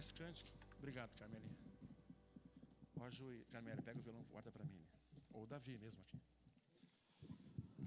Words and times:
cantar 0.00 0.06
esse 0.06 0.14
cântico. 0.14 0.50
Obrigado, 0.78 1.14
Carmelinha. 1.16 1.56
Ó, 2.98 3.10
Ju 3.10 3.44
Carmela, 3.50 3.82
pega 3.82 3.98
o 3.98 4.02
violão 4.02 4.22
e 4.22 4.24
guarda 4.24 4.50
para 4.50 4.64
mim. 4.64 4.82
Ou 5.32 5.46
Davi 5.46 5.76
mesmo 5.78 6.00
aqui. 6.02 6.20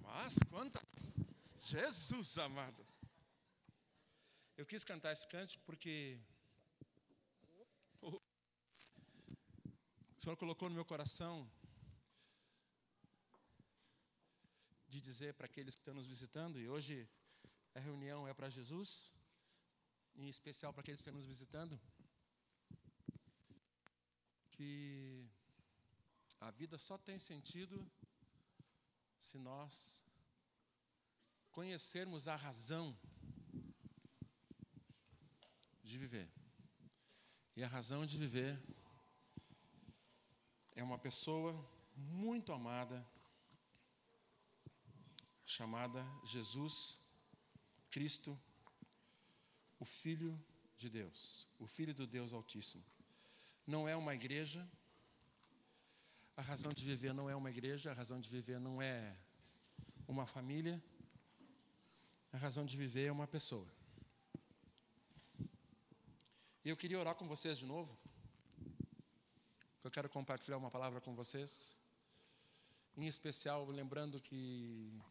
Mas 0.02 0.38
quanta. 0.50 0.80
Jesus 1.60 2.38
amado. 2.38 2.86
Eu 4.56 4.66
quis 4.66 4.84
cantar 4.84 5.12
esse 5.12 5.28
cântico 5.28 5.64
porque 5.66 6.20
o 8.02 8.22
Senhor 10.20 10.38
colocou 10.38 10.70
no 10.70 10.76
meu 10.76 10.86
coração 10.86 11.50
de 14.88 15.02
dizer 15.02 15.34
para 15.34 15.48
aqueles 15.48 15.76
que 15.76 15.82
estão 15.82 15.96
nos 15.96 16.06
visitando, 16.06 16.59
e 16.59 16.70
hoje 16.70 17.09
a 17.74 17.80
reunião 17.80 18.28
é 18.28 18.34
para 18.34 18.48
Jesus, 18.48 19.12
em 20.16 20.30
especial 20.30 20.72
para 20.72 20.82
aqueles 20.82 21.00
que 21.00 21.09
estão 21.09 21.16
nos 21.16 21.26
visitando, 21.26 21.80
que 24.54 25.26
a 26.40 26.52
vida 26.52 26.78
só 26.78 26.98
tem 26.98 27.18
sentido 27.18 27.90
se 29.20 29.38
nós 29.38 30.02
conhecermos 31.52 32.28
a 32.28 32.36
razão 32.36 32.98
de 35.84 35.98
viver. 35.98 36.30
E 37.56 37.64
a 37.64 37.68
razão 37.68 38.06
de 38.06 38.18
viver 38.18 38.62
é 40.76 40.84
uma 40.84 40.98
pessoa 40.98 41.54
muito 41.96 42.52
amada, 42.52 43.08
chamada 45.46 46.04
Jesus 46.26 47.00
Cristo, 47.90 48.38
o 49.80 49.86
Filho 49.86 50.40
de 50.78 50.90
Deus, 50.90 51.48
o 51.59 51.68
Filho 51.68 51.94
do 51.94 52.08
Deus 52.08 52.34
Altíssimo. 52.34 52.93
Não 53.66 53.88
é 53.88 53.95
uma 53.95 54.14
igreja, 54.14 54.67
a 56.36 56.42
razão 56.42 56.73
de 56.73 56.83
viver 56.83 57.14
não 57.14 57.30
é 57.30 57.36
uma 57.36 57.50
igreja, 57.50 57.92
a 57.92 57.94
razão 57.94 58.19
de 58.19 58.30
viver 58.30 58.59
não 58.59 58.81
é 58.81 59.16
uma 60.08 60.25
família, 60.25 60.83
a 62.31 62.38
razão 62.38 62.66
de 62.66 62.75
viver 62.75 63.06
é 63.06 63.12
uma 63.12 63.28
pessoa. 63.28 63.68
E 66.66 66.69
eu 66.69 66.78
queria 66.78 67.00
orar 67.00 67.16
com 67.16 67.28
vocês 67.28 67.57
de 67.57 67.66
novo. 67.66 67.97
Eu 69.84 69.91
quero 69.91 70.09
compartilhar 70.09 70.57
uma 70.57 70.72
palavra 70.72 71.00
com 71.02 71.13
vocês. 71.13 71.75
Em 72.96 73.06
especial, 73.06 73.66
lembrando 73.66 74.19
que 74.19 75.02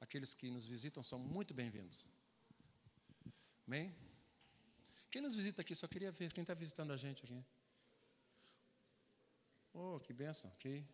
aqueles 0.00 0.34
que 0.34 0.50
nos 0.50 0.66
visitam 0.66 1.02
são 1.02 1.18
muito 1.18 1.54
bem-vindos. 1.54 2.08
Amém? 3.66 3.94
Quem 5.10 5.22
nos 5.22 5.34
visita 5.34 5.62
aqui, 5.62 5.74
só 5.74 5.86
queria 5.86 6.10
ver 6.10 6.32
quem 6.32 6.42
está 6.42 6.54
visitando 6.54 6.92
a 6.92 6.96
gente 6.96 7.24
aqui. 7.24 7.42
Oh, 9.76 9.98
que 9.98 10.12
benção. 10.12 10.48
Okay. 10.52 10.86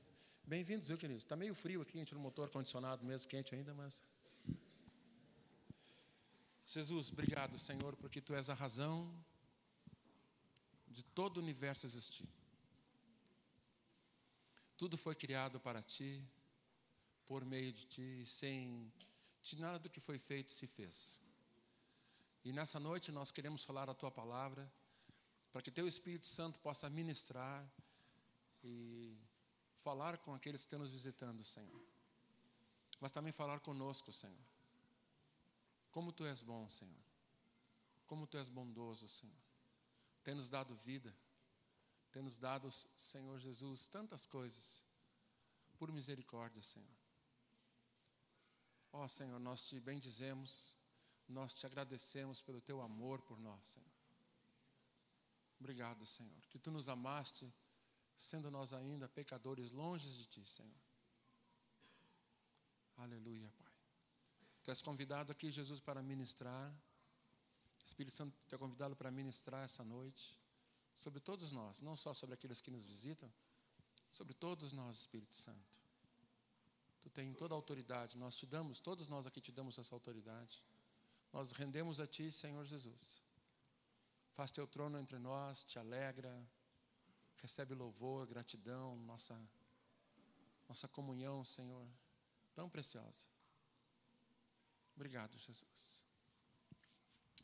Bem-vindos, 0.42 0.88
viu, 0.88 0.96
queridos? 0.96 1.22
Está 1.22 1.36
meio 1.36 1.54
frio 1.54 1.82
aqui, 1.82 1.98
a 1.98 2.00
gente 2.00 2.14
no 2.14 2.20
motor 2.20 2.48
condicionado 2.48 3.04
mesmo, 3.04 3.28
quente 3.28 3.54
ainda, 3.54 3.74
mas. 3.74 4.02
Jesus, 6.64 7.12
obrigado, 7.12 7.58
Senhor, 7.58 7.94
porque 7.96 8.22
Tu 8.22 8.34
és 8.34 8.48
a 8.48 8.54
razão 8.54 9.14
de 10.88 11.04
todo 11.04 11.36
o 11.36 11.40
universo 11.40 11.84
existir. 11.84 12.26
Tudo 14.78 14.96
foi 14.96 15.14
criado 15.14 15.60
para 15.60 15.82
Ti, 15.82 16.26
por 17.26 17.44
meio 17.44 17.74
de 17.74 17.84
Ti, 17.84 18.24
sem 18.24 18.90
de 19.42 19.60
nada 19.60 19.78
do 19.78 19.90
que 19.90 20.00
foi 20.00 20.18
feito 20.18 20.52
se 20.52 20.66
fez. 20.66 21.20
E 22.42 22.50
nessa 22.50 22.80
noite 22.80 23.12
nós 23.12 23.30
queremos 23.30 23.62
falar 23.62 23.90
a 23.90 23.94
Tua 23.94 24.10
palavra, 24.10 24.72
para 25.52 25.60
que 25.60 25.70
Teu 25.70 25.86
Espírito 25.86 26.26
Santo 26.26 26.58
possa 26.60 26.88
ministrar 26.88 27.70
e 28.62 29.18
falar 29.82 30.18
com 30.18 30.34
aqueles 30.34 30.62
que 30.62 30.66
estão 30.66 30.78
nos 30.78 30.90
visitando, 30.90 31.42
Senhor. 31.44 31.80
Mas 33.00 33.12
também 33.12 33.32
falar 33.32 33.60
conosco, 33.60 34.12
Senhor. 34.12 34.44
Como 35.90 36.12
tu 36.12 36.24
és 36.24 36.42
bom, 36.42 36.68
Senhor. 36.68 37.04
Como 38.06 38.26
tu 38.26 38.36
és 38.36 38.48
bondoso, 38.48 39.08
Senhor. 39.08 39.42
Tem 40.22 40.34
nos 40.34 40.50
dado 40.50 40.74
vida. 40.76 41.14
Tem 42.12 42.22
nos 42.22 42.38
dado, 42.38 42.70
Senhor 42.72 43.38
Jesus, 43.38 43.88
tantas 43.88 44.26
coisas. 44.26 44.84
Por 45.78 45.90
misericórdia, 45.90 46.62
Senhor. 46.62 47.00
Ó 48.92 49.04
oh, 49.04 49.08
Senhor, 49.08 49.38
nós 49.38 49.62
te 49.62 49.78
bendizemos, 49.78 50.76
nós 51.28 51.54
te 51.54 51.64
agradecemos 51.64 52.40
pelo 52.40 52.60
teu 52.60 52.80
amor 52.80 53.22
por 53.22 53.38
nós, 53.38 53.64
Senhor. 53.64 53.88
Obrigado, 55.60 56.04
Senhor, 56.04 56.40
que 56.48 56.58
tu 56.58 56.70
nos 56.70 56.88
amaste 56.88 57.52
sendo 58.20 58.50
nós 58.50 58.74
ainda 58.74 59.08
pecadores 59.08 59.70
longe 59.70 60.06
de 60.10 60.26
Ti, 60.26 60.46
Senhor. 60.46 60.82
Aleluia, 62.98 63.50
Pai. 63.56 63.72
Tu 64.62 64.70
és 64.70 64.82
convidado 64.82 65.32
aqui, 65.32 65.50
Jesus, 65.50 65.80
para 65.80 66.02
ministrar. 66.02 66.70
Espírito 67.82 68.14
Santo, 68.14 68.36
Tu 68.46 68.54
é 68.54 68.58
convidado 68.58 68.94
para 68.94 69.10
ministrar 69.10 69.64
essa 69.64 69.82
noite 69.82 70.38
sobre 70.94 71.18
todos 71.18 71.50
nós, 71.50 71.80
não 71.80 71.96
só 71.96 72.12
sobre 72.12 72.34
aqueles 72.34 72.60
que 72.60 72.70
nos 72.70 72.84
visitam, 72.84 73.32
sobre 74.10 74.34
todos 74.34 74.74
nós, 74.74 74.98
Espírito 74.98 75.34
Santo. 75.34 75.80
Tu 77.00 77.08
tens 77.08 77.34
toda 77.38 77.54
a 77.54 77.56
autoridade, 77.56 78.18
nós 78.18 78.36
te 78.36 78.44
damos, 78.44 78.80
todos 78.80 79.08
nós 79.08 79.26
aqui 79.26 79.40
te 79.40 79.50
damos 79.50 79.78
essa 79.78 79.94
autoridade. 79.94 80.62
Nós 81.32 81.52
rendemos 81.52 81.98
a 81.98 82.06
Ti, 82.06 82.30
Senhor 82.30 82.66
Jesus. 82.66 83.22
Faz 84.34 84.50
Teu 84.50 84.66
trono 84.66 84.98
entre 84.98 85.18
nós, 85.18 85.64
te 85.64 85.78
alegra, 85.78 86.46
recebe 87.42 87.74
louvor, 87.74 88.26
gratidão, 88.26 88.96
nossa, 89.00 89.40
nossa 90.68 90.86
comunhão, 90.86 91.44
Senhor, 91.44 91.86
tão 92.54 92.68
preciosa. 92.68 93.26
Obrigado, 94.94 95.38
Jesus. 95.38 96.04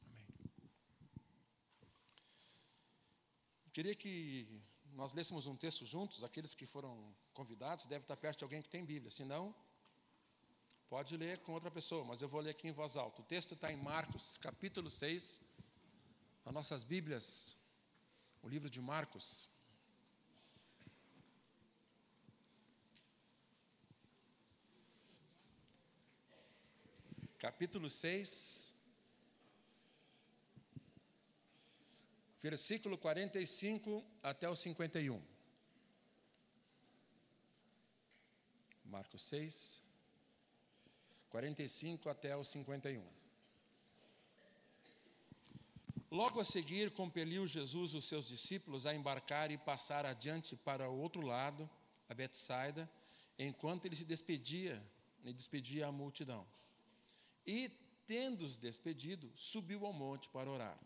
Amém. 0.05 0.27
Queria 3.73 3.95
que 3.95 4.63
nós 4.93 5.13
lêssemos 5.13 5.47
um 5.47 5.57
texto 5.57 5.85
juntos, 5.85 6.23
aqueles 6.25 6.55
que 6.55 6.67
foram 6.67 7.15
convidados, 7.33 7.87
deve 7.87 8.05
estar 8.05 8.17
perto 8.17 8.39
de 8.39 8.45
alguém 8.45 8.63
que 8.63 8.69
tem 8.69 8.85
Bíblia, 8.85 9.11
se 9.11 9.25
não, 9.25 9.55
pode 10.89 11.17
ler 11.17 11.39
com 11.41 11.53
outra 11.53 11.71
pessoa, 11.71 12.05
mas 12.05 12.23
eu 12.23 12.29
vou 12.29 12.41
ler 12.41 12.51
aqui 12.51 12.69
em 12.69 12.73
voz 12.73 12.97
alta. 12.97 13.21
O 13.21 13.25
texto 13.25 13.55
está 13.55 13.73
em 13.73 13.77
Marcos, 13.77 14.39
capítulo 14.39 14.91
6, 14.91 15.41
nas 16.45 16.55
nossas 16.55 16.85
Bíblias, 16.85 17.57
o 18.43 18.49
livro 18.49 18.71
de 18.71 18.81
Marcos. 18.81 19.51
Capítulo 27.47 27.89
6, 27.89 28.75
versículo 32.41 32.99
45 32.99 34.05
até 34.21 34.49
o 34.49 34.57
51. 34.57 35.23
Marcos 38.85 39.23
6, 39.23 39.81
45 41.31 42.09
até 42.09 42.35
o 42.37 42.43
51. 42.43 43.07
Logo 46.11 46.41
a 46.41 46.45
seguir, 46.45 46.91
compeliu 46.91 47.47
Jesus 47.47 47.95
os 47.95 48.09
seus 48.09 48.27
discípulos 48.27 48.87
a 48.87 48.93
embarcar 48.93 49.53
e 49.53 49.57
passar 49.57 50.05
adiante 50.05 50.57
para 50.57 50.91
o 50.91 50.99
outro 50.99 51.21
lado, 51.21 51.71
a 52.09 52.15
Betsaida, 52.15 52.91
enquanto 53.39 53.85
ele 53.85 53.95
se 53.95 54.05
despedia 54.05 54.85
e 55.25 55.33
despedia 55.33 55.87
a 55.87 55.93
multidão. 55.93 56.45
E, 57.47 57.69
tendo-os 58.07 58.57
despedido, 58.57 59.31
subiu 59.35 59.87
ao 59.87 59.93
monte 59.93 60.29
para 60.29 60.51
orar. 60.51 60.79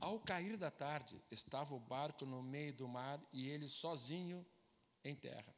Ao 0.00 0.18
cair 0.18 0.56
da 0.56 0.70
tarde, 0.70 1.20
estava 1.30 1.74
o 1.74 1.80
barco 1.80 2.24
no 2.26 2.42
meio 2.42 2.72
do 2.72 2.88
mar 2.88 3.20
e 3.32 3.48
ele 3.48 3.68
sozinho 3.68 4.44
em 5.04 5.14
terra. 5.14 5.54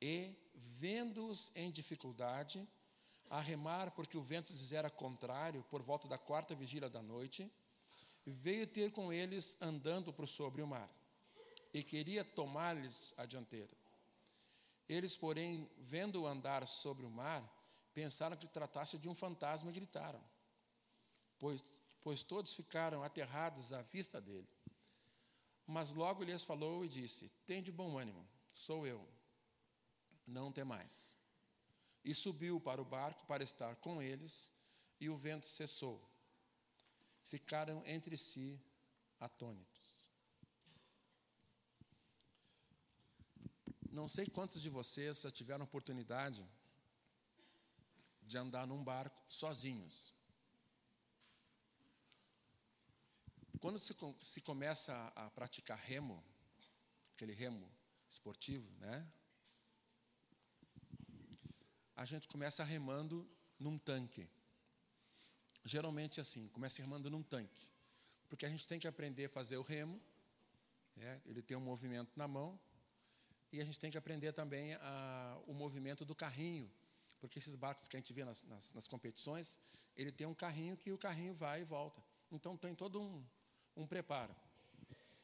E, 0.00 0.34
vendo-os 0.54 1.52
em 1.54 1.70
dificuldade, 1.70 2.66
a 3.30 3.40
remar, 3.40 3.92
porque 3.92 4.18
o 4.18 4.22
vento 4.22 4.52
lhes 4.52 4.72
era 4.72 4.90
contrário, 4.90 5.64
por 5.70 5.80
volta 5.80 6.06
da 6.06 6.18
quarta 6.18 6.54
vigília 6.54 6.90
da 6.90 7.00
noite, 7.00 7.50
veio 8.26 8.66
ter 8.66 8.90
com 8.92 9.12
eles 9.12 9.56
andando 9.60 10.12
por 10.12 10.28
sobre 10.28 10.60
o 10.60 10.66
mar, 10.66 10.90
e 11.72 11.82
queria 11.82 12.24
tomar-lhes 12.24 13.14
a 13.16 13.24
dianteira. 13.24 13.74
Eles, 14.88 15.16
porém, 15.16 15.70
vendo-o 15.78 16.26
andar 16.26 16.66
sobre 16.66 17.06
o 17.06 17.10
mar, 17.10 17.42
pensaram 17.94 18.36
que 18.36 18.48
tratasse 18.48 18.98
de 18.98 19.08
um 19.08 19.14
fantasma 19.14 19.70
e 19.70 19.74
gritaram, 19.74 20.22
pois, 21.38 21.62
pois 22.00 22.22
todos 22.22 22.54
ficaram 22.54 23.02
aterrados 23.02 23.72
à 23.72 23.82
vista 23.82 24.20
dele. 24.20 24.48
Mas 25.66 25.92
logo 25.92 26.24
lhes 26.24 26.42
falou 26.42 26.84
e 26.84 26.88
disse: 26.88 27.28
Tem 27.46 27.62
de 27.62 27.70
bom 27.70 27.98
ânimo, 27.98 28.26
sou 28.52 28.86
eu, 28.86 29.06
não 30.26 30.52
temais. 30.52 31.16
E 32.04 32.14
subiu 32.14 32.60
para 32.60 32.82
o 32.82 32.84
barco 32.84 33.24
para 33.26 33.44
estar 33.44 33.76
com 33.76 34.02
eles, 34.02 34.50
e 35.00 35.08
o 35.08 35.16
vento 35.16 35.46
cessou. 35.46 36.00
ficaram 37.22 37.82
entre 37.86 38.16
si 38.16 38.60
atônitos. 39.20 40.10
Não 43.92 44.08
sei 44.08 44.26
quantos 44.26 44.60
de 44.60 44.68
vocês 44.68 45.20
já 45.20 45.30
tiveram 45.30 45.64
oportunidade 45.64 46.44
de 48.32 48.38
andar 48.38 48.66
num 48.66 48.82
barco 48.82 49.22
sozinhos. 49.28 50.14
Quando 53.60 53.78
se, 53.78 53.94
se 54.22 54.40
começa 54.40 54.94
a, 55.14 55.26
a 55.26 55.30
praticar 55.30 55.78
remo, 55.78 56.24
aquele 57.14 57.34
remo 57.34 57.70
esportivo, 58.08 58.68
né? 58.78 59.06
A 61.94 62.06
gente 62.06 62.26
começa 62.26 62.64
remando 62.64 63.30
num 63.58 63.78
tanque. 63.78 64.28
Geralmente 65.62 66.18
assim, 66.18 66.48
começa 66.48 66.80
remando 66.80 67.10
num 67.10 67.22
tanque. 67.22 67.68
Porque 68.30 68.46
a 68.46 68.48
gente 68.48 68.66
tem 68.66 68.80
que 68.80 68.88
aprender 68.88 69.26
a 69.26 69.28
fazer 69.28 69.58
o 69.58 69.62
remo, 69.62 70.00
né? 70.96 71.20
ele 71.26 71.42
tem 71.42 71.54
um 71.54 71.60
movimento 71.60 72.10
na 72.16 72.26
mão, 72.26 72.58
e 73.52 73.60
a 73.60 73.64
gente 73.64 73.78
tem 73.78 73.90
que 73.90 73.98
aprender 73.98 74.32
também 74.32 74.72
a, 74.76 75.38
o 75.46 75.52
movimento 75.52 76.02
do 76.02 76.14
carrinho, 76.14 76.72
porque 77.22 77.38
esses 77.38 77.54
barcos 77.54 77.86
que 77.86 77.96
a 77.96 78.00
gente 78.00 78.12
vê 78.12 78.24
nas, 78.24 78.42
nas, 78.42 78.74
nas, 78.74 78.88
competições, 78.88 79.56
ele 79.96 80.10
tem 80.10 80.26
um 80.26 80.34
carrinho 80.34 80.76
que 80.76 80.90
o 80.90 80.98
carrinho 80.98 81.32
vai 81.32 81.60
e 81.60 81.64
volta. 81.64 82.02
Então 82.32 82.56
tem 82.56 82.74
todo 82.74 83.00
um, 83.00 83.24
um 83.76 83.86
preparo. 83.86 84.34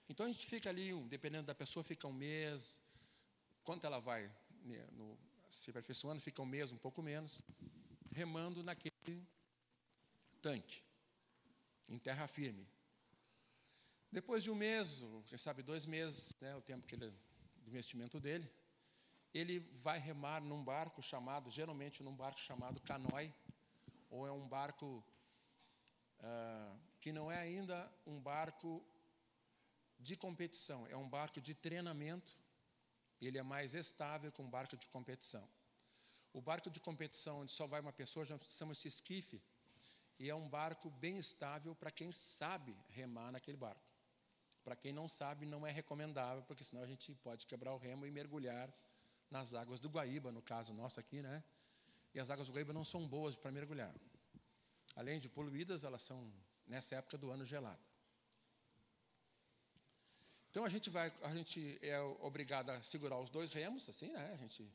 Então 0.09 0.25
a 0.25 0.29
gente 0.31 0.47
fica 0.47 0.71
ali, 0.71 0.93
dependendo 1.09 1.49
da 1.49 1.57
pessoa, 1.57 1.83
fica 1.83 2.07
um 2.07 2.13
mês. 2.13 2.81
Quanto 3.65 3.85
ela 3.85 3.99
vai 3.99 4.31
né, 4.63 4.87
no, 4.93 5.19
se 5.49 5.71
aperfeiçoando, 5.71 6.21
fica 6.21 6.41
um 6.41 6.47
mês, 6.47 6.71
um 6.71 6.77
pouco 6.77 7.03
menos, 7.03 7.43
remando 8.13 8.63
naquele 8.63 9.27
tanque, 10.41 10.81
em 11.89 11.99
terra 11.99 12.29
firme. 12.29 12.65
Depois 14.13 14.45
de 14.45 14.53
um 14.53 14.55
mês, 14.55 15.03
quem 15.27 15.37
sabe 15.37 15.65
dois 15.65 15.85
meses, 15.85 16.33
né, 16.41 16.55
o 16.55 16.63
tempo 16.63 16.87
que 16.87 16.95
ele, 16.95 17.11
do 17.11 17.69
investimento 17.69 18.21
dele, 18.21 18.49
ele 19.39 19.59
vai 19.59 19.99
remar 19.99 20.41
num 20.41 20.63
barco 20.65 21.01
chamado, 21.01 21.51
geralmente 21.51 22.03
num 22.03 22.15
barco 22.15 22.41
chamado 22.41 22.81
canói, 22.81 23.33
ou 24.11 24.27
é 24.27 24.33
um 24.33 24.49
barco 24.49 25.05
ah, 26.21 26.75
que 27.01 27.13
não 27.13 27.31
é 27.31 27.39
ainda 27.39 27.93
um 28.05 28.21
barco 28.21 28.85
de 29.99 30.17
competição, 30.17 30.87
é 30.89 30.97
um 30.97 31.09
barco 31.09 31.41
de 31.41 31.55
treinamento. 31.55 32.37
Ele 33.21 33.39
é 33.39 33.43
mais 33.43 33.75
estável 33.75 34.31
que 34.31 34.43
um 34.43 34.51
barco 34.51 34.77
de 34.77 34.87
competição. 34.89 35.49
O 36.33 36.41
barco 36.41 36.71
de 36.71 36.81
competição, 36.81 37.41
onde 37.41 37.53
só 37.53 37.67
vai 37.67 37.81
uma 37.81 37.93
pessoa, 37.93 38.25
já 38.25 38.39
chama-se 38.39 38.89
esquife, 38.89 39.41
e 40.19 40.29
é 40.29 40.35
um 40.35 40.49
barco 40.49 40.91
bem 40.91 41.17
estável 41.17 41.75
para 41.77 41.91
quem 41.91 42.13
sabe 42.13 42.77
remar 42.89 43.31
naquele 43.31 43.57
barco. 43.57 43.87
Para 44.65 44.75
quem 44.77 44.93
não 44.93 45.09
sabe, 45.09 45.47
não 45.47 45.67
é 45.67 45.71
recomendável, 45.71 46.43
porque 46.43 46.65
senão 46.65 46.83
a 46.83 46.87
gente 46.87 47.15
pode 47.17 47.47
quebrar 47.47 47.73
o 47.73 47.79
remo 47.79 48.05
e 48.05 48.11
mergulhar 48.11 48.73
nas 49.31 49.55
águas 49.55 49.81
do 49.81 49.89
Guaíba, 49.89 50.33
no 50.33 50.43
caso 50.43 50.73
nosso 50.73 50.99
aqui, 50.99 51.23
né? 51.23 51.43
E 52.15 52.21
as 52.21 52.31
águas 52.31 52.49
do 52.49 52.53
Guaíba 52.55 52.73
não 52.73 52.85
são 52.85 53.07
boas 53.07 53.37
para 53.37 53.51
mergulhar. 53.51 53.95
Além 54.97 55.19
de 55.19 55.29
poluídas, 55.29 55.85
elas 55.85 56.03
são 56.03 56.33
nessa 56.67 56.97
época 56.97 57.17
do 57.19 57.31
ano 57.31 57.45
gelada. 57.45 57.81
Então 60.51 60.65
a 60.65 60.69
gente 60.69 60.91
vai, 60.91 61.13
a 61.23 61.35
gente 61.35 61.79
é 61.83 62.01
obrigado 62.01 62.71
a 62.71 62.83
segurar 62.83 63.19
os 63.21 63.31
dois 63.31 63.51
remos, 63.51 63.89
assim, 63.89 64.11
né? 64.13 64.33
A 64.33 64.37
gente, 64.37 64.73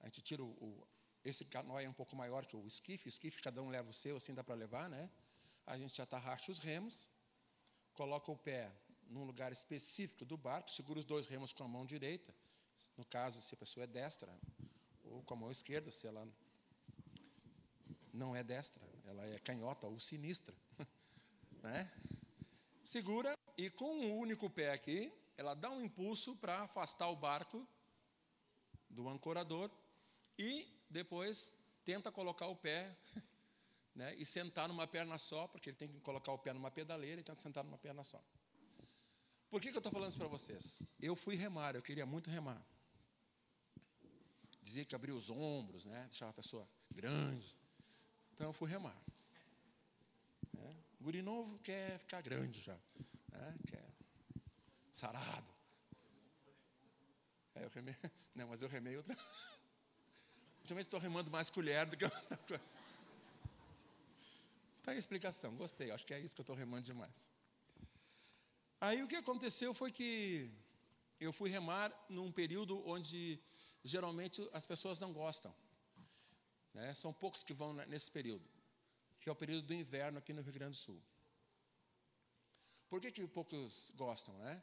a 0.00 0.06
gente 0.06 0.22
tira 0.22 0.42
o, 0.42 0.46
o 0.46 0.86
esse 1.24 1.44
canoé 1.44 1.84
é 1.84 1.88
um 1.88 1.92
pouco 1.92 2.16
maior 2.16 2.44
que 2.46 2.56
o 2.56 2.66
esquife, 2.66 3.06
o 3.06 3.10
esquife 3.10 3.40
cada 3.40 3.62
um 3.62 3.70
leva 3.70 3.90
o 3.90 3.92
seu, 3.92 4.16
assim 4.16 4.34
dá 4.34 4.42
para 4.42 4.54
levar, 4.54 4.88
né? 4.88 5.10
A 5.66 5.78
gente 5.78 6.00
atarracha 6.02 6.50
os 6.50 6.58
remos, 6.58 7.08
coloca 7.94 8.30
o 8.30 8.36
pé 8.36 8.72
num 9.08 9.24
lugar 9.24 9.52
específico 9.52 10.24
do 10.24 10.36
barco, 10.36 10.72
segura 10.72 10.98
os 10.98 11.04
dois 11.04 11.26
remos 11.26 11.52
com 11.52 11.62
a 11.62 11.68
mão 11.68 11.86
direita, 11.86 12.34
no 12.96 13.04
caso, 13.04 13.40
se 13.42 13.54
a 13.54 13.58
pessoa 13.58 13.84
é 13.84 13.86
destra, 13.86 14.32
ou 15.04 15.22
com 15.22 15.34
a 15.34 15.36
mão 15.36 15.50
esquerda, 15.50 15.90
se 15.90 16.06
ela 16.06 16.26
não 18.12 18.34
é 18.34 18.42
destra, 18.42 18.82
ela 19.04 19.26
é 19.26 19.38
canhota 19.38 19.86
ou 19.86 19.98
sinistra. 19.98 20.54
Né? 21.62 21.88
Segura 22.82 23.38
e 23.56 23.70
com 23.70 23.94
um 23.94 24.18
único 24.18 24.50
pé 24.50 24.72
aqui, 24.72 25.12
ela 25.36 25.54
dá 25.54 25.70
um 25.70 25.80
impulso 25.80 26.34
para 26.34 26.62
afastar 26.62 27.08
o 27.08 27.14
barco 27.14 27.64
do 28.90 29.08
ancorador 29.08 29.70
e 30.36 30.66
depois 30.90 31.56
tenta 31.84 32.10
colocar 32.10 32.48
o 32.48 32.56
pé 32.56 32.96
né, 33.94 34.12
e 34.16 34.26
sentar 34.26 34.66
numa 34.66 34.88
perna 34.88 35.18
só, 35.18 35.46
porque 35.46 35.70
ele 35.70 35.76
tem 35.76 35.88
que 35.88 36.00
colocar 36.00 36.32
o 36.32 36.38
pé 36.38 36.52
numa 36.52 36.70
pedaleira 36.70 37.20
e 37.20 37.24
tenta 37.24 37.40
sentar 37.40 37.62
numa 37.62 37.78
perna 37.78 38.02
só. 38.02 38.20
Por 39.48 39.60
que, 39.60 39.70
que 39.70 39.76
eu 39.76 39.80
estou 39.80 39.92
falando 39.92 40.10
isso 40.10 40.18
para 40.18 40.28
vocês? 40.28 40.82
Eu 40.98 41.14
fui 41.14 41.36
remar, 41.36 41.74
eu 41.74 41.82
queria 41.82 42.06
muito 42.06 42.30
remar. 42.30 42.60
Dizia 44.62 44.84
que 44.84 44.94
abria 44.94 45.14
os 45.14 45.28
ombros, 45.28 45.86
né, 45.86 46.06
deixava 46.08 46.30
a 46.30 46.34
pessoa 46.34 46.68
grande. 46.90 47.56
Então 48.32 48.46
eu 48.46 48.52
fui 48.52 48.70
remar. 48.70 48.96
Né? 50.52 50.76
Guri 51.00 51.20
novo 51.20 51.58
quer 51.58 51.98
ficar 51.98 52.20
grande 52.22 52.60
já, 52.60 52.78
né? 53.30 53.58
quer 53.66 53.92
sarado. 54.92 55.52
É, 57.54 57.64
eu 57.64 57.68
remei, 57.70 57.96
não, 58.34 58.48
mas 58.48 58.62
eu 58.62 58.68
remei 58.68 58.96
outra. 58.96 59.16
Ultimamente 60.60 60.86
estou 60.86 61.00
remando 61.00 61.30
mais 61.30 61.50
colher 61.50 61.84
do 61.86 61.96
que 61.96 62.04
outra 62.04 62.36
coisa. 62.46 62.76
Está 64.78 64.92
aí 64.92 64.96
a 64.96 64.98
explicação, 64.98 65.54
gostei, 65.56 65.90
acho 65.90 66.06
que 66.06 66.14
é 66.14 66.20
isso 66.20 66.34
que 66.34 66.40
eu 66.40 66.44
estou 66.44 66.56
remando 66.56 66.82
demais. 66.82 67.28
Aí 68.80 69.02
o 69.02 69.08
que 69.08 69.16
aconteceu 69.16 69.72
foi 69.72 69.92
que 69.92 70.50
eu 71.20 71.32
fui 71.32 71.48
remar 71.48 71.92
num 72.08 72.32
período 72.32 72.84
onde 72.88 73.40
geralmente 73.84 74.48
as 74.52 74.66
pessoas 74.66 74.98
não 74.98 75.12
gostam. 75.12 75.54
Né? 76.74 76.94
São 76.94 77.12
poucos 77.12 77.42
que 77.42 77.52
vão 77.52 77.72
nesse 77.72 78.10
período, 78.10 78.44
que 79.20 79.28
é 79.28 79.32
o 79.32 79.36
período 79.36 79.66
do 79.66 79.74
inverno 79.74 80.18
aqui 80.18 80.32
no 80.32 80.42
Rio 80.42 80.52
Grande 80.52 80.72
do 80.72 80.76
Sul. 80.76 81.02
Por 82.88 83.00
que, 83.00 83.10
que 83.10 83.26
poucos 83.26 83.92
gostam? 83.96 84.36
Né? 84.38 84.62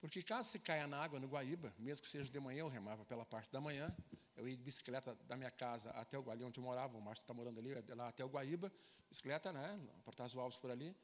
Porque 0.00 0.22
caso 0.22 0.50
se 0.50 0.58
caia 0.58 0.86
na 0.86 0.98
água 0.98 1.18
no 1.18 1.26
Guaíba, 1.26 1.74
mesmo 1.78 2.02
que 2.02 2.08
seja 2.08 2.30
de 2.30 2.38
manhã, 2.38 2.60
eu 2.60 2.68
remava 2.68 3.04
pela 3.06 3.24
parte 3.24 3.50
da 3.50 3.60
manhã, 3.60 3.94
eu 4.36 4.46
ia 4.46 4.56
de 4.56 4.62
bicicleta 4.62 5.14
da 5.26 5.36
minha 5.36 5.50
casa 5.50 5.90
até 5.92 6.18
o 6.18 6.30
ali 6.30 6.44
onde 6.44 6.60
eu 6.60 6.64
morava, 6.64 6.98
o 6.98 7.00
Márcio 7.00 7.22
está 7.22 7.32
morando 7.32 7.58
ali, 7.58 7.72
lá 7.94 8.08
até 8.08 8.24
o 8.24 8.28
Guaíba, 8.28 8.70
bicicleta, 9.08 9.52
né, 9.52 9.80
Portaz 10.04 10.34
Alves 10.36 10.58
por 10.58 10.70
ali, 10.70 10.94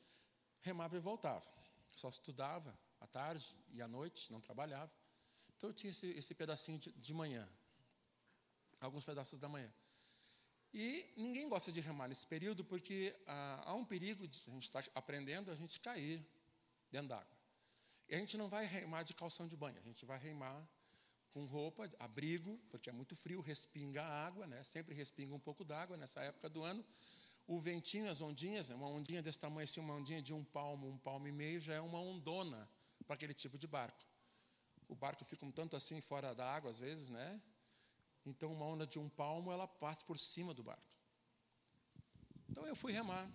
remava 0.60 0.96
e 0.96 1.00
voltava. 1.00 1.48
Só 1.96 2.08
estudava 2.08 2.78
à 3.00 3.06
tarde 3.06 3.56
e 3.72 3.80
à 3.80 3.88
noite, 3.88 4.30
não 4.30 4.40
trabalhava. 4.40 4.92
Então 5.60 5.68
eu 5.68 5.74
tinha 5.74 5.90
esse, 5.90 6.06
esse 6.12 6.34
pedacinho 6.34 6.78
de, 6.78 6.90
de 6.92 7.12
manhã, 7.12 7.46
alguns 8.80 9.04
pedaços 9.04 9.38
da 9.38 9.46
manhã. 9.46 9.70
E 10.72 11.04
ninguém 11.14 11.50
gosta 11.50 11.70
de 11.70 11.82
remar 11.82 12.08
nesse 12.08 12.26
período 12.26 12.64
porque 12.64 13.14
ah, 13.26 13.64
há 13.66 13.74
um 13.74 13.84
perigo 13.84 14.26
de 14.26 14.42
a 14.46 14.50
gente 14.52 14.62
estar 14.62 14.82
tá 14.82 14.90
aprendendo 14.94 15.50
a 15.50 15.54
gente 15.54 15.78
cair 15.78 16.26
dentro 16.90 17.08
d'água. 17.08 17.36
E 18.08 18.14
a 18.14 18.18
gente 18.18 18.38
não 18.38 18.48
vai 18.48 18.64
remar 18.64 19.02
de 19.02 19.12
calção 19.12 19.46
de 19.46 19.54
banho, 19.54 19.76
a 19.76 19.82
gente 19.82 20.06
vai 20.06 20.18
remar 20.18 20.66
com 21.30 21.44
roupa, 21.44 21.90
abrigo, 21.98 22.58
porque 22.70 22.88
é 22.88 22.92
muito 22.94 23.14
frio, 23.14 23.42
respinga 23.42 24.02
a 24.02 24.26
água, 24.26 24.46
né? 24.46 24.64
sempre 24.64 24.94
respinga 24.94 25.34
um 25.34 25.38
pouco 25.38 25.62
d'água 25.62 25.94
nessa 25.94 26.22
época 26.22 26.48
do 26.48 26.62
ano. 26.62 26.82
O 27.46 27.60
ventinho, 27.60 28.08
as 28.08 28.22
ondinhas, 28.22 28.70
uma 28.70 28.88
ondinha 28.88 29.22
desse 29.22 29.38
tamanho 29.38 29.64
assim, 29.64 29.80
uma 29.80 29.92
ondinha 29.92 30.22
de 30.22 30.32
um 30.32 30.42
palmo, 30.42 30.88
um 30.88 30.96
palmo 30.96 31.28
e 31.28 31.32
meio, 31.32 31.60
já 31.60 31.74
é 31.74 31.80
uma 31.82 32.00
ondona 32.00 32.66
para 33.06 33.14
aquele 33.14 33.34
tipo 33.34 33.58
de 33.58 33.66
barco. 33.66 34.09
O 34.90 34.94
barco 34.96 35.24
fica 35.24 35.46
um 35.46 35.52
tanto 35.52 35.76
assim 35.76 36.00
fora 36.00 36.34
da 36.34 36.44
água, 36.52 36.68
às 36.68 36.80
vezes, 36.80 37.08
né? 37.08 37.40
Então, 38.26 38.52
uma 38.52 38.66
onda 38.66 38.84
de 38.84 38.98
um 38.98 39.08
palmo, 39.08 39.52
ela 39.52 39.66
passa 39.66 40.04
por 40.04 40.18
cima 40.18 40.52
do 40.52 40.64
barco. 40.64 40.82
Então, 42.48 42.66
eu 42.66 42.74
fui 42.74 42.92
remar. 42.92 43.30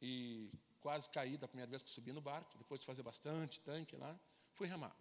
E 0.00 0.50
quase 0.80 1.06
caí 1.10 1.36
da 1.36 1.46
primeira 1.46 1.68
vez 1.68 1.82
que 1.82 1.90
subi 1.90 2.12
no 2.12 2.20
barco, 2.22 2.56
depois 2.56 2.80
de 2.80 2.86
fazer 2.86 3.02
bastante 3.02 3.60
tanque 3.60 3.94
lá, 3.94 4.18
fui 4.52 4.66
remar. 4.66 4.96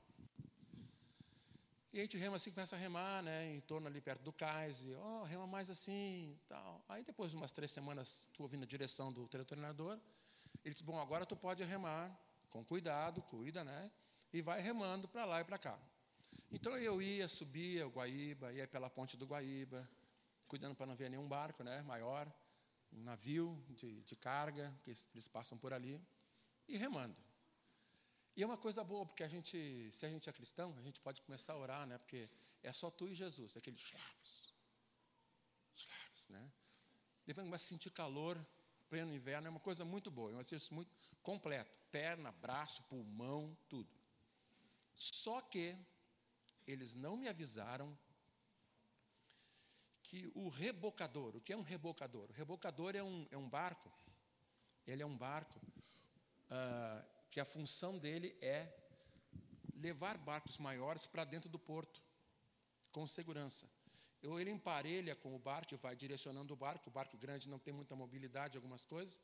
E 1.94 2.00
a 2.00 2.01
gente 2.01 2.18
rema 2.18 2.36
assim, 2.36 2.51
começa 2.51 2.75
a 2.75 2.79
remar, 2.79 3.24
né, 3.24 3.56
em 3.56 3.62
torno 3.62 3.88
ali 3.88 4.01
perto 4.01 4.22
do 4.22 4.34
cais, 4.34 4.84
e, 4.84 4.94
ó, 4.96 5.22
oh, 5.22 5.24
rema 5.24 5.48
mais 5.48 5.70
assim, 5.70 6.38
tal. 6.50 6.84
Aí 6.89 7.06
depois 7.06 7.32
de 7.32 7.38
umas 7.38 7.53
três 7.53 7.72
semanas, 7.72 8.27
tu 8.34 8.44
ouvindo 8.44 8.63
a 8.63 8.68
direção 8.68 9.13
do 9.13 9.27
treinador, 9.27 9.98
ele 10.63 10.74
disse, 10.74 10.84
bom, 10.84 11.00
agora 11.00 11.25
tu 11.25 11.38
pode 11.38 11.63
remar 11.63 12.13
com 12.50 12.63
cuidado, 12.65 13.22
cuida, 13.22 13.63
né, 13.63 13.89
e 14.32 14.42
vai 14.42 14.62
remando 14.62 15.08
para 15.08 15.26
lá 15.26 15.42
e 15.42 15.44
para 15.44 15.58
cá. 15.58 15.80
Então 16.52 16.78
eu 16.78 17.02
ia, 17.02 17.28
subia 17.28 17.88
o 17.88 17.92
Guaíba, 17.92 18.52
ia 18.54 18.68
pela 18.68 18.90
ponte 18.90 19.16
do 19.16 19.26
Guaíba, 19.26 19.88
cuidando 20.48 20.76
para 20.76 20.86
não 20.86 20.96
ver 20.96 21.10
nenhum 21.10 21.28
barco, 21.28 21.64
né, 21.64 21.82
maior, 21.84 22.32
um 22.92 23.04
navio 23.04 23.64
de, 23.70 24.02
de 24.02 24.16
carga, 24.16 24.74
que 24.84 24.90
eles 24.90 25.28
passam 25.28 25.58
por 25.58 25.74
ali, 25.74 26.02
e 26.68 26.78
remando. 26.78 27.22
E 28.36 28.42
é 28.44 28.46
uma 28.46 28.58
coisa 28.58 28.84
boa, 28.84 29.06
porque 29.06 29.24
a 29.24 29.28
gente, 29.28 29.90
se 29.92 30.06
a 30.06 30.10
gente 30.10 30.30
é 30.30 30.34
cristão, 30.34 30.76
a 30.78 30.82
gente 30.82 31.02
pode 31.02 31.22
começar 31.22 31.54
a 31.54 31.58
orar, 31.58 31.86
né? 31.86 31.98
Porque 31.98 32.30
é 32.64 32.72
só 32.72 32.90
tu 32.90 33.08
e 33.08 33.14
Jesus, 33.14 33.58
aqueles 33.58 33.82
eslavos. 33.82 34.54
Eslavos, 35.76 36.28
né? 36.30 36.52
Depois 37.26 37.46
começa 37.46 37.66
a 37.66 37.68
sentir 37.68 37.92
calor, 37.92 38.44
pleno 38.90 39.14
inverno 39.14 39.48
é 39.48 39.50
uma 39.50 39.60
coisa 39.60 39.84
muito 39.86 40.10
boa, 40.10 40.32
é 40.32 40.36
um 40.36 40.42
exercício 40.42 40.74
muito 40.74 40.90
completo. 41.22 41.70
Perna, 41.92 42.32
braço, 42.32 42.82
pulmão, 42.84 43.58
tudo. 43.68 43.99
Só 45.00 45.39
que 45.39 45.77
eles 46.68 46.94
não 46.94 47.15
me 47.15 47.29
avisaram 47.29 47.98
que 50.03 50.29
o 50.36 50.50
rebocador, 50.50 51.38
o 51.38 51.41
que 51.41 51.53
é 51.53 51.58
um 51.58 51.62
rebocador? 51.62 52.29
O 52.29 52.34
rebocador 52.34 52.98
é 52.98 53.01
um, 53.01 53.25
é 53.32 53.38
um 53.38 53.48
barco, 53.48 53.89
ele 54.86 55.01
é 55.01 55.06
um 55.06 55.18
barco 55.18 55.58
uh, 55.58 57.06
que 57.29 57.39
a 57.39 57.46
função 57.46 57.98
dele 57.98 58.38
é 58.41 58.75
levar 59.74 60.18
barcos 60.18 60.58
maiores 60.58 61.08
para 61.08 61.24
dentro 61.24 61.48
do 61.48 61.58
porto, 61.58 62.03
com 62.91 63.08
segurança. 63.08 63.70
Ou 64.22 64.38
ele 64.38 64.51
emparelha 64.51 65.15
com 65.15 65.34
o 65.34 65.39
barco 65.39 65.77
vai 65.77 65.96
direcionando 65.96 66.53
o 66.53 66.58
barco, 66.58 66.89
o 66.89 66.91
barco 66.91 67.18
grande 67.18 67.48
não 67.48 67.58
tem 67.58 67.74
muita 67.74 67.96
mobilidade, 67.96 68.58
algumas 68.58 68.84
coisas. 68.84 69.22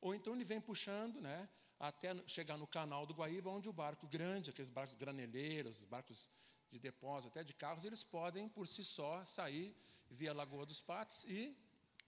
Ou 0.00 0.12
então 0.12 0.34
ele 0.34 0.44
vem 0.44 0.60
puxando, 0.60 1.20
né, 1.20 1.48
até 1.88 2.16
chegar 2.26 2.56
no 2.56 2.66
canal 2.66 3.06
do 3.06 3.14
Guaíba, 3.14 3.50
onde 3.50 3.68
o 3.68 3.72
barco 3.72 4.06
grande, 4.06 4.50
aqueles 4.50 4.70
barcos 4.70 4.94
graneleiros, 4.94 5.84
barcos 5.84 6.30
de 6.70 6.78
depósito, 6.78 7.28
até 7.28 7.44
de 7.44 7.52
carros, 7.52 7.84
eles 7.84 8.02
podem 8.02 8.48
por 8.48 8.66
si 8.66 8.84
só 8.84 9.24
sair 9.24 9.76
via 10.10 10.32
Lagoa 10.32 10.66
dos 10.66 10.80
Patos 10.80 11.24
e 11.24 11.56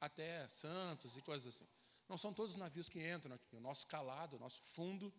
até 0.01 0.49
Santos 0.49 1.17
e 1.17 1.23
coisas 1.23 1.55
assim. 1.55 1.67
Não 2.09 2.17
são 2.17 2.33
todos 2.33 2.53
os 2.53 2.59
navios 2.59 2.89
que 2.89 3.01
entram 3.07 3.35
aqui. 3.35 3.57
O 3.57 3.61
nosso 3.61 3.87
calado, 3.87 4.37
o 4.37 4.39
nosso 4.39 4.63
fundo 4.63 5.13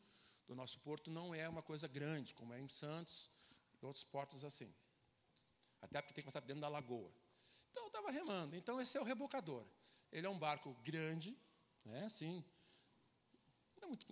do 0.48 0.56
nosso 0.56 0.80
porto 0.80 1.12
não 1.12 1.36
é 1.36 1.48
uma 1.48 1.62
coisa 1.62 1.88
grande, 1.88 2.34
como 2.34 2.54
é 2.54 2.60
em 2.60 2.70
Santos 2.70 3.30
e 3.82 3.86
outros 3.86 4.04
portos 4.04 4.44
assim. 4.44 4.74
Até 5.82 6.02
porque 6.02 6.14
tem 6.14 6.24
que 6.24 6.28
passar 6.28 6.42
dentro 6.42 6.62
da 6.62 6.70
lagoa. 6.70 7.12
Então 7.70 7.84
eu 7.84 7.88
estava 7.88 8.10
remando. 8.10 8.56
Então 8.56 8.82
esse 8.82 8.98
é 8.98 9.02
o 9.02 9.04
rebocador. 9.04 9.66
Ele 10.12 10.26
é 10.26 10.30
um 10.30 10.40
barco 10.40 10.74
grande, 10.84 11.38
né, 11.84 12.06
assim, 12.06 12.44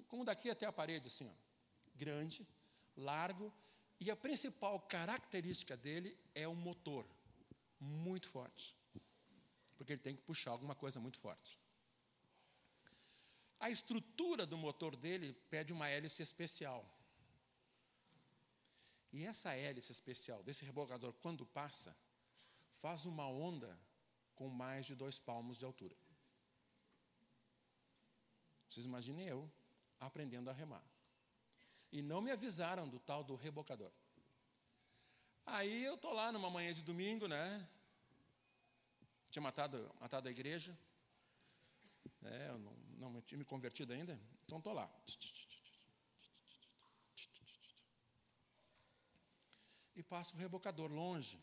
como 0.08 0.26
daqui 0.26 0.50
até 0.50 0.66
a 0.66 0.72
parede, 0.72 1.08
assim, 1.08 1.28
ó, 1.28 1.34
grande, 1.96 2.48
largo, 2.96 3.54
e 4.00 4.12
a 4.12 4.16
principal 4.16 4.80
característica 4.82 5.76
dele 5.78 6.18
é 6.34 6.48
o 6.48 6.56
motor, 6.56 7.06
muito 7.80 8.28
forte. 8.28 8.76
Porque 9.78 9.94
ele 9.94 10.02
tem 10.02 10.16
que 10.16 10.22
puxar 10.22 10.52
alguma 10.52 10.76
coisa 10.76 11.00
muito 11.00 11.20
forte. 11.20 11.60
A 13.60 13.70
estrutura 13.70 14.46
do 14.46 14.58
motor 14.58 14.96
dele 14.96 15.34
pede 15.50 15.74
uma 15.74 15.88
hélice 15.88 16.22
especial. 16.22 16.86
E 19.12 19.26
essa 19.26 19.54
hélice 19.54 19.92
especial 19.92 20.44
desse 20.44 20.66
rebocador, 20.66 21.14
quando 21.14 21.46
passa, 21.46 21.96
faz 22.74 23.06
uma 23.06 23.28
onda 23.28 23.80
com 24.36 24.50
mais 24.50 24.86
de 24.86 24.94
dois 24.94 25.18
palmos 25.18 25.58
de 25.58 25.66
altura. 25.66 25.96
Vocês 28.76 28.86
imaginem 28.86 29.26
eu 29.26 29.50
aprendendo 30.02 30.50
a 30.50 30.54
remar. 30.54 30.84
E 31.94 32.02
não 32.02 32.22
me 32.22 32.30
avisaram 32.30 32.90
do 32.90 33.00
tal 33.00 33.24
do 33.24 33.34
rebocador. 33.34 33.90
Aí 35.46 35.86
eu 35.86 35.98
tô 35.98 36.12
lá 36.12 36.30
numa 36.34 36.50
manhã 36.50 36.74
de 36.74 36.84
domingo, 36.84 37.26
né? 37.26 37.70
Tinha 39.32 39.42
matado, 39.42 39.90
matado 40.02 40.28
a 40.28 40.32
igreja. 40.32 40.78
É, 42.24 42.50
eu 42.50 42.60
não, 42.60 43.12
não 43.12 43.22
tinha 43.22 43.38
me 43.38 43.46
convertido 43.46 43.94
ainda. 43.94 44.20
Então 44.44 44.60
tô 44.60 44.74
lá. 44.74 44.94
E 49.96 50.04
passa 50.04 50.36
o 50.36 50.38
rebocador 50.38 50.92
longe. 50.92 51.42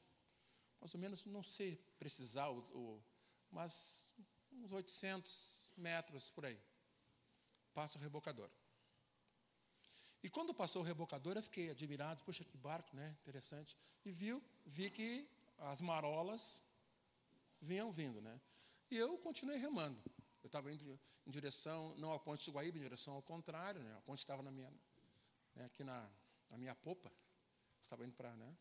Mais 0.78 0.94
ou 0.94 1.00
menos, 1.00 1.24
não 1.24 1.42
sei 1.42 1.76
precisar, 1.98 2.50
o, 2.50 2.58
o, 2.76 3.04
mas 3.50 4.10
uns 4.52 4.70
800 4.70 5.72
metros 5.78 6.28
por 6.28 6.44
aí. 6.44 6.60
Passa 7.74 7.98
o 7.98 8.00
rebocador. 8.00 8.50
E 10.22 10.30
quando 10.30 10.54
passou 10.54 10.82
o 10.82 10.84
rebocador, 10.84 11.36
eu 11.36 11.42
fiquei 11.42 11.70
admirado, 11.70 12.22
puxa, 12.22 12.44
que 12.44 12.56
barco, 12.56 12.94
né? 12.94 13.16
Interessante. 13.22 13.76
E 14.04 14.12
viu, 14.12 14.42
vi 14.64 14.88
que 14.90 15.28
as 15.58 15.80
marolas 15.80 16.62
vinham 17.60 17.90
vindo, 17.90 18.20
né? 18.20 18.40
E 18.90 18.96
eu 18.96 19.18
continuei 19.18 19.58
remando. 19.58 20.00
Eu 20.42 20.46
estava 20.46 20.72
indo 20.72 20.98
em 21.26 21.30
direção, 21.30 21.94
não 21.96 22.12
à 22.12 22.18
ponte 22.18 22.44
de 22.44 22.50
Guaíba, 22.50 22.78
em 22.78 22.80
direção 22.80 23.14
ao 23.14 23.22
contrário, 23.22 23.82
né? 23.82 23.94
A 23.96 24.00
ponte 24.02 24.18
estava 24.18 24.42
na 24.42 24.50
minha, 24.50 24.70
né, 25.54 25.64
aqui 25.64 25.82
na, 25.82 26.08
na 26.50 26.58
minha 26.58 26.74
popa. 26.74 27.10
Estava 27.80 28.04
indo 28.04 28.14
para, 28.14 28.34
né? 28.36 28.56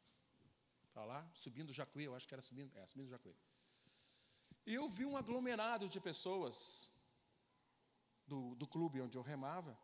Para 0.93 1.05
lá, 1.05 1.31
subindo 1.35 1.69
o 1.69 1.73
Jacuí, 1.73 2.05
eu 2.05 2.15
acho 2.15 2.27
que 2.27 2.33
era 2.33 2.41
subindo, 2.41 2.75
é, 2.77 2.87
subindo 2.87 3.07
o 3.07 3.11
Jacuí. 3.11 3.35
E 4.65 4.73
eu 4.73 4.87
vi 4.87 5.05
um 5.05 5.17
aglomerado 5.17 5.87
de 5.87 5.99
pessoas 5.99 6.91
do, 8.31 8.55
do 8.55 8.65
clube 8.65 9.01
onde 9.01 9.17
eu 9.17 9.21
remava, 9.21 9.77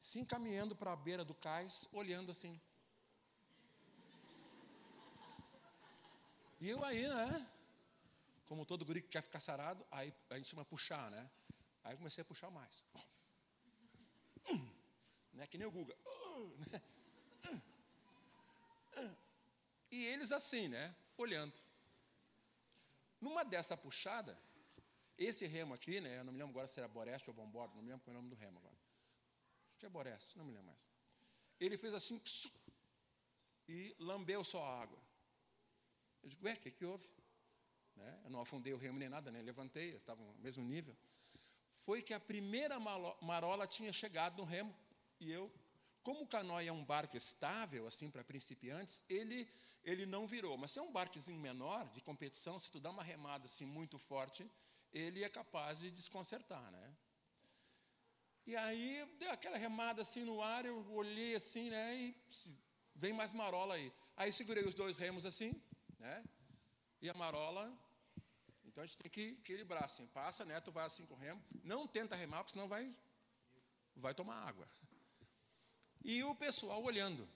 se 0.00 0.18
encaminhando 0.18 0.74
para 0.74 0.92
a 0.92 0.96
beira 0.96 1.24
do 1.24 1.36
cais, 1.36 1.88
olhando 1.92 2.32
assim. 2.32 2.60
E 6.60 6.68
eu 6.68 6.84
aí, 6.84 7.06
né? 7.06 7.50
Como 8.46 8.66
todo 8.66 8.84
guri 8.84 9.00
que 9.00 9.08
quer 9.08 9.22
ficar 9.22 9.38
sarado, 9.38 9.86
aí 9.92 10.12
a 10.30 10.36
gente 10.36 10.48
chama 10.48 10.64
puxar, 10.64 11.08
né? 11.12 11.30
Aí 11.84 11.96
comecei 11.96 12.22
a 12.22 12.24
puxar 12.24 12.50
mais. 12.50 12.84
Né? 15.32 15.46
Que 15.46 15.58
nem 15.58 15.66
o 15.66 15.70
Guga. 15.70 15.96
E 19.90 20.06
eles 20.06 20.32
assim, 20.32 20.68
né? 20.68 20.94
Olhando. 21.16 21.54
Numa 23.20 23.44
dessa 23.44 23.76
puxada, 23.76 24.38
esse 25.16 25.46
remo 25.46 25.74
aqui, 25.74 26.00
né? 26.00 26.18
Eu 26.18 26.24
não 26.24 26.32
me 26.32 26.38
lembro 26.38 26.52
agora 26.52 26.68
se 26.68 26.78
era 26.78 26.88
Boreste 26.88 27.30
ou 27.30 27.34
Bombordo, 27.34 27.74
não 27.76 27.82
me 27.82 27.90
lembro 27.90 28.04
qual 28.04 28.14
é 28.14 28.18
o 28.18 28.22
nome 28.22 28.34
do 28.34 28.36
remo 28.36 28.58
agora 28.58 28.74
que 29.84 29.86
é 29.86 29.90
Boreste, 29.90 30.38
não 30.38 30.46
me 30.46 30.52
lembro 30.52 30.68
mais. 30.68 30.88
Ele 31.60 31.76
fez 31.76 31.92
assim 31.92 32.18
e 33.68 33.94
lambeu 33.98 34.42
só 34.42 34.64
a 34.64 34.80
água. 34.80 34.98
Eu 36.22 36.30
digo, 36.30 36.46
ué, 36.46 36.54
o 36.54 36.56
que, 36.56 36.70
que 36.70 36.86
houve? 36.86 37.06
Né? 37.94 38.20
Eu 38.24 38.30
não 38.30 38.40
afundei 38.40 38.72
o 38.72 38.78
remo 38.78 38.98
nem 38.98 39.10
nada, 39.10 39.30
nem 39.30 39.42
levantei, 39.42 39.92
eu 39.92 39.98
estava 39.98 40.24
no 40.24 40.34
mesmo 40.36 40.64
nível. 40.64 40.96
Foi 41.74 42.00
que 42.00 42.14
a 42.14 42.20
primeira 42.20 42.78
marola 43.20 43.66
tinha 43.66 43.92
chegado 43.92 44.38
no 44.38 44.44
remo 44.44 44.74
e 45.20 45.30
eu, 45.30 45.52
como 46.02 46.22
o 46.22 46.26
canoa 46.26 46.64
é 46.64 46.72
um 46.72 46.82
barco 46.82 47.18
estável, 47.18 47.86
assim, 47.86 48.10
para 48.10 48.24
principiantes, 48.24 49.02
ele, 49.06 49.46
ele 49.82 50.06
não 50.06 50.26
virou. 50.26 50.56
Mas 50.56 50.72
se 50.72 50.78
é 50.78 50.82
um 50.82 50.90
barquezinho 50.90 51.38
menor, 51.38 51.86
de 51.90 52.00
competição, 52.00 52.58
se 52.58 52.70
tu 52.70 52.80
dá 52.80 52.88
uma 52.90 53.02
remada 53.02 53.44
assim 53.44 53.66
muito 53.66 53.98
forte, 53.98 54.50
ele 54.94 55.24
é 55.24 55.28
capaz 55.28 55.80
de 55.80 55.90
desconcertar, 55.90 56.70
né? 56.70 56.96
E 58.46 58.54
aí 58.56 59.04
deu 59.18 59.30
aquela 59.30 59.58
remada 59.58 60.02
assim 60.02 60.22
no 60.22 60.40
ar, 60.40 60.64
eu 60.64 60.76
olhei 60.92 61.34
assim, 61.34 61.68
né? 61.68 61.96
E 61.96 62.16
vem 62.94 63.12
mais 63.12 63.32
marola 63.32 63.74
aí. 63.74 63.92
Aí 64.16 64.32
segurei 64.32 64.64
os 64.64 64.74
dois 64.74 64.96
remos 64.96 65.26
assim, 65.26 65.60
né? 65.98 66.24
E 67.02 67.10
a 67.10 67.14
marola. 67.14 67.76
Então 68.64 68.84
a 68.84 68.86
gente 68.86 68.98
tem 68.98 69.10
que 69.10 69.38
equilibrar 69.40 69.84
assim. 69.84 70.06
Passa, 70.06 70.44
né? 70.44 70.60
Tu 70.60 70.70
vai 70.70 70.86
assim 70.86 71.04
com 71.06 71.14
o 71.14 71.18
remo. 71.18 71.42
Não 71.64 71.88
tenta 71.88 72.14
remar, 72.14 72.38
porque 72.38 72.52
senão 72.52 72.68
vai, 72.68 72.94
vai 73.96 74.14
tomar 74.14 74.36
água. 74.46 74.68
E 76.04 76.22
o 76.22 76.34
pessoal 76.34 76.82
olhando. 76.82 77.28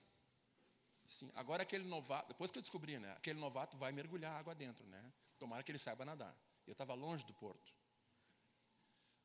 Assim, 1.09 1.33
agora 1.35 1.63
aquele 1.63 1.85
novato, 1.89 2.29
depois 2.29 2.51
que 2.51 2.59
eu 2.59 2.63
descobri, 2.63 2.99
né? 2.99 3.13
Aquele 3.13 3.41
novato 3.41 3.79
vai 3.79 3.91
mergulhar 3.93 4.39
água 4.39 4.55
dentro, 4.55 4.87
né? 4.87 5.13
Tomara 5.39 5.63
que 5.63 5.73
ele 5.73 5.79
saiba 5.79 6.05
nadar. 6.05 6.37
Eu 6.69 6.73
estava 6.73 6.93
longe 6.93 7.25
do 7.25 7.33
porto. 7.33 7.75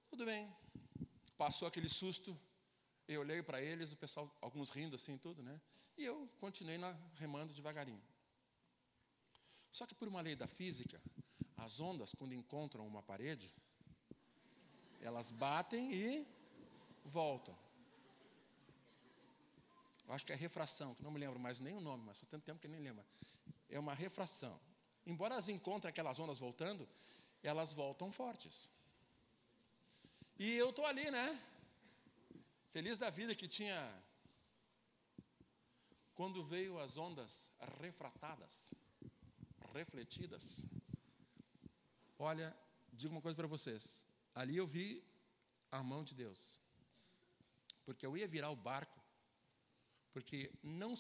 Tudo 0.10 0.26
bem. 0.26 0.50
Passou 1.38 1.68
aquele 1.68 1.90
susto, 1.90 2.40
eu 3.06 3.20
olhei 3.20 3.44
para 3.44 3.62
eles, 3.62 3.92
o 3.92 3.98
pessoal, 3.98 4.34
alguns 4.40 4.70
rindo 4.70 4.96
assim, 4.96 5.18
tudo, 5.18 5.44
né? 5.44 5.60
E 5.98 6.06
eu 6.06 6.30
continuei 6.40 6.78
na, 6.78 6.98
remando 7.16 7.54
devagarinho. 7.54 8.02
Só 9.72 9.86
que 9.86 9.94
por 9.94 10.08
uma 10.08 10.22
lei 10.22 10.38
da 10.38 10.48
física, 10.48 11.02
as 11.58 11.82
ondas, 11.82 12.16
quando 12.16 12.34
encontram 12.34 12.88
uma 12.88 13.04
parede, 13.04 13.54
elas 15.02 15.30
batem 15.30 15.94
e 15.94 16.26
voltam. 17.04 17.58
Eu 20.08 20.14
acho 20.14 20.26
que 20.26 20.32
é 20.32 20.36
refração, 20.36 20.96
que 20.96 21.04
não 21.04 21.12
me 21.12 21.20
lembro 21.20 21.40
mais 21.40 21.60
nem 21.60 21.76
o 21.76 21.82
nome, 21.82 22.06
mas 22.06 22.18
faz 22.18 22.30
tanto 22.30 22.46
tempo 22.46 22.62
que 22.62 22.70
nem 22.70 22.80
lembro. 22.80 23.04
É 23.68 23.78
uma 23.78 23.94
refração. 23.94 24.58
Embora 25.06 25.34
elas 25.34 25.50
encontrem 25.50 25.90
aquelas 25.90 26.20
ondas 26.20 26.40
voltando, 26.40 26.88
elas 27.48 27.74
voltam 27.74 28.12
fortes. 28.12 28.70
E 30.38 30.52
eu 30.54 30.70
estou 30.70 30.86
ali, 30.86 31.10
né? 31.12 31.40
Feliz 32.72 32.98
da 32.98 33.10
vida 33.10 33.36
que 33.36 33.48
tinha. 33.48 34.04
Quando 36.16 36.44
veio 36.44 36.80
as 36.80 36.98
ondas 36.98 37.52
refratadas, 37.80 38.72
refletidas. 39.74 40.66
Olha, 42.18 42.56
digo 42.92 43.14
uma 43.14 43.22
coisa 43.22 43.36
para 43.36 43.48
vocês. 43.48 44.08
Ali 44.34 44.58
eu 44.58 44.66
vi 44.66 45.04
a 45.72 45.84
mão 45.84 46.04
de 46.04 46.16
Deus. 46.16 46.60
Porque 47.86 48.06
eu 48.06 48.18
ia 48.18 48.28
virar 48.28 48.50
o 48.50 48.56
barco. 48.56 49.00
Porque 50.12 50.52
não. 50.62 50.94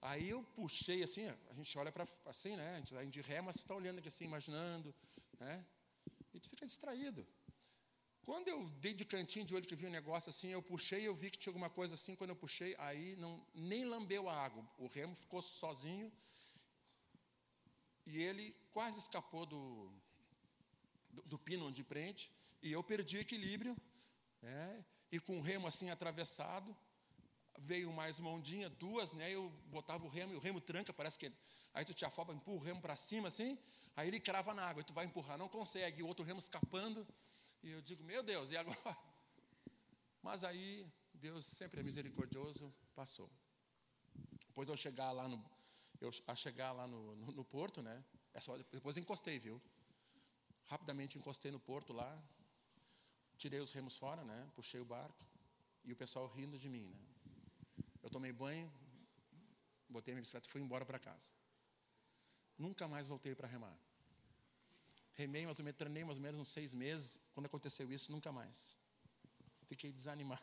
Aí 0.00 0.30
eu 0.30 0.42
puxei 0.42 1.02
assim, 1.02 1.28
a 1.48 1.54
gente 1.54 1.76
olha 1.76 1.92
para 1.92 2.06
assim, 2.24 2.56
né? 2.56 2.76
A 2.76 2.78
gente 2.78 2.94
vai 2.94 3.06
de 3.06 3.20
ré, 3.20 3.40
mas 3.40 3.56
você 3.56 3.62
está 3.62 3.74
olhando 3.74 3.98
aqui 3.98 4.08
assim, 4.08 4.24
imaginando, 4.24 4.94
né? 5.38 5.64
E 6.32 6.40
tu 6.40 6.48
fica 6.48 6.66
distraído. 6.66 7.26
Quando 8.22 8.48
eu 8.48 8.68
dei 8.80 8.92
de 8.94 9.04
cantinho 9.04 9.44
de 9.44 9.54
olho 9.54 9.66
que 9.66 9.74
vi 9.74 9.86
um 9.86 9.90
negócio 9.90 10.30
assim, 10.30 10.48
eu 10.48 10.62
puxei, 10.62 11.08
eu 11.08 11.14
vi 11.14 11.30
que 11.30 11.38
tinha 11.38 11.50
alguma 11.50 11.70
coisa 11.70 11.94
assim, 11.94 12.14
quando 12.14 12.30
eu 12.30 12.36
puxei, 12.36 12.74
aí 12.78 13.16
não, 13.16 13.44
nem 13.54 13.84
lambeu 13.84 14.28
a 14.28 14.34
água. 14.34 14.64
O 14.78 14.86
remo 14.86 15.14
ficou 15.14 15.40
sozinho 15.40 16.12
e 18.06 18.22
ele 18.22 18.54
quase 18.70 18.98
escapou 18.98 19.46
do, 19.46 19.90
do, 21.10 21.22
do 21.22 21.38
pino 21.38 21.66
onde 21.66 21.82
prende, 21.82 22.30
e 22.62 22.72
eu 22.72 22.82
perdi 22.82 23.16
o 23.16 23.20
equilíbrio, 23.20 23.76
né? 24.42 24.84
e 25.12 25.18
com 25.18 25.38
o 25.38 25.40
remo 25.40 25.66
assim 25.66 25.90
atravessado, 25.90 26.76
veio 27.58 27.92
mais 27.92 28.18
uma 28.18 28.30
ondinha, 28.30 28.70
duas, 28.70 29.12
né? 29.12 29.30
Eu 29.30 29.50
botava 29.66 30.04
o 30.04 30.08
remo 30.08 30.32
e 30.32 30.36
o 30.36 30.40
remo 30.40 30.60
tranca, 30.60 30.92
parece 30.92 31.18
que 31.18 31.32
aí 31.74 31.84
tu 31.84 31.92
te 31.92 32.04
afoba, 32.04 32.32
empurra 32.32 32.56
o 32.56 32.64
remo 32.64 32.80
para 32.80 32.96
cima 32.96 33.28
assim, 33.28 33.58
aí 33.96 34.08
ele 34.08 34.20
crava 34.20 34.54
na 34.54 34.64
água, 34.64 34.80
e 34.80 34.84
tu 34.84 34.92
vai 34.92 35.06
empurrar, 35.06 35.38
não 35.38 35.48
consegue, 35.48 36.00
e 36.00 36.02
o 36.02 36.06
outro 36.06 36.24
remo 36.24 36.38
escapando, 36.38 37.06
e 37.62 37.70
eu 37.70 37.82
digo, 37.82 38.02
meu 38.04 38.22
Deus, 38.22 38.50
e 38.50 38.56
agora? 38.56 38.78
Mas 40.22 40.44
aí 40.44 40.86
Deus 41.14 41.46
sempre 41.46 41.80
é 41.80 41.82
misericordioso, 41.82 42.72
passou. 42.94 43.30
Depois 44.46 44.68
eu 44.68 44.76
chegar 44.76 45.12
lá 45.12 45.28
no, 45.28 45.42
eu 46.00 46.10
a 46.26 46.34
chegar 46.34 46.72
lá 46.72 46.86
no, 46.86 47.14
no, 47.16 47.32
no 47.32 47.44
porto, 47.44 47.82
né? 47.82 48.02
É 48.32 48.40
só, 48.40 48.56
depois 48.56 48.96
encostei, 48.96 49.38
viu? 49.38 49.60
Rapidamente 50.66 51.18
encostei 51.18 51.50
no 51.50 51.60
porto 51.60 51.92
lá, 51.92 52.22
tirei 53.36 53.60
os 53.60 53.70
remos 53.70 53.96
fora, 53.96 54.24
né? 54.24 54.48
Puxei 54.54 54.80
o 54.80 54.84
barco 54.84 55.26
e 55.84 55.92
o 55.92 55.96
pessoal 55.96 56.26
rindo 56.26 56.58
de 56.58 56.68
mim, 56.68 56.86
né? 56.86 56.98
Eu 58.02 58.08
tomei 58.08 58.32
banho, 58.32 58.72
botei 59.88 60.14
minha 60.14 60.22
bicicleta 60.22 60.48
e 60.48 60.50
fui 60.50 60.60
embora 60.60 60.86
para 60.86 60.98
casa. 60.98 61.30
Nunca 62.60 62.86
mais 62.86 63.06
voltei 63.06 63.34
para 63.34 63.48
remar. 63.48 63.74
Remei 65.14 65.46
mais 65.46 65.58
ou 65.58 65.64
menos, 65.64 65.78
treinei 65.78 66.04
mais 66.04 66.18
ou 66.18 66.22
menos 66.22 66.38
uns 66.38 66.50
seis 66.50 66.74
meses. 66.74 67.18
Quando 67.32 67.46
aconteceu 67.46 67.90
isso, 67.90 68.12
nunca 68.12 68.30
mais. 68.30 68.76
Fiquei 69.64 69.90
desanimado. 69.90 70.42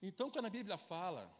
Então, 0.00 0.30
quando 0.30 0.46
a 0.46 0.50
Bíblia 0.50 0.78
fala 0.78 1.30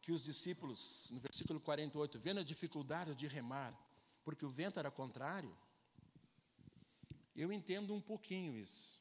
que 0.00 0.12
os 0.12 0.22
discípulos, 0.22 1.10
no 1.10 1.18
versículo 1.18 1.58
48, 1.60 2.20
vendo 2.20 2.38
a 2.38 2.44
dificuldade 2.44 3.14
de 3.16 3.26
remar, 3.26 3.76
porque 4.24 4.46
o 4.46 4.50
vento 4.50 4.78
era 4.78 4.90
contrário, 4.90 5.56
eu 7.34 7.52
entendo 7.52 7.94
um 7.94 8.00
pouquinho 8.00 8.56
isso. 8.56 9.00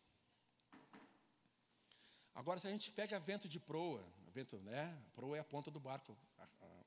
Agora, 2.34 2.60
se 2.60 2.68
a 2.68 2.72
gente 2.72 2.90
pega 2.92 3.20
vento 3.20 3.48
de 3.48 3.60
proa, 3.60 4.04
vento, 4.34 4.58
né? 4.60 5.00
Proa 5.14 5.38
é 5.38 5.40
a 5.40 5.44
ponta 5.44 5.70
do 5.70 5.80
barco, 5.80 6.18
a, 6.38 6.44
a, 6.44 6.84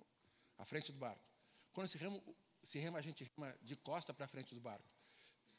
a 0.58 0.64
frente 0.64 0.90
do 0.90 0.98
barco. 0.98 1.31
Quando 1.72 1.88
se 1.88 1.98
rema, 1.98 2.22
se 2.62 2.78
rema, 2.78 2.98
a 2.98 3.02
gente 3.02 3.24
rema 3.24 3.56
de 3.62 3.76
costa 3.76 4.12
para 4.12 4.26
frente 4.26 4.54
do 4.54 4.60
barco. 4.60 4.88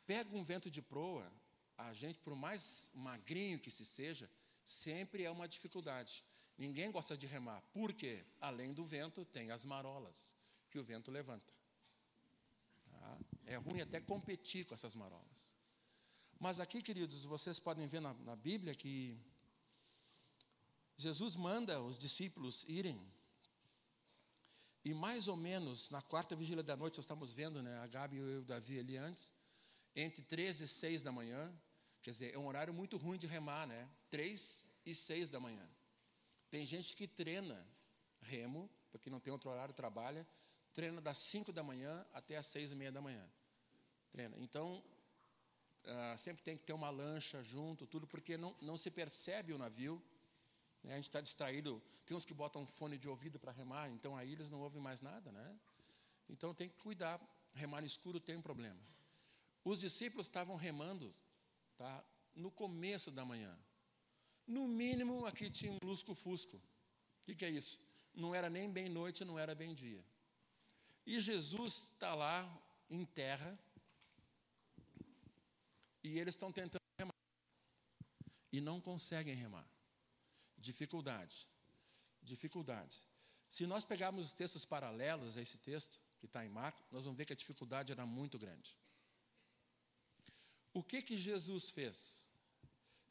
Pega 0.05 0.35
um 0.35 0.43
vento 0.43 0.69
de 0.69 0.81
proa, 0.81 1.31
a 1.77 1.93
gente, 1.93 2.19
por 2.19 2.35
mais 2.35 2.91
magrinho 2.93 3.59
que 3.59 3.71
se 3.71 3.85
seja, 3.85 4.29
sempre 4.63 5.23
é 5.23 5.31
uma 5.31 5.47
dificuldade. 5.47 6.23
Ninguém 6.57 6.91
gosta 6.91 7.17
de 7.17 7.25
remar. 7.25 7.61
Por 7.73 7.93
quê? 7.93 8.23
Além 8.39 8.73
do 8.73 8.85
vento, 8.85 9.25
tem 9.25 9.51
as 9.51 9.65
marolas 9.65 10.35
que 10.69 10.77
o 10.77 10.83
vento 10.83 11.11
levanta. 11.11 11.51
Tá? 12.85 13.17
É 13.45 13.55
ruim 13.55 13.81
até 13.81 13.99
competir 13.99 14.65
com 14.65 14.73
essas 14.73 14.95
marolas. 14.95 15.53
Mas 16.39 16.59
aqui, 16.59 16.81
queridos, 16.81 17.23
vocês 17.25 17.59
podem 17.59 17.87
ver 17.87 18.01
na, 18.01 18.13
na 18.15 18.35
Bíblia 18.35 18.75
que 18.75 19.17
Jesus 20.97 21.35
manda 21.35 21.81
os 21.81 21.97
discípulos 21.97 22.63
irem. 22.67 23.01
E 24.85 24.93
mais 24.93 25.27
ou 25.27 25.37
menos 25.37 25.89
na 25.89 26.01
quarta 26.01 26.35
vigília 26.35 26.63
da 26.63 26.75
noite, 26.75 26.97
nós 26.97 27.05
estamos 27.05 27.33
vendo, 27.33 27.61
né, 27.63 27.79
a 27.79 27.87
Gabi 27.87 28.17
e 28.17 28.19
eu 28.19 28.41
o 28.41 28.45
Davi 28.45 28.79
ali 28.79 28.97
antes, 28.97 29.31
entre 29.95 30.21
3 30.23 30.61
e 30.61 30.67
6 30.67 31.03
da 31.03 31.11
manhã, 31.11 31.53
quer 32.01 32.11
dizer, 32.11 32.33
é 32.33 32.37
um 32.37 32.47
horário 32.47 32.73
muito 32.73 32.97
ruim 32.97 33.17
de 33.17 33.27
remar, 33.27 33.65
né? 33.65 33.87
3 34.09 34.65
e 34.85 34.93
6 34.93 35.29
da 35.29 35.39
manhã. 35.39 35.65
Tem 36.49 36.65
gente 36.65 36.95
que 36.95 37.07
treina 37.07 37.65
remo, 38.21 38.69
porque 38.91 39.09
não 39.09 39.19
tem 39.19 39.31
outro 39.31 39.49
horário, 39.49 39.73
trabalha, 39.73 40.27
treina 40.73 40.99
das 40.99 41.17
5 41.19 41.53
da 41.53 41.63
manhã 41.63 42.05
até 42.13 42.35
as 42.35 42.47
6 42.47 42.71
e 42.71 42.75
meia 42.75 42.91
da 42.91 43.01
manhã. 43.01 43.25
Treina. 44.11 44.37
Então, 44.39 44.83
ah, 45.85 46.15
sempre 46.17 46.43
tem 46.43 46.57
que 46.57 46.63
ter 46.63 46.73
uma 46.73 46.89
lancha 46.89 47.43
junto, 47.43 47.85
tudo, 47.85 48.07
porque 48.07 48.37
não, 48.37 48.55
não 48.61 48.77
se 48.77 48.89
percebe 48.89 49.53
o 49.53 49.57
navio. 49.57 50.01
Né? 50.83 50.93
A 50.93 50.95
gente 50.95 51.09
está 51.09 51.21
distraído. 51.21 51.81
Tem 52.05 52.15
uns 52.15 52.25
que 52.25 52.33
botam 52.33 52.61
um 52.61 52.67
fone 52.67 52.97
de 52.97 53.07
ouvido 53.07 53.39
para 53.39 53.51
remar, 53.51 53.89
então 53.89 54.15
aí 54.17 54.31
eles 54.31 54.49
não 54.49 54.61
ouvem 54.61 54.81
mais 54.81 55.01
nada. 55.01 55.31
Né? 55.31 55.59
Então 56.29 56.53
tem 56.53 56.69
que 56.69 56.77
cuidar. 56.81 57.19
Remar 57.53 57.81
no 57.81 57.87
escuro 57.87 58.19
tem 58.19 58.35
um 58.35 58.41
problema. 58.41 58.79
Os 59.63 59.79
discípulos 59.79 60.27
estavam 60.27 60.55
remando 60.55 61.13
tá, 61.77 62.03
no 62.35 62.51
começo 62.51 63.11
da 63.11 63.23
manhã. 63.23 63.57
No 64.45 64.67
mínimo, 64.67 65.25
aqui 65.25 65.49
tinha 65.49 65.71
um 65.71 65.77
lusco-fusco. 65.83 66.57
O 66.57 66.61
que, 67.21 67.35
que 67.35 67.45
é 67.45 67.49
isso? 67.49 67.79
Não 68.13 68.35
era 68.35 68.49
nem 68.49 68.69
bem 68.69 68.89
noite, 68.89 69.23
não 69.23 69.39
era 69.39 69.55
bem 69.55 69.73
dia. 69.73 70.03
E 71.05 71.19
Jesus 71.21 71.91
está 71.93 72.13
lá 72.13 72.61
em 72.89 73.05
terra, 73.05 73.57
e 76.03 76.19
eles 76.19 76.35
estão 76.35 76.51
tentando 76.51 76.81
remar, 76.99 77.15
e 78.51 78.59
não 78.59 78.81
conseguem 78.81 79.33
remar. 79.33 79.67
Dificuldade. 80.69 81.45
Dificuldade. 82.21 82.95
Se 83.49 83.67
nós 83.67 83.83
pegarmos 83.83 84.27
os 84.27 84.33
textos 84.33 84.63
paralelos 84.63 85.37
a 85.37 85.41
esse 85.41 85.57
texto, 85.57 85.99
que 86.19 86.25
está 86.25 86.45
em 86.45 86.49
Marcos, 86.49 86.81
nós 86.89 87.03
vamos 87.03 87.17
ver 87.17 87.25
que 87.25 87.33
a 87.33 87.35
dificuldade 87.35 87.91
era 87.91 88.05
muito 88.05 88.39
grande. 88.39 88.77
O 90.73 90.81
que 90.81 91.01
que 91.01 91.17
Jesus 91.17 91.69
fez? 91.69 92.25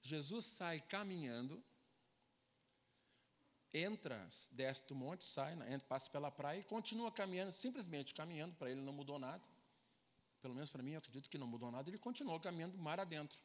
Jesus 0.00 0.46
sai 0.46 0.80
caminhando, 0.80 1.62
entra, 3.72 4.26
desce 4.52 4.82
do 4.88 4.94
monte, 4.94 5.22
sai, 5.24 5.54
né, 5.54 5.74
entra, 5.74 5.86
passa 5.86 6.08
pela 6.08 6.30
praia 6.30 6.60
e 6.60 6.64
continua 6.64 7.12
caminhando, 7.12 7.52
simplesmente 7.52 8.14
caminhando, 8.14 8.54
para 8.54 8.70
ele 8.70 8.80
não 8.80 8.94
mudou 8.94 9.18
nada. 9.18 9.44
Pelo 10.40 10.54
menos 10.54 10.70
para 10.70 10.82
mim, 10.82 10.92
eu 10.92 10.98
acredito 10.98 11.28
que 11.28 11.36
não 11.36 11.46
mudou 11.46 11.70
nada, 11.70 11.90
ele 11.90 11.98
continuou 11.98 12.40
caminhando 12.40 12.78
mar 12.78 12.98
adentro. 12.98 13.38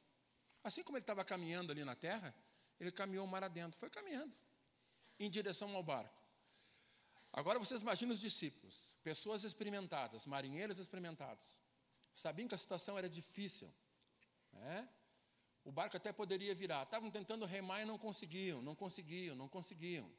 Assim 0.64 0.82
como 0.82 0.98
ele 0.98 1.04
estava 1.04 1.26
caminhando 1.26 1.74
ali 1.74 1.84
na 1.84 1.94
terra, 1.94 2.34
ele 2.80 2.92
caminhou 2.92 3.26
mar 3.28 3.44
adentro, 3.44 3.80
foi 3.80 3.90
caminhando 3.90 4.38
em 5.20 5.30
direção 5.30 5.76
ao 5.76 5.84
barco. 5.84 6.16
Agora 7.34 7.60
vocês 7.60 7.82
imaginam 7.82 8.14
os 8.14 8.20
discípulos, 8.20 8.98
pessoas 9.04 9.44
experimentadas, 9.44 10.26
marinheiros 10.26 10.80
experimentados, 10.80 11.60
sabiam 12.14 12.48
que 12.48 12.56
a 12.56 12.58
situação 12.58 12.98
era 12.98 13.10
difícil. 13.10 13.72
Né? 14.52 14.88
O 15.64 15.72
barco 15.72 15.98
até 15.98 16.12
poderia 16.12 16.56
virar. 16.56 16.84
Estavam 16.84 17.12
tentando 17.12 17.46
remar 17.46 17.82
e 17.82 17.86
não 17.86 17.98
conseguiam, 17.98 18.62
não 18.62 18.76
conseguiam, 18.76 19.36
não 19.36 19.48
conseguiam. 19.48 20.10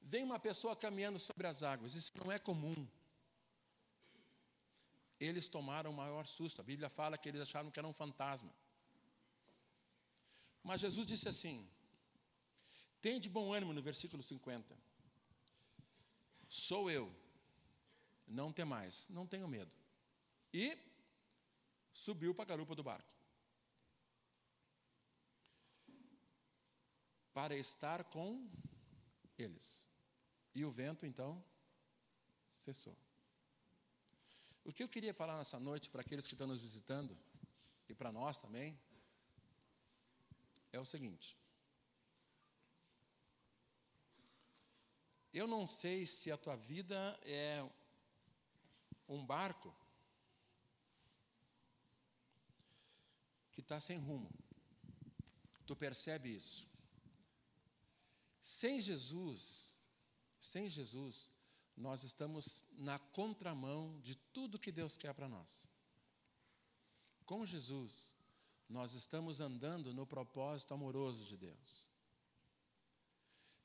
Vem 0.00 0.22
uma 0.22 0.38
pessoa 0.38 0.76
caminhando 0.76 1.18
sobre 1.18 1.46
as 1.46 1.62
águas, 1.62 1.94
isso 1.94 2.12
não 2.16 2.30
é 2.30 2.38
comum. 2.38 2.86
Eles 5.18 5.48
tomaram 5.48 5.90
o 5.90 5.94
maior 5.94 6.26
susto. 6.26 6.60
A 6.60 6.64
Bíblia 6.64 6.88
fala 6.88 7.16
que 7.16 7.28
eles 7.28 7.40
acharam 7.40 7.70
que 7.70 7.78
era 7.78 7.88
um 7.88 7.92
fantasma. 7.92 8.52
Mas 10.64 10.80
Jesus 10.80 11.06
disse 11.06 11.28
assim: 11.28 11.68
tem 13.00 13.20
de 13.20 13.28
bom 13.28 13.52
ânimo 13.52 13.72
no 13.72 13.82
versículo 13.82 14.22
50. 14.22 14.76
Sou 16.48 16.90
eu, 16.90 17.14
não 18.26 18.52
tem 18.52 18.64
mais, 18.64 19.08
não 19.10 19.26
tenho 19.26 19.46
medo. 19.46 19.70
E 20.52 20.76
subiu 21.92 22.34
para 22.34 22.44
a 22.44 22.48
garupa 22.48 22.74
do 22.74 22.82
barco. 22.82 23.14
para 27.34 27.56
estar 27.56 28.04
com 28.04 28.48
eles. 29.36 29.88
E 30.54 30.64
o 30.64 30.70
vento 30.70 31.04
então 31.04 31.44
cessou. 32.48 32.96
O 34.64 34.72
que 34.72 34.82
eu 34.82 34.88
queria 34.88 35.12
falar 35.12 35.36
nessa 35.36 35.58
noite 35.58 35.90
para 35.90 36.00
aqueles 36.00 36.28
que 36.28 36.34
estão 36.34 36.46
nos 36.46 36.60
visitando 36.60 37.18
e 37.88 37.94
para 37.94 38.12
nós 38.12 38.38
também 38.38 38.78
é 40.74 40.80
o 40.80 40.84
seguinte: 40.84 41.38
eu 45.32 45.46
não 45.46 45.66
sei 45.66 46.06
se 46.06 46.30
a 46.30 46.36
tua 46.36 46.56
vida 46.56 47.18
é 47.22 47.68
um 49.08 49.24
barco 49.24 49.74
que 53.52 53.60
está 53.60 53.78
sem 53.78 53.98
rumo. 53.98 54.30
Tu 55.66 55.74
percebe 55.76 56.34
isso? 56.34 56.68
Sem 58.42 58.80
Jesus, 58.80 59.74
sem 60.38 60.68
Jesus, 60.68 61.32
nós 61.76 62.04
estamos 62.04 62.66
na 62.72 62.98
contramão 62.98 63.98
de 64.00 64.14
tudo 64.14 64.58
que 64.58 64.70
Deus 64.70 64.96
quer 64.96 65.14
para 65.14 65.28
nós. 65.28 65.66
Com 67.24 67.46
Jesus, 67.46 68.16
nós 68.68 68.94
estamos 68.94 69.40
andando 69.40 69.92
no 69.92 70.06
propósito 70.06 70.74
amoroso 70.74 71.24
de 71.24 71.36
Deus. 71.36 71.86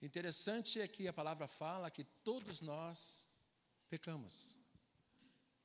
Interessante 0.01 0.79
é 0.79 0.87
que 0.87 1.07
a 1.07 1.13
palavra 1.13 1.47
fala 1.47 1.91
que 1.91 2.03
todos 2.03 2.61
nós 2.61 3.27
pecamos. 3.89 4.57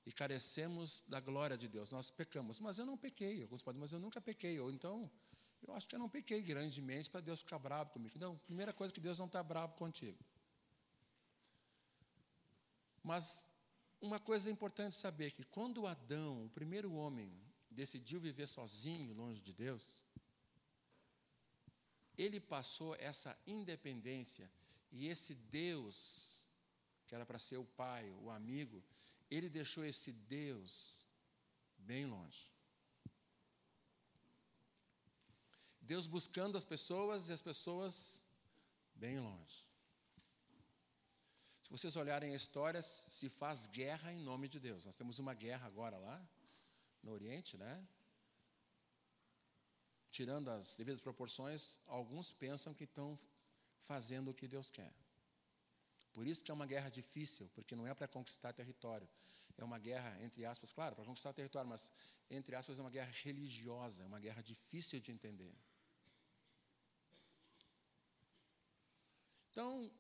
e 0.07 0.12
carecemos 0.12 1.03
da 1.09 1.18
glória 1.18 1.57
de 1.57 1.66
Deus. 1.66 1.90
Nós 1.90 2.11
pecamos, 2.11 2.61
mas 2.61 2.79
eu 2.79 2.85
não 2.85 2.97
pequei. 2.97 3.42
Alguns 3.42 3.62
podem, 3.62 3.81
mas 3.81 3.92
eu 3.92 3.99
nunca 3.99 4.20
pequei. 4.20 4.61
Ou 4.61 4.70
então, 4.70 5.11
eu 5.66 5.73
acho 5.73 5.88
que 5.88 5.94
eu 5.94 5.99
não 5.99 6.11
pequei 6.11 6.42
grandemente 6.42 7.09
para 7.09 7.20
Deus 7.20 7.40
ficar 7.40 7.59
bravo 7.59 7.90
comigo. 7.90 8.18
Não, 8.18 8.37
primeira 8.37 8.73
coisa 8.73 8.92
que 8.92 9.01
Deus 9.01 9.18
não 9.18 9.27
está 9.27 9.42
bravo 9.42 9.75
contigo. 9.77 10.18
Mas 13.03 13.49
uma 14.01 14.20
coisa 14.20 14.51
importante 14.51 14.94
saber 14.94 15.31
que 15.31 15.44
quando 15.44 15.87
Adão, 15.87 16.44
o 16.44 16.51
primeiro 16.51 16.92
homem, 16.92 17.33
decidiu 17.74 18.20
viver 18.20 18.46
sozinho, 18.46 19.12
longe 19.12 19.40
de 19.42 19.52
Deus, 19.52 20.04
ele 22.16 22.40
passou 22.40 22.94
essa 22.96 23.37
independência 23.46 24.50
e 24.90 25.08
esse 25.08 25.34
Deus, 25.34 26.44
que 27.06 27.14
era 27.14 27.26
para 27.26 27.38
ser 27.38 27.56
o 27.56 27.64
pai, 27.64 28.08
o 28.22 28.30
amigo, 28.30 28.82
ele 29.30 29.48
deixou 29.48 29.84
esse 29.84 30.12
Deus 30.12 31.04
bem 31.76 32.06
longe. 32.06 32.52
Deus 35.80 36.06
buscando 36.06 36.56
as 36.56 36.64
pessoas 36.64 37.28
e 37.28 37.32
as 37.32 37.42
pessoas 37.42 38.22
bem 38.94 39.18
longe. 39.18 39.66
Se 41.60 41.68
vocês 41.70 41.96
olharem 41.96 42.32
a 42.32 42.37
história, 42.37 42.80
se 42.82 43.28
faz 43.28 43.66
guerra 43.66 44.12
em 44.12 44.20
nome 44.20 44.48
de 44.48 44.60
Deus. 44.60 44.87
Nós 44.87 44.96
temos 44.96 45.18
uma 45.18 45.34
guerra 45.34 45.66
agora 45.66 45.98
lá 45.98 46.24
no 47.05 47.12
Oriente, 47.12 47.57
né? 47.57 47.87
Tirando 50.11 50.49
as 50.51 50.77
devidas 50.77 51.01
proporções, 51.01 51.81
alguns 51.87 52.33
pensam 52.33 52.73
que 52.73 52.85
estão 52.85 53.19
fazendo 53.81 54.31
o 54.31 54.35
que 54.35 54.49
Deus 54.49 54.71
quer. 54.71 54.93
Por 56.12 56.27
isso 56.27 56.45
que 56.45 56.51
é 56.51 56.55
uma 56.55 56.67
guerra 56.67 56.88
difícil, 56.88 57.51
porque 57.55 57.75
não 57.75 57.87
é 57.87 57.93
para 57.93 58.07
conquistar 58.07 58.53
território. 58.53 59.09
É 59.59 59.64
uma 59.64 59.79
guerra, 59.79 60.17
entre 60.23 60.45
aspas, 60.47 60.73
claro, 60.73 60.95
para 60.95 61.05
conquistar 61.05 61.33
território, 61.33 61.69
mas, 61.69 61.90
entre 62.31 62.55
aspas, 62.57 62.79
é 62.79 62.83
uma 62.83 62.90
guerra 62.90 63.12
religiosa, 63.23 64.05
é 64.05 64.07
uma 64.07 64.21
guerra 64.21 64.43
difícil 64.43 65.01
de 65.01 65.11
entender. 65.12 65.55
Então, 69.51 69.90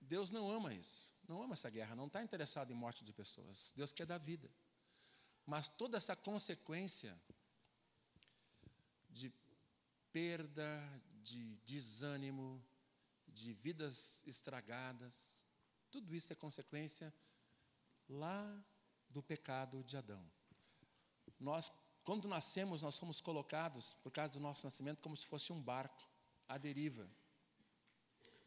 Deus 0.00 0.30
não 0.30 0.50
ama 0.50 0.72
isso, 0.74 1.14
não 1.26 1.42
ama 1.42 1.54
essa 1.54 1.70
guerra, 1.70 1.96
não 1.96 2.06
está 2.06 2.22
interessado 2.22 2.72
em 2.72 2.74
morte 2.74 3.04
de 3.04 3.12
pessoas. 3.12 3.72
Deus 3.76 3.92
quer 3.92 4.06
dar 4.06 4.18
vida. 4.18 4.50
Mas 5.46 5.68
toda 5.68 5.96
essa 5.96 6.16
consequência 6.16 7.18
de 9.10 9.32
perda, 10.12 11.02
de 11.22 11.56
desânimo, 11.58 12.62
de 13.28 13.52
vidas 13.52 14.22
estragadas, 14.26 15.44
tudo 15.90 16.14
isso 16.14 16.32
é 16.32 16.36
consequência 16.36 17.12
lá 18.08 18.64
do 19.10 19.22
pecado 19.22 19.82
de 19.84 19.96
Adão. 19.96 20.24
Nós, 21.38 21.70
quando 22.04 22.28
nascemos, 22.28 22.82
nós 22.82 22.94
somos 22.94 23.20
colocados, 23.20 23.94
por 24.02 24.10
causa 24.10 24.32
do 24.32 24.40
nosso 24.40 24.66
nascimento, 24.66 25.02
como 25.02 25.16
se 25.16 25.26
fosse 25.26 25.52
um 25.52 25.62
barco 25.62 26.08
à 26.48 26.58
deriva. 26.58 27.08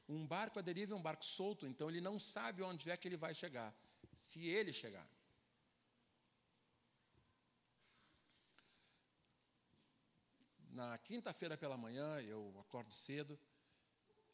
Um 0.08 0.26
barco 0.26 0.60
à 0.60 0.62
deriva 0.62 0.94
é 0.94 0.98
um 0.98 1.02
barco 1.02 1.26
solto, 1.26 1.68
então 1.68 1.90
ele 1.90 2.02
não 2.02 2.20
sabe 2.20 2.64
onde 2.64 2.90
é 2.90 2.98
que 2.98 3.08
ele 3.08 3.18
vai 3.18 3.36
chegar, 3.36 3.76
se 4.16 4.46
ele 4.46 4.72
chegar. 4.72 5.08
Na 10.78 10.96
quinta-feira 11.00 11.58
pela 11.58 11.76
manhã, 11.76 12.22
eu 12.22 12.56
acordo 12.60 12.94
cedo, 12.94 13.40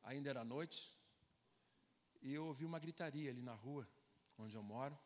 ainda 0.03 0.29
era 0.29 0.43
noite, 0.43 0.93
e 2.21 2.34
eu 2.34 2.47
ouvi 2.47 2.65
uma 2.65 2.79
gritaria 2.79 3.32
ali 3.32 3.41
na 3.41 3.53
rua 3.53 3.88
onde 4.38 4.53
eu 4.53 4.62
moro. 4.62 4.99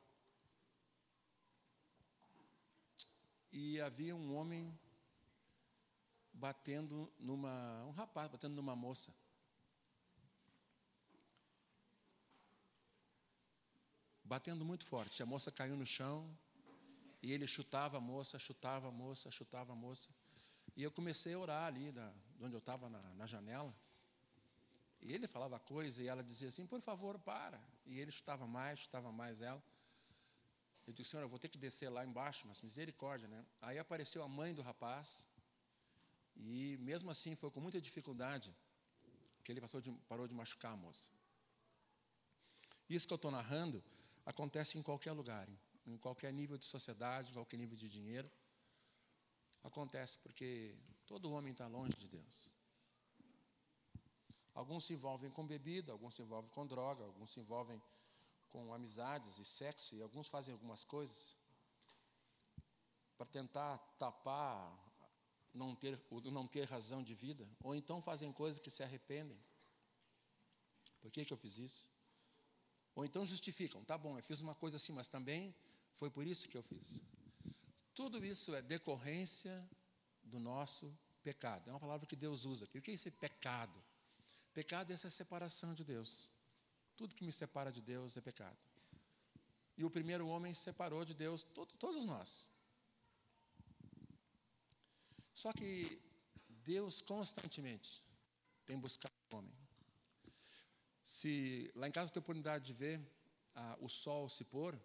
E 3.52 3.80
havia 3.80 4.16
um 4.16 4.36
homem 4.36 4.76
batendo 6.34 7.08
numa. 7.20 7.86
um 7.86 7.92
rapaz 7.92 8.32
batendo 8.32 8.56
numa 8.56 8.76
moça. 8.76 9.14
Batendo 14.24 14.66
muito 14.66 14.84
forte. 14.84 15.22
A 15.22 15.26
moça 15.28 15.52
caiu 15.52 15.76
no 15.76 15.86
chão 15.86 16.36
e 17.22 17.32
ele 17.32 17.46
chutava 17.46 17.98
a 17.98 18.02
moça, 18.02 18.40
chutava 18.40 18.88
a 18.88 18.92
moça, 18.92 19.30
chutava 19.30 19.74
a 19.74 19.76
moça. 19.76 20.10
E 20.78 20.84
eu 20.84 20.92
comecei 20.92 21.34
a 21.34 21.40
orar 21.40 21.66
ali, 21.66 21.92
de 21.92 22.00
onde 22.40 22.56
eu 22.56 22.60
estava 22.60 22.88
na, 22.88 23.02
na 23.16 23.26
janela. 23.26 23.74
E 25.02 25.12
ele 25.12 25.28
falava 25.28 25.60
coisa 25.60 26.04
e 26.04 26.08
ela 26.08 26.24
dizia 26.24 26.50
assim: 26.50 26.66
por 26.68 26.80
favor, 26.80 27.18
para. 27.20 27.60
E 27.86 28.00
ele 28.00 28.12
chutava 28.12 28.46
mais, 28.48 28.80
chutava 28.80 29.12
mais 29.12 29.42
ela. 29.42 29.62
Eu 30.86 30.94
disse, 30.94 31.10
senhor, 31.12 31.24
eu 31.24 31.28
vou 31.28 31.40
ter 31.40 31.50
que 31.50 31.58
descer 31.58 31.90
lá 31.90 32.06
embaixo, 32.06 32.48
mas 32.48 32.62
misericórdia, 32.62 33.28
né? 33.28 33.46
Aí 33.62 33.78
apareceu 33.78 34.24
a 34.24 34.28
mãe 34.28 34.54
do 34.54 34.62
rapaz, 34.62 35.28
e 36.38 36.78
mesmo 36.80 37.10
assim 37.12 37.36
foi 37.36 37.52
com 37.52 37.60
muita 37.60 37.82
dificuldade 37.82 38.56
que 39.44 39.52
ele 39.52 39.62
de, 39.82 39.92
parou 40.08 40.28
de 40.28 40.36
machucar 40.36 40.74
a 40.74 40.78
moça. 40.78 41.10
Isso 42.90 43.08
que 43.08 43.14
eu 43.14 43.18
estou 43.18 43.32
narrando 43.32 43.84
acontece 44.26 44.78
em 44.78 44.82
qualquer 44.82 45.12
lugar, 45.12 45.50
em 45.86 45.98
qualquer 45.98 46.32
nível 46.32 46.58
de 46.58 46.66
sociedade, 46.66 47.32
em 47.32 47.34
qualquer 47.34 47.58
nível 47.58 47.76
de 47.76 47.90
dinheiro. 47.90 48.30
Acontece 49.64 50.18
porque 50.20 50.76
todo 51.06 51.32
homem 51.32 51.52
está 51.52 51.68
longe 51.68 51.98
de 51.98 52.08
Deus. 52.08 52.50
Alguns 54.54 54.86
se 54.86 54.94
envolvem 54.94 55.30
com 55.30 55.46
bebida, 55.46 55.92
alguns 55.92 56.16
se 56.16 56.22
envolvem 56.22 56.50
com 56.52 56.66
droga, 56.66 57.04
alguns 57.04 57.30
se 57.30 57.40
envolvem 57.40 57.82
com 58.50 58.74
amizades 58.74 59.38
e 59.38 59.46
sexo, 59.46 59.96
e 59.96 60.02
alguns 60.02 60.28
fazem 60.28 60.54
algumas 60.54 60.84
coisas 60.84 61.36
para 63.18 63.28
tentar 63.28 63.78
tapar 64.00 64.88
não 65.54 65.76
ter, 65.76 66.00
não 66.32 66.48
ter 66.48 66.68
razão 66.68 67.04
de 67.04 67.14
vida, 67.14 67.48
ou 67.62 67.76
então 67.76 68.02
fazem 68.02 68.32
coisas 68.32 68.60
que 68.60 68.70
se 68.70 68.84
arrependem. 68.84 69.38
Por 71.02 71.12
que, 71.12 71.26
que 71.26 71.34
eu 71.34 71.38
fiz 71.38 71.58
isso? 71.58 71.90
Ou 72.96 73.06
então 73.06 73.26
justificam, 73.26 73.84
tá 73.84 73.98
bom, 73.98 74.18
eu 74.18 74.24
fiz 74.24 74.42
uma 74.42 74.56
coisa 74.56 74.78
assim, 74.78 74.92
mas 74.92 75.08
também 75.08 75.54
foi 75.94 76.10
por 76.10 76.26
isso 76.26 76.48
que 76.48 76.58
eu 76.58 76.64
fiz. 76.64 77.00
Tudo 77.98 78.24
isso 78.24 78.54
é 78.54 78.62
decorrência 78.62 79.68
do 80.22 80.40
nosso 80.40 80.96
pecado. 81.24 81.68
É 81.68 81.74
uma 81.74 81.80
palavra 81.80 82.06
que 82.06 82.16
Deus 82.16 82.46
usa 82.46 82.66
aqui. 82.66 82.78
O 82.78 82.82
que 82.82 82.92
é 82.92 82.94
esse 82.94 83.10
pecado? 83.10 83.84
Pecado 84.54 84.92
é 84.92 84.94
essa 84.94 85.10
separação 85.10 85.74
de 85.74 85.84
Deus. 85.84 86.30
Tudo 86.96 87.16
que 87.16 87.26
me 87.26 87.32
separa 87.32 87.72
de 87.72 87.82
Deus 87.82 88.16
é 88.16 88.22
pecado. 88.22 88.56
E 89.76 89.84
o 89.84 89.90
primeiro 89.90 90.28
homem 90.28 90.54
separou 90.54 91.04
de 91.04 91.16
Deus 91.16 91.42
todo, 91.42 91.74
todos 91.80 92.06
nós. 92.06 92.48
Só 95.34 95.52
que 95.52 96.00
Deus 96.48 97.02
constantemente 97.02 98.04
tem 98.64 98.78
buscado 98.78 99.16
o 99.32 99.38
homem. 99.38 99.58
Se 101.04 101.72
lá 101.74 101.88
em 101.88 101.92
casa 101.92 102.10
eu 102.10 102.14
tenho 102.14 102.22
oportunidade 102.22 102.64
de 102.64 102.74
ver 102.74 103.02
ah, 103.56 103.76
o 103.82 103.90
sol 103.90 104.30
se 104.30 104.44
pôr, 104.44 104.80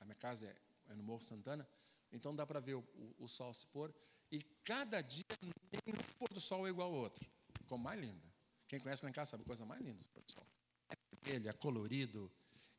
a 0.00 0.04
minha 0.04 0.16
casa 0.16 0.44
é, 0.44 0.56
é 0.88 0.94
no 0.96 1.04
Morro 1.04 1.22
Santana, 1.22 1.64
então 2.12 2.34
dá 2.34 2.46
para 2.46 2.60
ver 2.60 2.74
o, 2.74 2.80
o, 2.80 3.24
o, 3.24 3.28
sol 3.28 3.52
se 3.52 3.66
pôr, 3.66 3.94
e 4.30 4.42
cada 4.64 5.00
dia 5.00 5.24
nenhum 5.42 5.98
pôr 6.18 6.28
do 6.28 6.40
sol 6.40 6.66
é 6.66 6.70
igual 6.70 6.92
ao 6.92 6.98
outro. 7.00 7.28
Ficou 7.58 7.78
mais 7.78 8.00
linda. 8.00 8.26
Quem 8.66 8.80
conhece 8.80 9.04
lá 9.04 9.10
em 9.10 9.12
casa 9.12 9.32
sabe 9.32 9.42
a 9.42 9.46
coisa 9.46 9.64
mais 9.64 9.80
linda 9.80 9.98
do 9.98 10.08
pôr 10.08 10.22
do 10.22 10.32
sol. 10.32 10.46
É 10.88 10.96
vermelho, 11.16 11.48
é 11.48 11.52
colorido, 11.52 12.32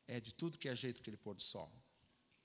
é 0.06 0.20
de 0.20 0.34
tudo 0.34 0.58
que 0.58 0.68
é 0.68 0.76
jeito 0.76 1.00
aquele 1.00 1.16
pôr 1.16 1.34
do 1.34 1.42
sol. 1.42 1.72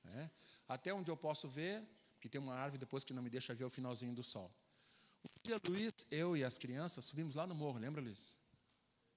É? 0.05 0.29
Até 0.67 0.93
onde 0.93 1.09
eu 1.09 1.17
posso 1.17 1.47
ver, 1.47 1.83
que 2.19 2.29
tem 2.29 2.39
uma 2.39 2.55
árvore 2.55 2.79
depois 2.79 3.03
que 3.03 3.13
não 3.13 3.21
me 3.21 3.29
deixa 3.29 3.53
ver 3.53 3.65
o 3.65 3.69
finalzinho 3.69 4.13
do 4.13 4.23
sol. 4.23 4.51
Um 5.23 5.43
dia, 5.43 5.59
Luiz, 5.67 6.05
eu 6.11 6.37
e 6.37 6.43
as 6.43 6.57
crianças 6.57 7.05
subimos 7.05 7.35
lá 7.35 7.47
no 7.47 7.55
morro, 7.55 7.79
lembra, 7.79 8.01
Luiz? 8.01 8.37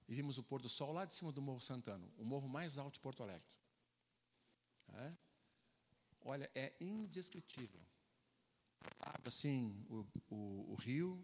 E 0.07 0.13
vimos 0.15 0.39
o 0.39 0.43
pôr 0.43 0.59
do 0.59 0.69
sol 0.69 0.91
lá 0.91 1.05
de 1.05 1.13
cima 1.13 1.31
do 1.31 1.39
Morro 1.39 1.61
Santano, 1.61 2.11
o 2.17 2.25
morro 2.25 2.49
mais 2.49 2.79
alto 2.79 2.95
de 2.95 2.99
Porto 2.99 3.21
Alegre. 3.21 3.47
É? 4.93 5.13
Olha, 6.21 6.49
é 6.53 6.73
indescritível. 6.79 7.81
Assim, 9.25 9.85
o, 9.89 10.05
o, 10.29 10.73
o 10.73 10.75
rio, 10.75 11.23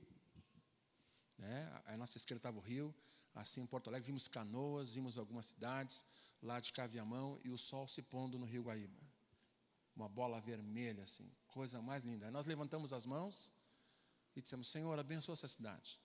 né? 1.37 1.81
a 1.85 1.97
nossa 1.97 2.17
esquerda 2.17 2.39
estava 2.39 2.57
o 2.57 2.61
rio, 2.61 2.93
assim 3.33 3.61
em 3.61 3.65
Porto 3.65 3.87
Alegre, 3.87 4.07
vimos 4.07 4.27
canoas, 4.27 4.93
vimos 4.93 5.17
algumas 5.17 5.47
cidades 5.47 6.05
lá 6.41 6.59
de 6.59 6.71
Caviamão 6.71 7.39
e 7.43 7.49
o 7.49 7.57
sol 7.57 7.87
se 7.87 8.01
pondo 8.01 8.37
no 8.37 8.45
rio 8.45 8.63
Guaíba. 8.63 8.99
Uma 9.95 10.09
bola 10.09 10.39
vermelha, 10.41 11.03
assim, 11.03 11.31
coisa 11.47 11.81
mais 11.81 12.03
linda. 12.03 12.25
Aí 12.25 12.31
nós 12.31 12.45
levantamos 12.45 12.91
as 12.91 13.05
mãos 13.05 13.51
e 14.35 14.41
dissemos: 14.41 14.67
Senhor, 14.67 14.97
abençoa 14.99 15.33
essa 15.33 15.47
cidade. 15.47 15.99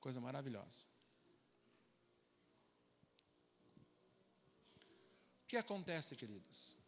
Coisa 0.00 0.20
maravilhosa. 0.20 0.86
O 5.42 5.46
que 5.46 5.56
acontece, 5.56 6.16
queridos? 6.16 6.78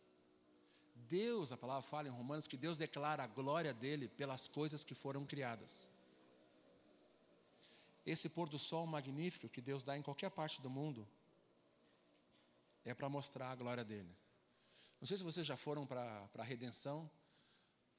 Deus, 1.12 1.52
a 1.52 1.58
palavra 1.58 1.82
fala 1.82 2.08
em 2.08 2.10
Romanos 2.10 2.46
que 2.46 2.56
Deus 2.56 2.78
declara 2.78 3.22
a 3.22 3.26
glória 3.26 3.74
dele 3.74 4.08
pelas 4.08 4.48
coisas 4.48 4.82
que 4.82 4.94
foram 4.94 5.26
criadas. 5.26 5.90
Esse 8.06 8.30
pôr 8.30 8.48
do 8.48 8.58
sol 8.58 8.86
magnífico 8.86 9.46
que 9.46 9.60
Deus 9.60 9.84
dá 9.84 9.94
em 9.94 10.00
qualquer 10.00 10.30
parte 10.30 10.62
do 10.62 10.70
mundo 10.70 11.06
é 12.82 12.94
para 12.94 13.10
mostrar 13.10 13.50
a 13.50 13.54
glória 13.54 13.84
dele. 13.84 14.08
Não 14.98 15.06
sei 15.06 15.18
se 15.18 15.22
vocês 15.22 15.46
já 15.46 15.54
foram 15.54 15.86
para 15.86 16.30
a 16.38 16.42
redenção. 16.42 17.10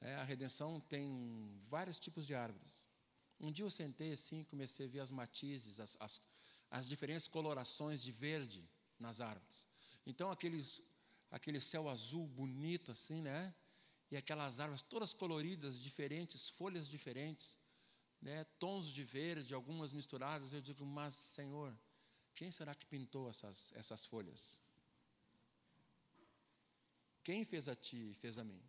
É, 0.02 0.16
a 0.16 0.24
redenção 0.24 0.80
tem 0.80 1.56
vários 1.70 2.00
tipos 2.00 2.26
de 2.26 2.34
árvores. 2.34 2.84
Um 3.40 3.52
dia 3.52 3.64
eu 3.64 3.70
sentei 3.70 4.14
assim 4.14 4.42
e 4.42 4.46
comecei 4.46 4.88
a 4.88 4.90
ver 4.90 5.02
as 5.02 5.12
matizes, 5.12 5.80
as, 5.80 5.96
as, 6.00 6.20
as 6.72 6.90
diferentes 6.90 7.28
colorações 7.28 8.02
de 8.02 8.12
verde 8.12 8.68
nas 9.00 9.22
árvores. 9.22 9.68
Então, 10.04 10.32
aqueles, 10.32 10.82
aquele 11.34 11.60
céu 11.60 11.90
azul 11.90 12.28
bonito 12.28 12.92
assim, 12.92 13.20
né? 13.20 13.54
E 14.12 14.16
aquelas 14.16 14.60
árvores 14.60 14.84
todas 14.84 15.14
coloridas, 15.14 15.82
diferentes, 15.82 16.48
folhas 16.48 16.88
diferentes, 16.88 17.58
né? 18.22 18.44
tons 18.60 18.88
de 18.88 19.04
verde, 19.04 19.52
algumas 19.52 19.92
misturadas. 19.92 20.54
Eu 20.54 20.62
digo, 20.62 20.86
mas, 20.86 21.16
Senhor, 21.16 21.76
quem 22.36 22.52
será 22.52 22.76
que 22.76 22.86
pintou 22.86 23.28
essas, 23.28 23.74
essas 23.76 24.06
folhas? 24.06 24.60
Quem 27.24 27.44
fez 27.44 27.68
a 27.68 27.76
ti 27.76 28.12
e 28.12 28.14
fez 28.14 28.38
a 28.38 28.44
mim? 28.44 28.62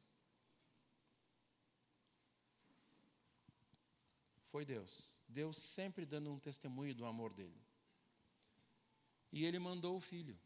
Foi 4.46 4.64
Deus. 4.64 5.20
Deus 5.28 5.58
sempre 5.58 6.06
dando 6.06 6.32
um 6.32 6.38
testemunho 6.38 6.94
do 6.94 7.04
amor 7.04 7.34
dele. 7.34 7.60
E 9.30 9.44
ele 9.44 9.58
mandou 9.58 9.96
o 9.96 10.00
filho 10.00 10.38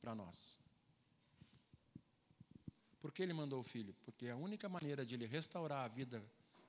para 0.00 0.14
nós. 0.14 0.60
Por 3.00 3.12
que 3.12 3.22
ele 3.22 3.32
mandou 3.32 3.60
o 3.60 3.62
filho? 3.62 3.94
Porque 4.04 4.28
a 4.28 4.36
única 4.36 4.68
maneira 4.68 5.06
de 5.06 5.14
ele 5.14 5.26
restaurar 5.26 5.84
a 5.84 5.88
vida 5.88 6.24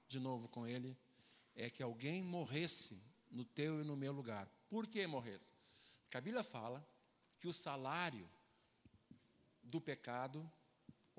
de 0.07 0.19
novo 0.19 0.47
com 0.47 0.67
ele 0.67 0.97
é 1.55 1.69
que 1.69 1.81
alguém 1.81 2.23
morresse 2.23 3.01
no 3.31 3.43
teu 3.43 3.81
e 3.81 3.83
no 3.83 3.95
meu 3.95 4.11
lugar. 4.11 4.47
Por 4.69 4.87
que 4.87 5.05
morresse? 5.07 5.51
Porque 6.03 6.17
a 6.17 6.21
Bíblia 6.21 6.43
fala 6.43 6.85
que 7.39 7.47
o 7.47 7.53
salário 7.53 8.29
do 9.63 9.81
pecado 9.81 10.49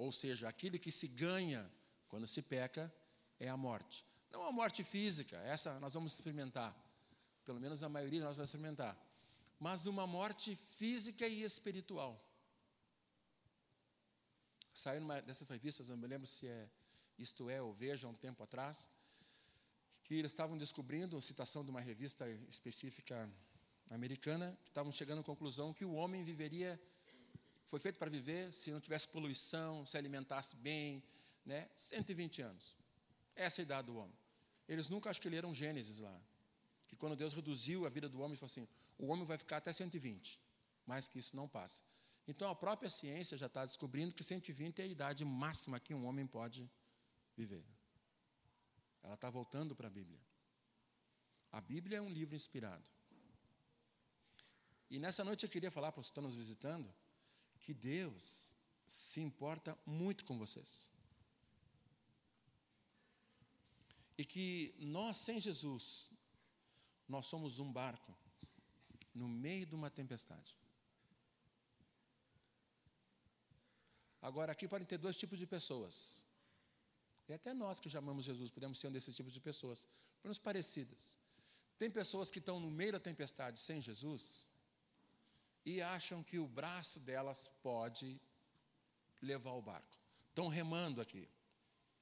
ou 0.01 0.11
seja, 0.11 0.49
aquilo 0.49 0.79
que 0.79 0.91
se 0.91 1.07
ganha 1.07 1.71
quando 2.09 2.27
se 2.27 2.41
peca 2.41 2.91
é 3.39 3.51
a 3.51 3.57
morte. 3.57 4.07
Não 4.31 4.47
a 4.47 4.51
morte 4.51 4.83
física, 4.83 5.37
essa 5.41 5.79
nós 5.79 5.93
vamos 5.93 6.15
experimentar. 6.15 6.75
Pelo 7.45 7.61
menos 7.61 7.83
a 7.83 7.89
maioria 7.89 8.25
nós 8.25 8.35
vamos 8.35 8.49
experimentar. 8.49 8.97
Mas 9.59 9.85
uma 9.85 10.07
morte 10.07 10.57
física 10.57 11.29
e 11.29 11.43
espiritual. 11.43 12.19
Saiu 14.73 15.01
numa 15.01 15.21
dessas 15.21 15.49
revistas, 15.49 15.89
não 15.89 15.97
me 15.97 16.07
lembro 16.07 16.27
se 16.27 16.47
é 16.47 16.69
Isto 17.19 17.51
É 17.51 17.61
ou 17.61 17.73
Veja, 17.75 18.09
um 18.09 18.15
tempo 18.15 18.43
atrás, 18.43 18.89
que 20.05 20.15
eles 20.15 20.33
estavam 20.33 20.57
descobrindo, 20.57 21.21
citação 21.21 21.65
de 21.65 21.71
uma 21.71 21.81
revista 21.81 22.29
específica 22.49 23.29
americana, 23.91 24.57
que 24.65 24.71
estavam 24.71 24.93
chegando 24.93 25.21
à 25.21 25.25
conclusão 25.25 25.73
que 25.75 25.85
o 25.85 25.93
homem 25.93 26.23
viveria 26.23 26.81
foi 27.67 27.79
feito 27.79 27.99
para 27.99 28.11
viver 28.11 28.53
se 28.53 28.73
não 28.73 28.81
tivesse 28.81 29.07
poluição, 29.07 29.87
se 29.87 29.97
alimentasse 29.97 30.57
bem, 30.57 31.03
né? 31.47 31.69
120 31.77 32.43
anos. 32.43 32.77
Essa 33.37 33.61
é 33.61 33.63
a 33.63 33.65
idade 33.65 33.87
do 33.87 33.97
homem. 33.97 34.15
Eles 34.69 34.89
nunca 34.89 35.09
acho 35.09 35.21
que 35.21 35.29
leram 35.29 35.55
Gênesis 35.55 35.99
lá. 36.01 36.21
Que 36.89 36.97
quando 36.97 37.15
Deus 37.15 37.33
reduziu 37.33 37.87
a 37.87 37.89
vida 37.89 38.09
do 38.09 38.19
homem, 38.19 38.33
ele 38.33 38.39
falou 38.39 38.51
assim: 38.51 38.67
o 38.99 39.07
homem 39.07 39.25
vai 39.25 39.39
ficar 39.39 39.59
até 39.59 39.73
120, 39.73 40.41
mais 40.85 41.07
que 41.07 41.19
isso 41.19 41.37
não 41.37 41.49
passa. 41.49 41.81
Então 42.31 42.49
a 42.49 42.55
própria 42.55 42.89
ciência 42.89 43.37
já 43.37 43.47
está 43.47 43.65
descobrindo 43.65 44.15
que 44.15 44.23
120 44.23 44.79
é 44.79 44.85
a 44.85 44.87
idade 44.87 45.25
máxima 45.25 45.81
que 45.81 45.93
um 45.93 46.07
homem 46.07 46.29
pode 46.29 46.71
viver. 47.37 47.65
Ela 49.03 49.15
está 49.15 49.29
voltando 49.29 49.75
para 49.75 49.89
a 49.89 49.91
Bíblia. 49.91 50.21
A 51.51 51.61
Bíblia 51.61 51.99
é 51.99 52.01
um 52.01 52.09
livro 52.09 52.37
inspirado. 52.37 52.85
E 54.89 54.97
nessa 55.01 55.25
noite 55.25 55.45
eu 55.45 55.51
queria 55.51 55.73
falar 55.73 55.91
para 55.91 56.03
os 56.03 56.07
que 56.07 56.13
estão 56.13 56.23
nos 56.23 56.37
visitando 56.37 56.89
que 57.59 57.75
Deus 57.75 58.55
se 58.87 59.21
importa 59.21 59.77
muito 59.85 60.25
com 60.25 60.39
vocês. 60.39 60.89
E 64.17 64.25
que 64.25 64.73
nós, 64.79 65.17
sem 65.17 65.41
Jesus, 65.41 66.13
nós 67.09 67.27
somos 67.27 67.59
um 67.59 67.73
barco 67.73 68.17
no 69.13 69.29
meio 69.29 69.67
de 69.67 69.75
uma 69.75 69.91
tempestade. 69.91 70.60
Agora, 74.21 74.53
aqui 74.53 74.69
podem 74.69 74.87
ter 74.87 74.99
dois 74.99 75.17
tipos 75.17 75.39
de 75.39 75.47
pessoas. 75.47 76.25
E 77.29 77.33
até 77.33 77.55
nós 77.55 77.79
que 77.79 77.89
já 77.89 78.01
amamos 78.01 78.25
Jesus 78.25 78.51
podemos 78.51 78.79
ser 78.79 78.89
um 78.89 78.93
desses 78.93 79.15
tipos 79.15 79.33
de 79.33 79.41
pessoas, 79.41 79.87
menos 80.23 80.39
parecidas. 80.39 81.19
Tem 81.79 81.91
pessoas 81.91 82.31
que 82.31 82.39
estão 82.39 82.61
no 82.61 82.71
meio 82.71 82.93
da 82.93 83.01
tempestade 83.01 83.59
sem 83.59 83.81
Jesus 83.81 84.47
e 85.65 85.81
acham 85.81 86.23
que 86.23 86.39
o 86.39 86.47
braço 86.47 86.99
delas 87.01 87.49
pode 87.63 88.21
levar 89.23 89.53
o 89.53 89.63
barco. 89.63 89.97
Estão 90.29 90.49
remando 90.49 91.01
aqui. 91.01 91.29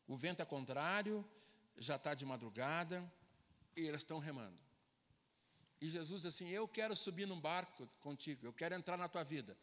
O 0.07 0.17
vento 0.17 0.41
é 0.41 0.45
contrário, 0.45 1.25
já 1.77 1.97
está 1.97 2.15
de 2.15 2.25
madrugada, 2.25 3.05
e 3.77 3.83
eles 3.83 4.01
estão 4.01 4.19
remando. 4.19 4.59
E 5.81 5.89
Jesus 5.89 6.23
diz 6.23 6.35
assim: 6.35 6.49
Eu 6.49 6.67
quero 6.67 6.97
subir 6.97 7.27
num 7.27 7.41
barco 7.41 7.87
contigo, 8.01 8.47
eu 8.47 8.53
quero 8.53 8.75
entrar 8.75 8.97
na 8.97 9.09
tua 9.09 9.23
vida. 9.23 9.57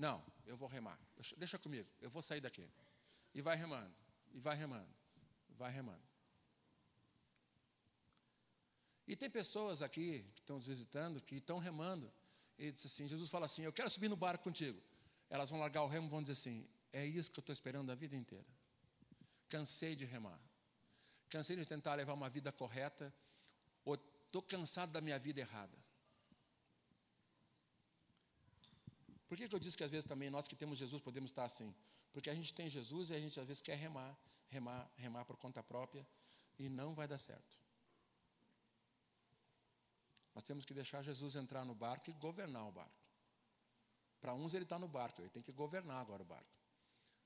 Não, 0.00 0.24
eu 0.46 0.56
vou 0.56 0.66
remar. 0.66 0.98
Deixa 1.36 1.58
comigo, 1.58 1.86
eu 2.00 2.08
vou 2.08 2.22
sair 2.22 2.40
daqui. 2.40 2.66
E 3.34 3.42
vai 3.42 3.54
remando, 3.54 3.94
e 4.32 4.40
vai 4.40 4.56
remando, 4.56 4.88
vai 5.50 5.70
remando. 5.70 6.02
E 9.06 9.14
tem 9.14 9.28
pessoas 9.28 9.82
aqui 9.82 10.24
que 10.34 10.40
estão 10.40 10.56
nos 10.56 10.66
visitando 10.66 11.20
que 11.20 11.36
estão 11.36 11.58
remando 11.58 12.10
ele 12.60 12.72
disse 12.72 12.88
assim: 12.88 13.08
Jesus 13.08 13.30
fala 13.30 13.46
assim, 13.46 13.62
eu 13.62 13.72
quero 13.72 13.88
subir 13.88 14.08
no 14.08 14.16
barco 14.16 14.44
contigo. 14.44 14.80
Elas 15.30 15.48
vão 15.48 15.58
largar 15.58 15.82
o 15.82 15.86
remo 15.86 16.06
e 16.06 16.10
vão 16.10 16.20
dizer 16.22 16.32
assim: 16.32 16.68
é 16.92 17.04
isso 17.04 17.30
que 17.30 17.38
eu 17.38 17.42
estou 17.42 17.52
esperando 17.52 17.90
a 17.90 17.94
vida 17.94 18.14
inteira. 18.14 18.46
Cansei 19.48 19.96
de 19.96 20.04
remar. 20.04 20.38
Cansei 21.30 21.56
de 21.56 21.64
tentar 21.64 21.94
levar 21.94 22.12
uma 22.12 22.28
vida 22.28 22.52
correta. 22.52 23.12
Ou 23.84 23.94
estou 23.94 24.42
cansado 24.42 24.92
da 24.92 25.00
minha 25.00 25.18
vida 25.18 25.40
errada. 25.40 25.76
Por 29.30 29.36
que, 29.36 29.48
que 29.48 29.54
eu 29.54 29.60
disse 29.60 29.76
que 29.76 29.84
às 29.84 29.92
vezes 29.92 30.04
também 30.04 30.28
nós 30.28 30.48
que 30.48 30.56
temos 30.56 30.76
Jesus 30.76 31.00
podemos 31.00 31.30
estar 31.30 31.44
assim? 31.44 31.72
Porque 32.12 32.28
a 32.28 32.34
gente 32.34 32.52
tem 32.52 32.68
Jesus 32.68 33.10
e 33.10 33.14
a 33.14 33.18
gente 33.20 33.38
às 33.38 33.46
vezes 33.46 33.62
quer 33.62 33.76
remar, 33.76 34.18
remar, 34.48 34.90
remar 34.96 35.24
por 35.24 35.36
conta 35.36 35.62
própria 35.62 36.04
e 36.58 36.68
não 36.68 36.96
vai 36.96 37.06
dar 37.06 37.16
certo. 37.16 37.56
Nós 40.34 40.42
temos 40.42 40.64
que 40.64 40.74
deixar 40.74 41.04
Jesus 41.04 41.36
entrar 41.36 41.64
no 41.64 41.76
barco 41.76 42.10
e 42.10 42.12
governar 42.14 42.66
o 42.66 42.72
barco. 42.72 43.04
Para 44.20 44.34
uns 44.34 44.52
ele 44.52 44.64
está 44.64 44.80
no 44.80 44.88
barco, 44.88 45.22
ele 45.22 45.30
tem 45.30 45.44
que 45.44 45.52
governar 45.52 46.00
agora 46.00 46.22
o 46.22 46.26
barco. 46.26 46.58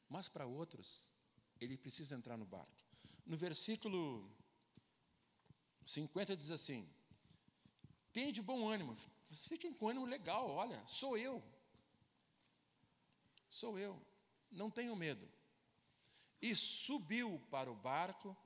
Mas 0.06 0.28
para 0.28 0.44
outros, 0.44 1.10
ele 1.58 1.78
precisa 1.78 2.14
entrar 2.14 2.36
no 2.36 2.44
barco. 2.44 2.84
No 3.24 3.38
versículo 3.38 4.30
50 5.86 6.36
diz 6.36 6.50
assim: 6.50 6.86
Tenha 8.12 8.30
de 8.30 8.42
bom 8.42 8.68
ânimo, 8.68 8.94
vocês 8.94 9.48
fiquem 9.48 9.72
com 9.72 9.88
ânimo 9.88 10.04
legal, 10.04 10.50
olha, 10.50 10.86
sou 10.86 11.16
eu. 11.16 11.42
Sou 13.54 13.78
eu, 13.78 13.96
não 14.50 14.68
tenho 14.68 14.96
medo. 14.96 15.24
E 16.42 16.56
subiu 16.56 17.40
para 17.52 17.70
o 17.70 17.76
barco, 17.76 18.36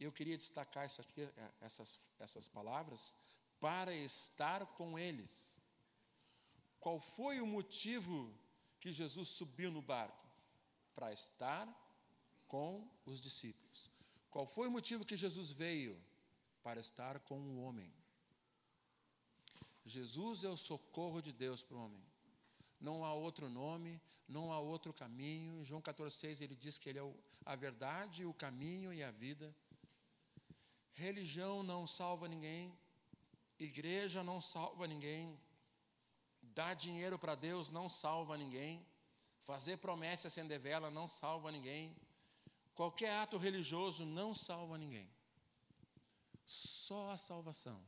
eu 0.00 0.10
queria 0.10 0.38
destacar 0.38 0.86
isso 0.86 1.02
aqui, 1.02 1.20
é, 1.20 1.52
essas, 1.60 2.00
essas 2.18 2.48
palavras, 2.48 3.14
para 3.60 3.92
estar 3.92 4.64
com 4.68 4.98
eles. 4.98 5.60
Qual 6.80 6.98
foi 6.98 7.42
o 7.42 7.46
motivo 7.46 8.34
que 8.80 8.90
Jesus 8.90 9.28
subiu 9.28 9.70
no 9.70 9.82
barco? 9.82 10.26
Para 10.94 11.12
estar 11.12 11.68
com 12.46 12.90
os 13.04 13.20
discípulos. 13.20 13.90
Qual 14.30 14.46
foi 14.46 14.66
o 14.66 14.70
motivo 14.70 15.04
que 15.04 15.14
Jesus 15.14 15.50
veio? 15.50 16.02
Para 16.62 16.80
estar 16.80 17.20
com 17.20 17.38
o 17.38 17.62
homem. 17.64 17.92
Jesus 19.84 20.42
é 20.42 20.48
o 20.48 20.56
socorro 20.56 21.20
de 21.20 21.34
Deus 21.34 21.62
para 21.62 21.76
o 21.76 21.84
homem. 21.84 22.07
Não 22.80 23.04
há 23.04 23.12
outro 23.12 23.48
nome, 23.48 24.00
não 24.28 24.52
há 24.52 24.58
outro 24.58 24.92
caminho. 24.92 25.60
Em 25.60 25.64
João 25.64 25.82
14,6 25.82 26.42
ele 26.42 26.54
diz 26.54 26.78
que 26.78 26.88
ele 26.88 26.98
é 26.98 27.14
a 27.44 27.56
verdade, 27.56 28.24
o 28.24 28.34
caminho 28.34 28.92
e 28.92 29.02
a 29.02 29.10
vida. 29.10 29.54
Religião 30.94 31.62
não 31.62 31.86
salva 31.86 32.28
ninguém, 32.28 32.76
Igreja 33.58 34.22
não 34.22 34.40
salva 34.40 34.86
ninguém. 34.86 35.38
Dar 36.40 36.74
dinheiro 36.74 37.18
para 37.18 37.34
Deus 37.34 37.70
não 37.70 37.88
salva 37.88 38.36
ninguém. 38.36 38.86
Fazer 39.42 39.78
promessa 39.78 40.28
acender 40.28 40.60
vela 40.60 40.90
não 40.90 41.08
salva 41.08 41.50
ninguém. 41.50 41.96
Qualquer 42.74 43.12
ato 43.14 43.36
religioso 43.36 44.04
não 44.04 44.34
salva 44.34 44.78
ninguém. 44.78 45.10
Só 46.44 47.10
a 47.10 47.16
salvação 47.16 47.84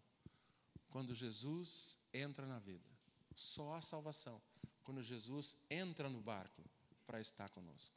quando 0.89 1.15
Jesus 1.15 1.97
entra 2.13 2.47
na 2.47 2.59
vida. 2.59 2.89
Só 3.37 3.75
a 3.75 3.81
salvação 3.81 4.43
quando 4.83 5.03
Jesus 5.03 5.57
entra 5.69 6.09
no 6.09 6.21
barco 6.21 6.63
para 7.07 7.21
estar 7.21 7.49
conosco. 7.51 7.95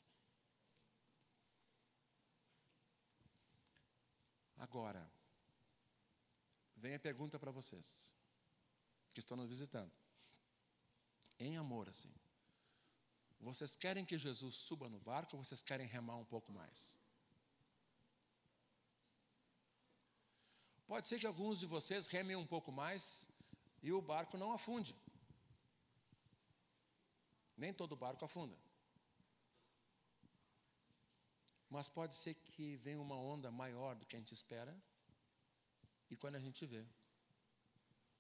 Agora, 4.58 5.12
Vem 6.84 6.96
a 6.96 7.00
pergunta 7.00 7.40
para 7.40 7.50
vocês, 7.50 8.14
que 9.14 9.20
estão 9.20 9.38
nos 9.38 9.48
visitando. 9.48 9.90
Em 11.40 11.56
amor, 11.56 11.88
assim. 11.88 12.14
Vocês 13.40 13.74
querem 13.74 14.04
que 14.04 14.20
Jesus 14.20 14.54
suba 14.54 14.90
no 14.90 15.00
barco 15.00 15.38
ou 15.38 15.44
vocês 15.46 15.62
querem 15.62 15.88
remar 15.88 16.18
um 16.18 16.26
pouco 16.26 16.52
mais? 16.52 16.98
Pode 20.86 21.08
ser 21.08 21.20
que 21.22 21.26
alguns 21.26 21.62
de 21.62 21.66
vocês 21.66 22.08
remem 22.08 22.36
um 22.36 22.46
pouco 22.46 22.70
mais 22.70 23.30
e 23.82 23.94
o 23.94 24.02
barco 24.02 24.38
não 24.38 24.52
afunde. 24.52 24.94
Nem 27.56 27.74
todo 27.74 27.96
barco 27.96 28.26
afunda. 28.26 28.58
Mas 31.70 31.90
pode 31.90 32.14
ser 32.14 32.36
que 32.36 32.76
venha 32.78 33.02
uma 33.02 33.16
onda 33.16 33.50
maior 33.52 33.96
do 33.96 34.06
que 34.06 34.16
a 34.16 34.20
gente 34.20 34.34
espera, 34.34 34.76
e 36.10 36.16
quando 36.16 36.36
a 36.36 36.40
gente 36.40 36.66
vê, 36.66 36.86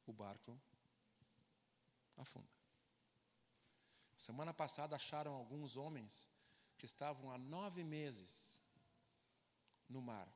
o 0.07 0.13
barco 0.13 0.59
afunda. 2.17 2.49
Semana 4.17 4.53
passada 4.53 4.95
acharam 4.95 5.33
alguns 5.33 5.75
homens 5.77 6.29
que 6.77 6.85
estavam 6.85 7.31
há 7.31 7.37
nove 7.37 7.83
meses 7.83 8.61
no 9.87 10.01
mar. 10.01 10.27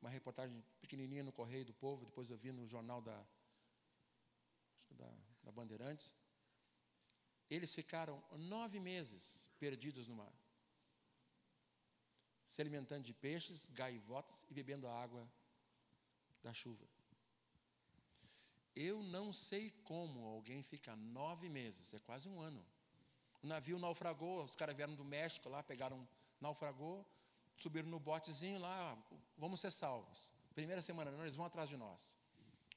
Uma 0.00 0.08
reportagem 0.08 0.64
pequenininha 0.80 1.22
no 1.22 1.32
Correio 1.32 1.64
do 1.64 1.74
Povo, 1.74 2.04
depois 2.04 2.30
eu 2.30 2.36
vi 2.36 2.52
no 2.52 2.66
jornal 2.66 3.02
da, 3.02 3.26
da, 4.90 5.12
da 5.42 5.52
Bandeirantes. 5.52 6.14
Eles 7.50 7.74
ficaram 7.74 8.22
nove 8.32 8.78
meses 8.78 9.48
perdidos 9.58 10.06
no 10.06 10.14
mar, 10.14 10.32
se 12.46 12.60
alimentando 12.60 13.02
de 13.02 13.12
peixes, 13.12 13.68
gaivotas 13.72 14.46
e 14.48 14.54
bebendo 14.54 14.86
a 14.86 15.02
água 15.02 15.28
da 16.42 16.52
chuva. 16.52 16.86
Eu 18.74 19.02
não 19.02 19.32
sei 19.32 19.70
como 19.84 20.24
alguém 20.24 20.62
fica 20.62 20.94
nove 20.94 21.48
meses, 21.48 21.92
é 21.92 21.98
quase 21.98 22.28
um 22.28 22.40
ano. 22.40 22.64
O 23.42 23.46
navio 23.46 23.78
naufragou, 23.78 24.44
os 24.44 24.54
caras 24.54 24.76
vieram 24.76 24.94
do 24.94 25.04
México 25.04 25.48
lá, 25.48 25.62
pegaram, 25.62 26.06
naufragou, 26.40 27.04
subiram 27.56 27.88
no 27.88 27.98
botezinho 27.98 28.60
lá, 28.60 28.96
vamos 29.36 29.60
ser 29.60 29.72
salvos. 29.72 30.32
Primeira 30.54 30.82
semana, 30.82 31.10
não, 31.10 31.22
eles 31.22 31.36
vão 31.36 31.46
atrás 31.46 31.68
de 31.68 31.76
nós. 31.76 32.16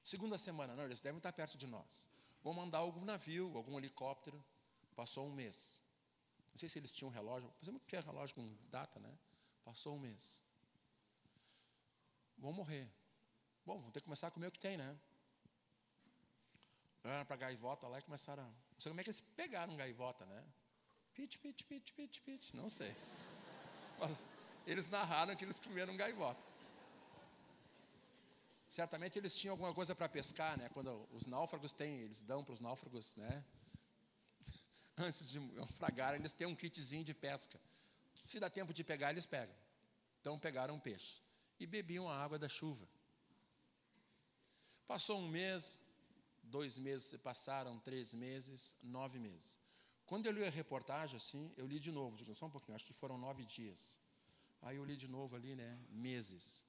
Segunda 0.03 0.37
semana, 0.37 0.75
não, 0.75 0.83
eles 0.83 0.99
devem 0.99 1.17
estar 1.17 1.31
perto 1.31 1.57
de 1.57 1.67
nós. 1.67 2.07
Vão 2.43 2.53
mandar 2.53 2.79
algum 2.79 3.05
navio, 3.05 3.55
algum 3.55 3.77
helicóptero. 3.77 4.43
Passou 4.95 5.27
um 5.27 5.31
mês. 5.31 5.81
Não 6.51 6.59
sei 6.59 6.69
se 6.69 6.77
eles 6.79 6.91
tinham 6.91 7.09
relógio, 7.09 7.49
presumo 7.57 7.79
que 7.79 7.87
tinha 7.87 8.01
relógio 8.01 8.35
com 8.35 8.57
data, 8.69 8.99
né? 8.99 9.17
Passou 9.63 9.95
um 9.95 9.99
mês. 9.99 10.41
Vão 12.37 12.53
morrer. 12.53 12.89
Bom, 13.65 13.79
vão 13.79 13.91
ter 13.91 14.01
que 14.01 14.05
começar 14.05 14.27
a 14.27 14.31
comer 14.31 14.47
o 14.47 14.51
que 14.51 14.59
tem, 14.59 14.77
né? 14.77 14.97
Olharam 17.03 17.25
para 17.25 17.35
a 17.35 17.39
gaivota 17.39 17.87
lá 17.87 17.99
e 17.99 18.01
começaram. 18.01 18.43
Não 18.43 18.79
sei 18.79 18.91
como 18.91 19.01
é 19.01 19.03
que 19.03 19.09
eles 19.09 19.21
pegaram 19.21 19.75
gaivota, 19.75 20.25
né? 20.25 20.45
Pit, 21.13 21.39
pit, 21.39 21.63
pit, 21.65 21.93
pit, 21.93 22.21
pit. 22.21 22.55
Não 22.55 22.69
sei. 22.69 22.95
Mas 23.99 24.17
eles 24.65 24.89
narraram 24.89 25.35
que 25.35 25.43
eles 25.43 25.59
comeram 25.59 25.95
gaivota. 25.97 26.41
Certamente 28.69 29.19
eles 29.19 29.37
tinham 29.37 29.53
alguma 29.53 29.73
coisa 29.73 29.93
para 29.93 30.09
pescar, 30.09 30.57
né? 30.57 30.69
Quando 30.69 31.07
os 31.11 31.25
náufragos 31.25 31.71
têm, 31.71 31.99
eles 31.99 32.23
dão 32.23 32.43
para 32.43 32.53
os 32.53 32.59
náufragos, 32.59 33.15
né? 33.15 33.43
Antes 35.03 35.29
de 35.29 35.39
naufragar, 35.39 36.15
eles 36.15 36.31
têm 36.31 36.47
um 36.47 36.55
kitzinho 36.55 37.03
de 37.03 37.13
pesca. 37.13 37.59
Se 38.23 38.39
dá 38.39 38.49
tempo 38.49 38.73
de 38.73 38.83
pegar, 38.83 39.11
eles 39.11 39.25
pegam. 39.25 39.55
Então 40.21 40.39
pegaram 40.39 40.75
um 40.75 40.79
peixe 40.79 41.21
e 41.59 41.65
bebiam 41.67 42.07
a 42.07 42.15
água 42.23 42.39
da 42.39 42.47
chuva. 42.47 42.87
Passou 44.87 45.19
um 45.19 45.27
mês, 45.27 45.79
dois 46.41 46.77
meses 46.77 47.03
se 47.07 47.17
passaram, 47.17 47.77
três 47.79 48.13
meses, 48.13 48.77
nove 48.81 49.19
meses. 49.19 49.59
Quando 50.05 50.25
eu 50.27 50.31
li 50.31 50.45
a 50.45 50.49
reportagem 50.49 51.17
assim, 51.17 51.51
eu 51.57 51.65
li 51.65 51.79
de 51.79 51.91
novo, 51.91 52.15
digo, 52.15 52.33
só 52.35 52.45
um 52.45 52.49
pouquinho, 52.49 52.75
acho 52.75 52.85
que 52.85 52.93
foram 52.93 53.17
nove 53.17 53.43
dias. 53.45 53.99
Aí 54.61 54.77
eu 54.77 54.85
li 54.85 54.95
de 54.95 55.07
novo 55.07 55.35
ali, 55.35 55.55
né, 55.55 55.77
meses. 55.89 56.65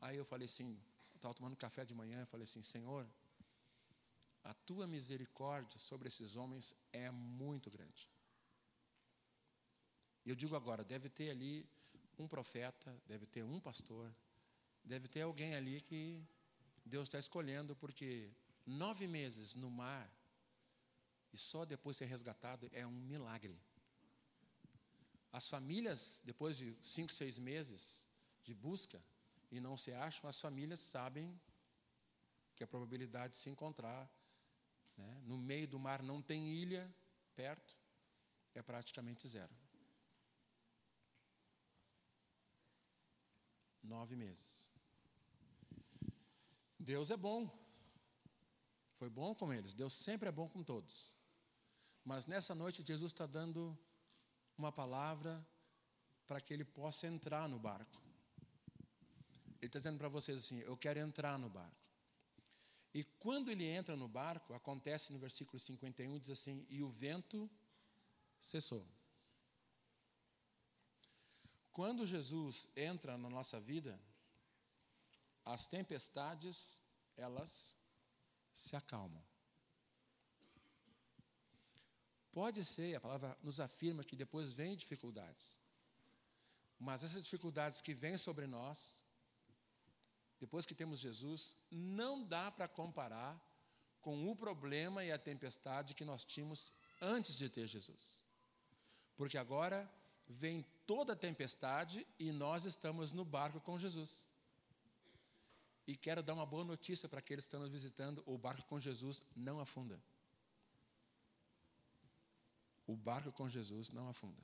Aí 0.00 0.16
eu 0.16 0.24
falei 0.24 0.46
assim, 0.46 0.78
estava 1.14 1.34
tomando 1.34 1.56
café 1.56 1.84
de 1.84 1.94
manhã, 1.94 2.20
eu 2.20 2.26
falei 2.26 2.44
assim, 2.44 2.62
Senhor, 2.62 3.06
a 4.44 4.54
tua 4.54 4.86
misericórdia 4.86 5.78
sobre 5.78 6.08
esses 6.08 6.36
homens 6.36 6.74
é 6.92 7.10
muito 7.10 7.70
grande. 7.70 8.08
Eu 10.24 10.34
digo 10.34 10.54
agora, 10.54 10.84
deve 10.84 11.08
ter 11.08 11.30
ali 11.30 11.68
um 12.18 12.28
profeta, 12.28 12.96
deve 13.06 13.26
ter 13.26 13.42
um 13.42 13.60
pastor, 13.60 14.14
deve 14.84 15.08
ter 15.08 15.22
alguém 15.22 15.54
ali 15.54 15.80
que 15.80 16.22
Deus 16.84 17.08
está 17.08 17.18
escolhendo, 17.18 17.74
porque 17.76 18.30
nove 18.66 19.06
meses 19.06 19.54
no 19.54 19.70
mar 19.70 20.10
e 21.32 21.38
só 21.38 21.64
depois 21.64 21.96
ser 21.96 22.04
resgatado 22.06 22.68
é 22.72 22.86
um 22.86 22.90
milagre. 22.90 23.58
As 25.32 25.48
famílias, 25.48 26.22
depois 26.24 26.56
de 26.58 26.76
cinco, 26.82 27.12
seis 27.12 27.38
meses 27.38 28.06
de 28.44 28.54
busca 28.54 29.02
e 29.50 29.60
não 29.60 29.76
se 29.76 29.92
acham, 29.92 30.28
as 30.28 30.38
famílias 30.38 30.80
sabem 30.80 31.40
que 32.54 32.62
a 32.62 32.66
probabilidade 32.66 33.32
de 33.32 33.38
se 33.38 33.48
encontrar 33.48 34.10
né, 34.96 35.20
no 35.24 35.38
meio 35.38 35.66
do 35.66 35.78
mar 35.78 36.02
não 36.02 36.20
tem 36.20 36.48
ilha 36.48 36.92
perto, 37.34 37.76
é 38.54 38.62
praticamente 38.62 39.26
zero. 39.26 39.54
Nove 43.82 44.14
meses. 44.14 44.70
Deus 46.78 47.10
é 47.10 47.16
bom. 47.16 47.50
Foi 48.92 49.10
bom 49.10 49.34
com 49.34 49.52
eles. 49.52 49.74
Deus 49.74 49.92
sempre 49.92 50.28
é 50.28 50.32
bom 50.32 50.48
com 50.48 50.62
todos. 50.62 51.14
Mas 52.04 52.26
nessa 52.26 52.54
noite, 52.54 52.84
Jesus 52.86 53.12
está 53.12 53.26
dando 53.26 53.76
uma 54.56 54.70
palavra 54.70 55.44
para 56.26 56.40
que 56.40 56.52
ele 56.52 56.64
possa 56.64 57.06
entrar 57.06 57.48
no 57.48 57.58
barco. 57.58 58.00
Ele 59.60 59.66
está 59.66 59.78
dizendo 59.78 59.98
para 59.98 60.08
vocês 60.08 60.38
assim: 60.38 60.60
Eu 60.60 60.76
quero 60.76 60.98
entrar 60.98 61.38
no 61.38 61.48
barco. 61.48 61.81
E 62.94 63.02
quando 63.04 63.50
ele 63.50 63.64
entra 63.64 63.96
no 63.96 64.06
barco, 64.06 64.52
acontece 64.52 65.12
no 65.12 65.18
versículo 65.18 65.58
51, 65.58 66.18
diz 66.18 66.30
assim: 66.30 66.66
E 66.68 66.82
o 66.82 66.90
vento 66.90 67.50
cessou. 68.38 68.86
Quando 71.72 72.06
Jesus 72.06 72.68
entra 72.76 73.16
na 73.16 73.30
nossa 73.30 73.58
vida, 73.58 73.98
as 75.44 75.66
tempestades, 75.66 76.82
elas 77.16 77.74
se 78.52 78.76
acalmam. 78.76 79.24
Pode 82.30 82.64
ser, 82.64 82.94
a 82.94 83.00
palavra 83.00 83.38
nos 83.42 83.58
afirma 83.58 84.04
que 84.04 84.16
depois 84.16 84.52
vem 84.52 84.76
dificuldades. 84.76 85.58
Mas 86.78 87.04
essas 87.04 87.22
dificuldades 87.22 87.80
que 87.80 87.94
vêm 87.94 88.16
sobre 88.16 88.46
nós, 88.46 89.01
depois 90.42 90.66
que 90.66 90.74
temos 90.74 90.98
Jesus, 90.98 91.54
não 91.70 92.24
dá 92.24 92.50
para 92.50 92.66
comparar 92.66 93.40
com 94.00 94.28
o 94.28 94.34
problema 94.34 95.04
e 95.04 95.12
a 95.12 95.16
tempestade 95.16 95.94
que 95.94 96.04
nós 96.04 96.24
tínhamos 96.24 96.74
antes 97.00 97.36
de 97.36 97.48
ter 97.48 97.68
Jesus. 97.68 98.24
Porque 99.16 99.38
agora 99.38 99.88
vem 100.26 100.66
toda 100.84 101.12
a 101.12 101.16
tempestade 101.16 102.04
e 102.18 102.32
nós 102.32 102.64
estamos 102.64 103.12
no 103.12 103.24
barco 103.24 103.60
com 103.60 103.78
Jesus. 103.78 104.26
E 105.86 105.94
quero 105.94 106.24
dar 106.24 106.34
uma 106.34 106.44
boa 106.44 106.64
notícia 106.64 107.08
para 107.08 107.20
aqueles 107.20 107.44
que 107.44 107.46
estão 107.46 107.60
nos 107.60 107.70
visitando: 107.70 108.20
o 108.26 108.36
barco 108.36 108.64
com 108.64 108.80
Jesus 108.80 109.22
não 109.36 109.60
afunda. 109.60 110.02
O 112.84 112.96
barco 112.96 113.30
com 113.30 113.48
Jesus 113.48 113.90
não 113.90 114.08
afunda. 114.08 114.42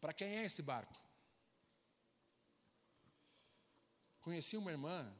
Para 0.00 0.12
quem 0.12 0.28
é 0.36 0.44
esse 0.44 0.62
barco? 0.62 1.07
Conheci 4.28 4.58
uma 4.58 4.70
irmã 4.70 5.10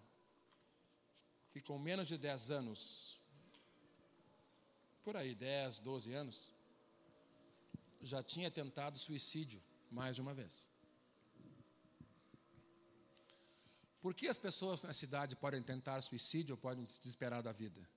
que, 1.51 1.63
com 1.63 1.79
menos 1.79 2.09
de 2.09 2.19
10 2.19 2.51
anos, 2.51 3.19
por 5.03 5.17
aí, 5.17 5.35
10, 5.35 5.81
12 5.81 6.13
anos, 6.13 6.53
já 8.03 8.23
tinha 8.23 8.51
tentado 8.51 8.99
suicídio 8.99 9.63
mais 9.91 10.15
de 10.17 10.21
uma 10.21 10.35
vez. 10.35 10.69
Por 14.03 14.13
que 14.13 14.29
as 14.29 14.39
pessoas 14.39 14.83
na 14.85 14.93
cidade 14.93 15.35
podem 15.37 15.63
tentar 15.63 16.03
suicídio 16.03 16.53
ou 16.53 16.59
podem 16.59 16.87
se 16.87 17.01
desesperar 17.01 17.43
da 17.43 17.51
vida? 17.51 17.89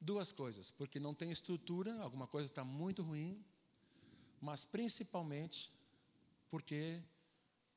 Duas 0.00 0.32
coisas. 0.32 0.70
Porque 0.70 0.98
não 0.98 1.12
tem 1.12 1.30
estrutura, 1.30 2.00
alguma 2.00 2.26
coisa 2.26 2.50
está 2.50 2.64
muito 2.64 3.02
ruim, 3.02 3.44
mas 4.40 4.64
principalmente 4.64 5.70
porque 6.50 7.02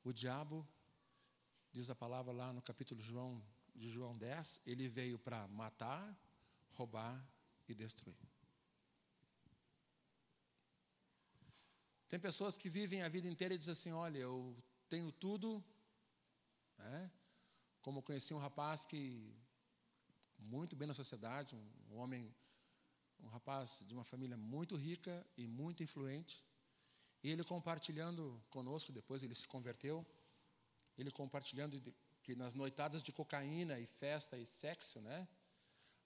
o 0.01 0.13
diabo, 0.13 0.65
diz 1.75 1.89
a 1.89 1.95
palavra 1.95 2.31
lá 2.31 2.53
no 2.53 2.61
capítulo 2.61 3.01
João, 3.01 3.43
de 3.75 3.89
João 3.89 4.17
10, 4.17 4.61
ele 4.65 4.87
veio 4.87 5.19
para 5.19 5.45
matar, 5.49 6.17
roubar 6.71 7.21
e 7.67 7.75
destruir. 7.75 8.15
Tem 12.07 12.17
pessoas 12.17 12.57
que 12.57 12.69
vivem 12.69 13.01
a 13.03 13.09
vida 13.09 13.27
inteira 13.27 13.53
e 13.53 13.57
dizem 13.57 13.73
assim: 13.73 13.91
olha, 13.91 14.19
eu 14.19 14.55
tenho 14.87 15.11
tudo, 15.11 15.61
né? 16.77 17.11
Como 17.81 18.01
conheci 18.01 18.33
um 18.33 18.37
rapaz 18.37 18.85
que, 18.85 19.35
muito 20.39 20.77
bem 20.77 20.87
na 20.87 20.93
sociedade, 20.93 21.57
um 21.91 21.97
homem 21.97 22.33
um 23.19 23.27
rapaz 23.27 23.83
de 23.85 23.93
uma 23.93 24.05
família 24.05 24.37
muito 24.37 24.77
rica 24.77 25.27
e 25.35 25.45
muito 25.45 25.83
influente. 25.83 26.41
E 27.21 27.29
ele 27.29 27.43
compartilhando 27.43 28.41
conosco, 28.49 28.93
depois 28.93 29.23
ele 29.23 29.35
se 29.35 29.45
converteu, 29.45 30.05
ele 30.97 31.11
compartilhando 31.11 31.81
que 32.21 32.35
nas 32.35 32.53
noitadas 32.53 33.03
de 33.03 33.11
cocaína 33.11 33.79
e 33.79 33.85
festa 33.85 34.37
e 34.37 34.45
sexo, 34.45 34.99
né? 35.01 35.27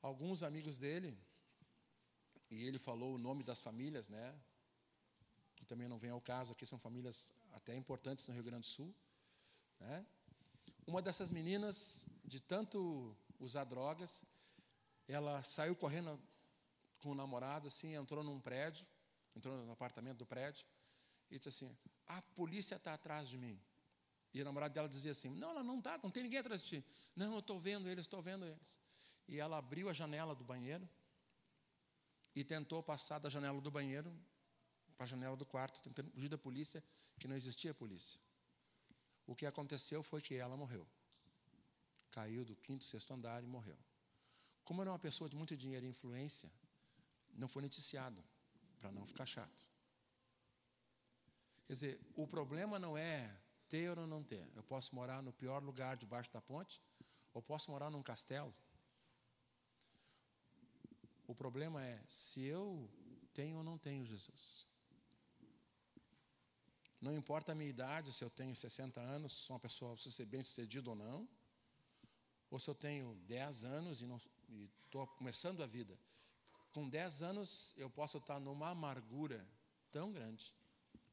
Alguns 0.01 0.43
amigos 0.43 0.77
dele, 0.77 1.17
e 2.49 2.65
ele 2.65 2.79
falou 2.79 3.15
o 3.15 3.17
nome 3.17 3.43
das 3.43 3.61
famílias, 3.61 4.09
né? 4.09 4.37
Que 5.55 5.65
também 5.65 5.87
não 5.87 5.97
vem 5.97 6.11
ao 6.11 6.21
caso 6.21 6.53
aqui, 6.53 6.65
são 6.65 6.79
famílias 6.79 7.33
até 7.53 7.75
importantes 7.75 8.27
no 8.27 8.33
Rio 8.33 8.43
Grande 8.43 8.61
do 8.61 8.71
Sul, 8.71 8.93
né? 9.79 10.05
Uma 10.85 11.01
dessas 11.01 11.29
meninas, 11.29 12.07
de 12.25 12.41
tanto 12.41 13.15
usar 13.39 13.63
drogas, 13.63 14.23
ela 15.07 15.41
saiu 15.43 15.75
correndo 15.75 16.19
com 16.99 17.11
o 17.11 17.15
namorado, 17.15 17.67
assim, 17.67 17.95
entrou 17.95 18.23
num 18.23 18.39
prédio, 18.39 18.87
entrou 19.35 19.55
no 19.65 19.71
apartamento 19.71 20.17
do 20.17 20.25
prédio, 20.25 20.65
e 21.29 21.37
disse 21.37 21.49
assim: 21.49 21.77
A 22.07 22.21
polícia 22.21 22.75
está 22.75 22.93
atrás 22.93 23.29
de 23.29 23.37
mim. 23.37 23.59
E 24.33 24.41
o 24.41 24.45
namorado 24.45 24.73
dela 24.73 24.87
dizia 24.87 25.11
assim: 25.11 25.29
Não, 25.29 25.49
ela 25.51 25.63
não 25.63 25.79
está, 25.79 25.99
não 26.03 26.11
tem 26.11 26.23
ninguém 26.23 26.39
atrás 26.39 26.61
de 26.61 26.67
ti. 26.67 26.85
Não, 27.15 27.33
eu 27.33 27.39
estou 27.39 27.59
vendo 27.59 27.89
eles, 27.89 28.05
estou 28.05 28.21
vendo 28.21 28.45
eles. 28.45 28.77
E 29.27 29.39
ela 29.39 29.57
abriu 29.57 29.89
a 29.89 29.93
janela 29.93 30.35
do 30.35 30.43
banheiro 30.43 30.87
e 32.35 32.43
tentou 32.43 32.81
passar 32.81 33.19
da 33.19 33.29
janela 33.29 33.59
do 33.59 33.71
banheiro 33.71 34.13
para 34.95 35.05
a 35.05 35.07
janela 35.07 35.35
do 35.35 35.45
quarto, 35.45 35.81
tentando 35.81 36.11
fugir 36.11 36.29
da 36.29 36.37
polícia, 36.37 36.83
que 37.17 37.27
não 37.27 37.35
existia 37.35 37.73
polícia. 37.73 38.19
O 39.25 39.35
que 39.35 39.45
aconteceu 39.45 40.01
foi 40.03 40.21
que 40.21 40.35
ela 40.35 40.57
morreu. 40.57 40.87
Caiu 42.11 42.43
do 42.43 42.55
quinto, 42.55 42.83
sexto 42.83 43.13
andar 43.13 43.43
e 43.43 43.47
morreu. 43.47 43.77
Como 44.63 44.81
era 44.81 44.91
uma 44.91 44.99
pessoa 44.99 45.29
de 45.29 45.35
muito 45.35 45.55
dinheiro 45.55 45.85
e 45.85 45.89
influência, 45.89 46.51
não 47.33 47.47
foi 47.47 47.61
noticiado, 47.61 48.23
para 48.79 48.91
não 48.91 49.05
ficar 49.05 49.25
chato. 49.25 49.67
Quer 51.65 51.73
dizer, 51.73 52.01
o 52.15 52.27
problema 52.27 52.79
não 52.79 52.97
é 52.97 53.35
ter 53.69 53.97
ou 53.97 54.07
não 54.07 54.23
ter. 54.23 54.45
Eu 54.55 54.63
posso 54.63 54.95
morar 54.95 55.21
no 55.21 55.31
pior 55.31 55.63
lugar 55.63 55.95
debaixo 55.95 56.31
da 56.33 56.41
ponte, 56.41 56.81
ou 57.33 57.41
posso 57.41 57.71
morar 57.71 57.89
num 57.89 58.03
castelo. 58.03 58.53
O 61.27 61.35
problema 61.35 61.85
é 61.85 62.03
se 62.07 62.41
eu 62.41 62.89
tenho 63.33 63.57
ou 63.57 63.63
não 63.63 63.77
tenho 63.77 64.03
Jesus. 64.03 64.65
Não 66.99 67.15
importa 67.15 67.51
a 67.51 67.55
minha 67.55 67.69
idade, 67.69 68.11
se 68.11 68.23
eu 68.23 68.29
tenho 68.29 68.55
60 68.55 68.99
anos, 68.99 69.33
sou 69.33 69.53
uma 69.53 69.59
pessoa 69.59 69.95
bem 70.27 70.43
sucedida 70.43 70.89
ou 70.89 70.95
não, 70.95 71.29
ou 72.49 72.59
se 72.59 72.69
eu 72.69 72.75
tenho 72.75 73.15
10 73.27 73.63
anos 73.63 74.01
e 74.01 74.69
estou 74.83 75.07
começando 75.07 75.61
a 75.61 75.67
vida. 75.67 75.97
Com 76.73 76.89
10 76.89 77.23
anos, 77.23 77.73
eu 77.77 77.89
posso 77.89 78.17
estar 78.17 78.39
numa 78.39 78.69
amargura 78.71 79.47
tão 79.91 80.11
grande 80.11 80.53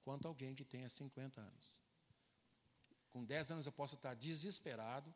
quanto 0.02 0.26
alguém 0.26 0.54
que 0.54 0.64
tenha 0.64 0.88
50 0.88 1.40
anos. 1.40 1.86
Com 3.16 3.24
10 3.24 3.50
anos 3.52 3.64
eu 3.64 3.72
posso 3.72 3.94
estar 3.94 4.12
desesperado, 4.12 5.10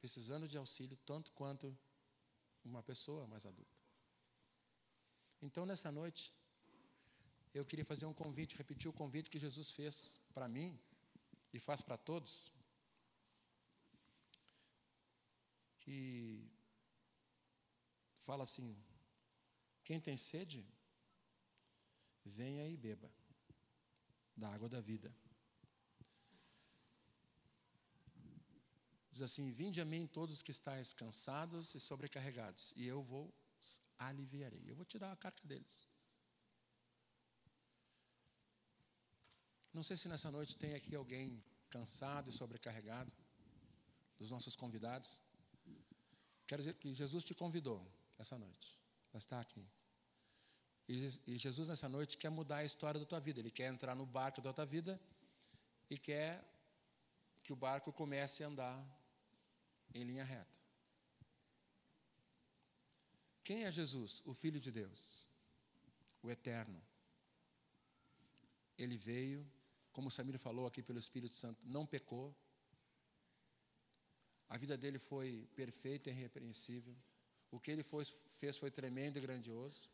precisando 0.00 0.48
de 0.48 0.58
auxílio, 0.58 0.96
tanto 1.06 1.30
quanto 1.30 1.78
uma 2.64 2.82
pessoa 2.82 3.24
mais 3.28 3.46
adulta. 3.46 3.78
Então, 5.40 5.64
nessa 5.64 5.92
noite, 5.92 6.34
eu 7.54 7.64
queria 7.64 7.84
fazer 7.84 8.04
um 8.04 8.12
convite, 8.12 8.56
repetir 8.56 8.90
o 8.90 8.92
convite 8.92 9.30
que 9.30 9.38
Jesus 9.38 9.70
fez 9.70 10.18
para 10.34 10.48
mim 10.48 10.76
e 11.52 11.60
faz 11.60 11.82
para 11.82 11.96
todos. 11.96 12.50
Que 15.78 16.50
fala 18.16 18.42
assim: 18.42 18.76
quem 19.84 20.00
tem 20.00 20.16
sede, 20.16 20.66
venha 22.24 22.66
e 22.66 22.76
beba 22.76 23.08
da 24.36 24.52
água 24.52 24.68
da 24.68 24.80
vida. 24.80 25.14
Diz 29.20 29.32
assim: 29.32 29.50
Vinde 29.50 29.82
a 29.82 29.84
mim 29.84 30.06
todos 30.06 30.40
que 30.40 30.50
estáis 30.50 30.94
cansados 30.94 31.74
e 31.74 31.80
sobrecarregados, 31.80 32.72
e 32.74 32.86
eu 32.86 33.02
vou 33.02 33.30
aliviarei. 33.98 34.62
Eu 34.66 34.74
vou 34.74 34.84
tirar 34.86 35.12
a 35.12 35.16
carga 35.16 35.42
deles. 35.44 35.86
Não 39.74 39.82
sei 39.82 39.98
se 39.98 40.08
nessa 40.08 40.30
noite 40.30 40.56
tem 40.56 40.74
aqui 40.74 40.96
alguém 40.96 41.44
cansado 41.68 42.30
e 42.30 42.32
sobrecarregado, 42.32 43.12
dos 44.18 44.30
nossos 44.30 44.56
convidados. 44.56 45.20
Quero 46.46 46.62
dizer 46.62 46.74
que 46.74 46.94
Jesus 46.94 47.22
te 47.22 47.34
convidou 47.34 47.86
essa 48.18 48.38
noite, 48.38 48.80
para 49.10 49.18
estar 49.18 49.38
aqui. 49.38 49.68
E 50.88 51.36
Jesus, 51.36 51.68
nessa 51.68 51.90
noite, 51.90 52.16
quer 52.16 52.30
mudar 52.30 52.56
a 52.56 52.64
história 52.64 52.98
da 52.98 53.04
tua 53.04 53.20
vida. 53.20 53.38
Ele 53.38 53.50
quer 53.50 53.70
entrar 53.70 53.94
no 53.94 54.06
barco 54.06 54.40
da 54.40 54.50
tua 54.50 54.64
vida 54.64 54.98
e 55.90 55.98
quer 55.98 56.42
que 57.42 57.52
o 57.52 57.56
barco 57.56 57.92
comece 57.92 58.42
a 58.42 58.48
andar 58.48 58.99
em 59.94 60.04
linha 60.04 60.24
reta. 60.24 60.58
Quem 63.44 63.64
é 63.64 63.72
Jesus? 63.72 64.22
O 64.24 64.34
Filho 64.34 64.60
de 64.60 64.70
Deus, 64.70 65.26
o 66.22 66.30
Eterno. 66.30 66.80
Ele 68.78 68.96
veio, 68.96 69.46
como 69.92 70.08
o 70.08 70.10
Samir 70.10 70.38
falou 70.38 70.66
aqui 70.66 70.82
pelo 70.82 70.98
Espírito 70.98 71.34
Santo, 71.34 71.60
não 71.64 71.84
pecou. 71.84 72.34
A 74.48 74.56
vida 74.56 74.76
dele 74.76 74.98
foi 74.98 75.48
perfeita 75.54 76.10
e 76.10 76.12
irrepreensível. 76.12 76.96
O 77.50 77.58
que 77.58 77.70
ele 77.70 77.82
foi, 77.82 78.04
fez 78.04 78.56
foi 78.56 78.70
tremendo 78.70 79.18
e 79.18 79.20
grandioso. 79.20 79.90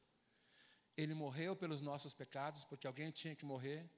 Ele 0.97 1.15
morreu 1.15 1.57
pelos 1.57 1.81
nossos 1.81 2.15
pecados, 2.15 2.65
porque 2.65 2.87
alguém 2.87 3.11
tinha 3.11 3.35
que 3.35 3.45
morrer. 3.45 3.89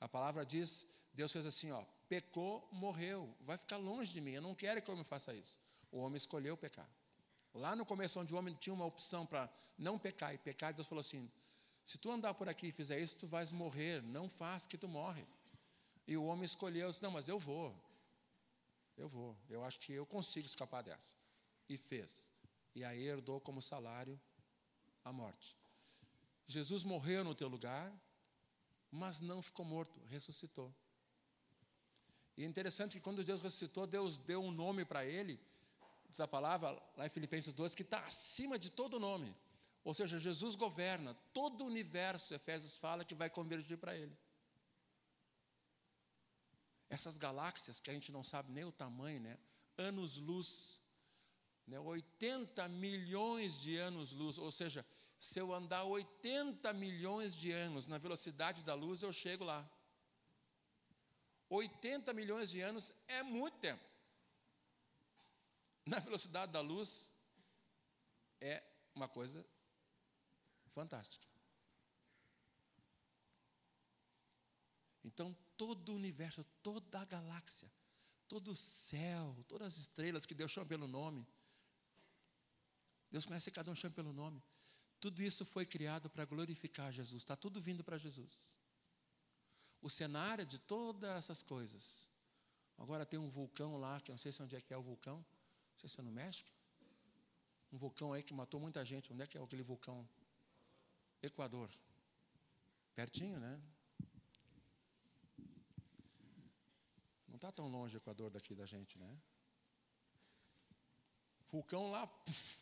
A 0.00 0.08
palavra 0.08 0.44
diz, 0.44 0.86
Deus 1.12 1.32
fez 1.32 1.46
assim, 1.46 1.70
ó, 1.70 1.84
pecou, 2.08 2.68
morreu, 2.72 3.34
vai 3.40 3.56
ficar 3.56 3.76
longe 3.76 4.12
de 4.12 4.20
mim, 4.20 4.32
eu 4.32 4.42
não 4.42 4.54
quero 4.54 4.80
que 4.82 4.90
o 4.90 4.92
homem 4.92 5.04
faça 5.04 5.34
isso. 5.34 5.58
O 5.90 5.98
homem 5.98 6.16
escolheu 6.16 6.56
pecar. 6.56 6.88
Lá 7.52 7.76
no 7.76 7.86
começo, 7.86 8.18
onde 8.18 8.34
o 8.34 8.38
homem 8.38 8.54
tinha 8.54 8.74
uma 8.74 8.84
opção 8.84 9.24
para 9.24 9.48
não 9.78 9.98
pecar 9.98 10.34
e 10.34 10.38
pecar, 10.38 10.74
Deus 10.74 10.88
falou 10.88 11.00
assim: 11.00 11.30
se 11.84 11.98
tu 11.98 12.10
andar 12.10 12.34
por 12.34 12.48
aqui 12.48 12.68
e 12.68 12.72
fizer 12.72 12.98
isso, 12.98 13.16
tu 13.16 13.26
vais 13.26 13.52
morrer, 13.52 14.02
não 14.02 14.28
faz 14.28 14.66
que 14.66 14.76
tu 14.76 14.88
morre. 14.88 15.24
E 16.06 16.16
o 16.16 16.24
homem 16.24 16.44
escolheu, 16.44 16.90
disse, 16.90 17.02
não, 17.02 17.10
mas 17.10 17.28
eu 17.28 17.38
vou, 17.38 17.74
eu 18.96 19.08
vou, 19.08 19.36
eu 19.48 19.64
acho 19.64 19.78
que 19.78 19.92
eu 19.92 20.04
consigo 20.04 20.46
escapar 20.46 20.82
dessa. 20.82 21.14
E 21.68 21.76
fez. 21.76 22.32
E 22.74 22.84
aí 22.84 23.06
herdou 23.06 23.40
como 23.40 23.62
salário 23.62 24.20
a 25.04 25.12
morte. 25.12 25.56
Jesus 26.46 26.84
morreu 26.84 27.22
no 27.22 27.34
teu 27.34 27.48
lugar, 27.48 27.92
mas 28.90 29.20
não 29.20 29.40
ficou 29.40 29.64
morto, 29.64 29.98
ressuscitou. 30.06 30.74
E 32.36 32.44
é 32.44 32.46
interessante 32.46 32.92
que 32.92 33.00
quando 33.00 33.22
Deus 33.22 33.40
ressuscitou, 33.40 33.86
Deus 33.86 34.18
deu 34.18 34.42
um 34.42 34.50
nome 34.50 34.84
para 34.84 35.06
ele, 35.06 35.40
diz 36.08 36.20
a 36.20 36.26
palavra 36.26 36.70
lá 36.96 37.06
em 37.06 37.08
Filipenses 37.08 37.54
2, 37.54 37.74
que 37.74 37.82
está 37.82 38.00
acima 38.06 38.58
de 38.58 38.70
todo 38.70 38.98
nome. 38.98 39.34
Ou 39.84 39.92
seja, 39.92 40.18
Jesus 40.18 40.54
governa 40.54 41.14
todo 41.32 41.62
o 41.62 41.66
universo, 41.66 42.34
Efésios 42.34 42.74
fala 42.74 43.04
que 43.04 43.14
vai 43.14 43.28
convergir 43.28 43.78
para 43.78 43.94
ele. 43.94 44.16
Essas 46.88 47.18
galáxias 47.18 47.80
que 47.80 47.90
a 47.90 47.94
gente 47.94 48.10
não 48.10 48.24
sabe 48.24 48.52
nem 48.52 48.64
o 48.64 48.72
tamanho, 48.72 49.20
né? 49.20 49.38
Anos-luz, 49.76 50.80
né? 51.66 51.78
80 51.78 52.66
milhões 52.68 53.60
de 53.60 53.76
anos-luz, 53.76 54.38
ou 54.38 54.50
seja, 54.50 54.84
se 55.18 55.38
eu 55.38 55.52
andar 55.52 55.84
80 55.84 56.72
milhões 56.72 57.34
de 57.34 57.52
anos 57.52 57.86
na 57.86 57.98
velocidade 57.98 58.62
da 58.62 58.74
luz, 58.74 59.02
eu 59.02 59.12
chego 59.12 59.44
lá. 59.44 59.68
80 61.54 62.12
milhões 62.12 62.50
de 62.50 62.60
anos 62.60 62.92
é 63.06 63.22
muito 63.22 63.58
tempo. 63.58 63.82
Na 65.86 65.98
velocidade 65.98 66.52
da 66.52 66.60
luz, 66.60 67.12
é 68.40 68.62
uma 68.94 69.08
coisa 69.08 69.44
fantástica. 70.72 71.26
Então, 75.04 75.36
todo 75.56 75.90
o 75.90 75.94
universo, 75.94 76.44
toda 76.62 77.00
a 77.00 77.04
galáxia, 77.04 77.70
todo 78.26 78.50
o 78.52 78.56
céu, 78.56 79.36
todas 79.46 79.74
as 79.74 79.78
estrelas 79.78 80.24
que 80.24 80.34
Deus 80.34 80.50
chama 80.50 80.66
pelo 80.66 80.88
nome, 80.88 81.26
Deus 83.10 83.26
conhece 83.26 83.50
cada 83.50 83.70
um 83.70 83.76
chama 83.76 83.94
pelo 83.94 84.12
nome. 84.12 84.42
Tudo 84.98 85.22
isso 85.22 85.44
foi 85.44 85.66
criado 85.66 86.08
para 86.08 86.24
glorificar 86.24 86.90
Jesus, 86.90 87.22
está 87.22 87.36
tudo 87.36 87.60
vindo 87.60 87.84
para 87.84 87.98
Jesus. 87.98 88.56
O 89.84 89.90
cenário 89.90 90.46
de 90.46 90.58
todas 90.58 91.10
essas 91.10 91.42
coisas. 91.42 92.08
Agora 92.78 93.04
tem 93.04 93.20
um 93.20 93.28
vulcão 93.28 93.76
lá, 93.76 94.00
que 94.00 94.10
eu 94.10 94.14
não 94.14 94.18
sei 94.18 94.32
se 94.32 94.42
onde 94.42 94.56
é 94.56 94.60
que 94.62 94.72
é 94.72 94.76
o 94.78 94.82
vulcão, 94.82 95.18
não 95.18 95.78
sei 95.78 95.90
se 95.90 96.00
é 96.00 96.02
no 96.02 96.10
México. 96.10 96.50
Um 97.70 97.76
vulcão 97.76 98.10
aí 98.14 98.22
que 98.22 98.32
matou 98.32 98.58
muita 98.58 98.82
gente. 98.82 99.12
Onde 99.12 99.22
é 99.22 99.26
que 99.26 99.36
é 99.36 99.42
aquele 99.42 99.62
vulcão? 99.62 100.08
Equador. 101.22 101.68
Pertinho, 102.94 103.38
né? 103.38 103.60
Não 107.28 107.36
está 107.36 107.52
tão 107.52 107.68
longe 107.68 107.94
o 107.96 107.98
Equador 107.98 108.30
daqui 108.30 108.54
da 108.54 108.64
gente, 108.64 108.98
né? 108.98 109.20
Vulcão 111.48 111.90
lá, 111.90 112.06
puf, 112.06 112.58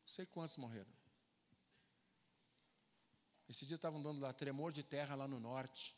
não 0.00 0.08
sei 0.08 0.26
quantos 0.26 0.56
morreram. 0.56 0.92
Esses 3.48 3.68
dias 3.68 3.78
estavam 3.78 4.02
dando 4.02 4.20
lá 4.20 4.32
tremor 4.32 4.72
de 4.72 4.82
terra 4.82 5.14
lá 5.14 5.28
no 5.28 5.38
norte. 5.38 5.96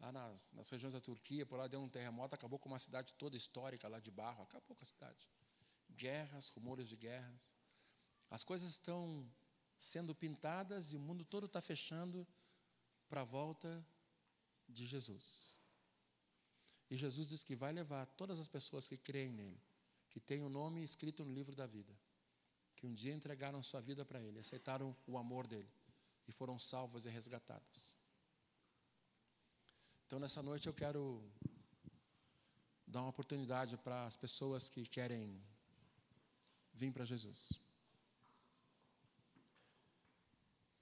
Lá 0.00 0.12
nas, 0.12 0.52
nas 0.52 0.70
regiões 0.70 0.94
da 0.94 1.00
Turquia, 1.00 1.44
por 1.44 1.58
lá 1.58 1.66
deu 1.66 1.80
um 1.80 1.88
terremoto, 1.88 2.34
acabou 2.34 2.58
com 2.58 2.68
uma 2.68 2.78
cidade 2.78 3.12
toda 3.14 3.36
histórica 3.36 3.88
lá 3.88 3.98
de 3.98 4.10
barro, 4.10 4.42
acabou 4.44 4.76
com 4.76 4.84
a 4.84 4.86
cidade. 4.86 5.28
Guerras, 5.90 6.48
rumores 6.50 6.88
de 6.88 6.96
guerras. 6.96 7.52
As 8.30 8.44
coisas 8.44 8.70
estão 8.70 9.28
sendo 9.78 10.14
pintadas 10.14 10.92
e 10.92 10.96
o 10.96 11.00
mundo 11.00 11.24
todo 11.24 11.46
está 11.46 11.60
fechando 11.60 12.26
para 13.08 13.22
a 13.22 13.24
volta 13.24 13.84
de 14.68 14.86
Jesus. 14.86 15.56
E 16.90 16.96
Jesus 16.96 17.28
diz 17.28 17.42
que 17.42 17.56
vai 17.56 17.72
levar 17.72 18.06
todas 18.06 18.38
as 18.38 18.48
pessoas 18.48 18.88
que 18.88 18.96
creem 18.96 19.32
nele, 19.32 19.60
que 20.10 20.20
têm 20.20 20.42
o 20.42 20.48
nome 20.48 20.82
escrito 20.82 21.24
no 21.24 21.32
livro 21.32 21.54
da 21.54 21.66
vida, 21.66 21.92
que 22.76 22.86
um 22.86 22.92
dia 22.92 23.12
entregaram 23.12 23.62
sua 23.62 23.80
vida 23.80 24.04
para 24.04 24.20
ele, 24.20 24.38
aceitaram 24.38 24.96
o 25.06 25.18
amor 25.18 25.46
dele 25.46 25.70
e 26.26 26.32
foram 26.32 26.58
salvas 26.58 27.04
e 27.04 27.10
resgatadas. 27.10 27.97
Então, 30.08 30.18
nessa 30.18 30.42
noite, 30.42 30.66
eu 30.66 30.72
quero 30.72 31.22
dar 32.86 33.02
uma 33.02 33.10
oportunidade 33.10 33.76
para 33.76 34.06
as 34.06 34.16
pessoas 34.16 34.66
que 34.66 34.86
querem 34.86 35.38
vir 36.72 36.90
para 36.90 37.04
Jesus. 37.04 37.52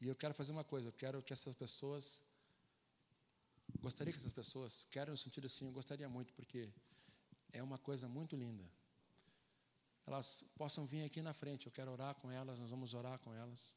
E 0.00 0.06
eu 0.06 0.14
quero 0.14 0.32
fazer 0.32 0.52
uma 0.52 0.62
coisa, 0.62 0.86
eu 0.88 0.92
quero 0.92 1.20
que 1.24 1.32
essas 1.32 1.54
pessoas 1.54 2.22
Gostaria 3.80 4.12
que 4.12 4.18
essas 4.20 4.32
pessoas, 4.32 4.86
quero 4.90 5.10
no 5.10 5.18
sentido 5.18 5.46
assim, 5.46 5.66
eu 5.66 5.72
gostaria 5.72 6.08
muito, 6.08 6.32
porque 6.34 6.68
é 7.52 7.60
uma 7.60 7.78
coisa 7.78 8.08
muito 8.08 8.36
linda. 8.36 8.64
Elas 10.06 10.44
possam 10.56 10.86
vir 10.86 11.02
aqui 11.02 11.20
na 11.20 11.34
frente, 11.34 11.66
eu 11.66 11.72
quero 11.72 11.90
orar 11.90 12.14
com 12.14 12.30
elas, 12.30 12.60
nós 12.60 12.70
vamos 12.70 12.94
orar 12.94 13.18
com 13.18 13.34
elas. 13.34 13.74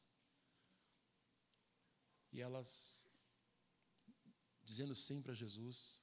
E 2.32 2.40
elas, 2.40 3.04
dizendo 4.64 4.94
sim 4.94 5.20
para 5.22 5.34
Jesus, 5.34 6.02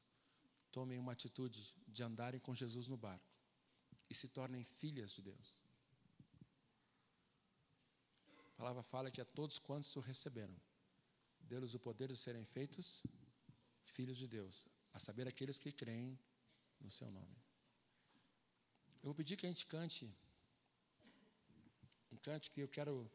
tomem 0.72 1.00
uma 1.00 1.14
atitude 1.14 1.76
de 1.88 2.04
andarem 2.04 2.40
com 2.40 2.54
Jesus 2.54 2.88
no 2.88 2.98
barco 2.98 3.26
e 4.10 4.14
se 4.14 4.28
tornem 4.28 4.64
filhas 4.64 5.12
de 5.12 5.22
Deus. 5.22 5.64
A 8.54 8.58
palavra 8.58 8.84
fala 8.84 9.12
que 9.12 9.22
a 9.22 9.26
todos 9.26 9.60
quantos 9.60 9.96
o 9.96 10.00
receberam, 10.00 10.56
deu-lhes 11.42 11.74
o 11.74 11.80
poder 11.80 12.10
de 12.10 12.18
serem 12.18 12.44
feitos 12.44 13.04
filhos 13.84 14.18
de 14.18 14.28
Deus, 14.28 14.68
a 14.94 15.00
saber, 15.00 15.28
aqueles 15.28 15.58
que 15.58 15.72
creem 15.72 16.20
no 16.80 16.92
seu 16.92 17.10
nome. 17.10 17.38
Eu 19.02 19.06
vou 19.10 19.16
pedir 19.16 19.38
que 19.38 19.46
a 19.46 19.50
gente 19.50 19.66
cante 19.66 20.12
um 22.12 22.18
cante 22.18 22.50
que 22.50 22.62
eu 22.62 22.68
quero 22.68 23.10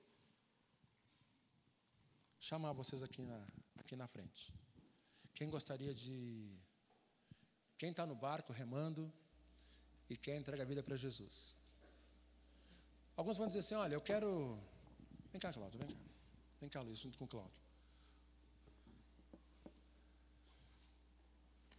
chamar 2.38 2.72
vocês 2.72 3.03
aqui 3.03 3.22
na, 3.22 3.49
aqui 3.76 3.97
na 3.97 4.07
frente. 4.07 4.53
Quem 5.43 5.51
gostaria 5.51 5.93
de. 5.93 6.57
Quem 7.76 7.90
está 7.90 8.07
no 8.07 8.14
barco 8.14 8.53
remando 8.53 9.12
e 10.09 10.16
quer 10.16 10.36
entregar 10.36 10.62
a 10.62 10.64
vida 10.64 10.84
para 10.84 10.97
Jesus? 10.97 11.57
Alguns 13.16 13.38
vão 13.38 13.49
dizer 13.49 13.59
assim: 13.59 13.74
olha, 13.74 13.95
eu 13.95 14.01
quero. 14.01 14.57
Vem 15.32 15.40
cá, 15.40 15.53
Cláudio, 15.53 15.80
vem 15.80 15.88
cá. 15.88 16.01
Vem 16.61 16.70
cá, 16.70 16.80
Luiz, 16.80 17.01
junto 17.01 17.18
com 17.18 17.24
o 17.24 17.28
Cláudio. 17.34 17.61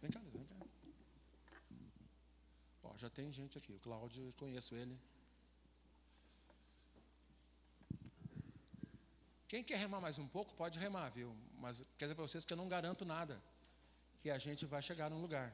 Vem 0.02 0.10
cá, 0.10 0.20
vem 0.20 0.44
cá. 0.44 0.56
Ó, 2.82 2.94
já 2.98 3.08
tem 3.08 3.32
gente 3.32 3.56
aqui. 3.56 3.72
O 3.72 3.80
Cláudio, 3.80 4.30
conheço 4.36 4.74
ele. 4.74 5.00
Quem 9.48 9.64
quer 9.64 9.78
remar 9.78 10.02
mais 10.02 10.18
um 10.18 10.28
pouco, 10.28 10.54
pode 10.54 10.78
remar, 10.78 11.08
viu? 11.08 11.34
Mas 11.58 11.82
quer 11.96 12.04
dizer 12.04 12.14
para 12.14 12.28
vocês 12.28 12.44
que 12.44 12.52
eu 12.52 12.58
não 12.58 12.68
garanto 12.68 13.06
nada. 13.06 13.42
Que 14.24 14.30
a 14.30 14.38
gente 14.38 14.64
vai 14.64 14.80
chegar 14.80 15.08
num 15.12 15.20
lugar. 15.20 15.48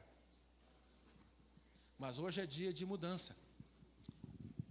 Mas 2.03 2.17
hoje 2.17 2.39
é 2.39 2.45
dia 2.57 2.71
de 2.71 2.85
mudança. 2.91 3.35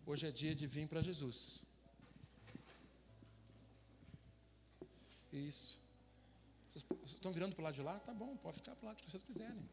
Hoje 0.06 0.26
é 0.26 0.30
dia 0.32 0.54
de 0.60 0.66
vir 0.66 0.88
para 0.88 1.02
Jesus. 1.02 1.62
Isso. 5.30 5.78
Vocês 6.70 6.86
estão 7.04 7.30
virando 7.30 7.54
para 7.54 7.60
o 7.60 7.64
lado 7.66 7.74
de 7.74 7.82
lá? 7.82 7.98
Tá 7.98 8.14
bom, 8.14 8.38
pode 8.38 8.56
ficar 8.56 8.74
para 8.74 8.84
o 8.84 8.88
lado 8.88 9.02
que 9.02 9.10
vocês 9.10 9.22
quiserem. 9.22 9.68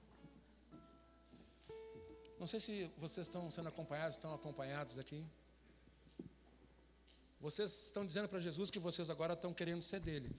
Não 2.37 2.47
sei 2.47 2.59
se 2.59 2.91
vocês 2.97 3.27
estão 3.27 3.49
sendo 3.49 3.69
acompanhados, 3.69 4.17
estão 4.17 4.33
acompanhados 4.33 4.99
aqui. 4.99 5.25
Vocês 7.39 7.85
estão 7.85 8.05
dizendo 8.05 8.27
para 8.27 8.41
Jesus 8.41 8.69
que 8.69 8.77
vocês 8.87 9.09
agora 9.09 9.35
estão 9.35 9.53
querendo 9.53 9.81
ser 9.81 10.01
dele 10.01 10.35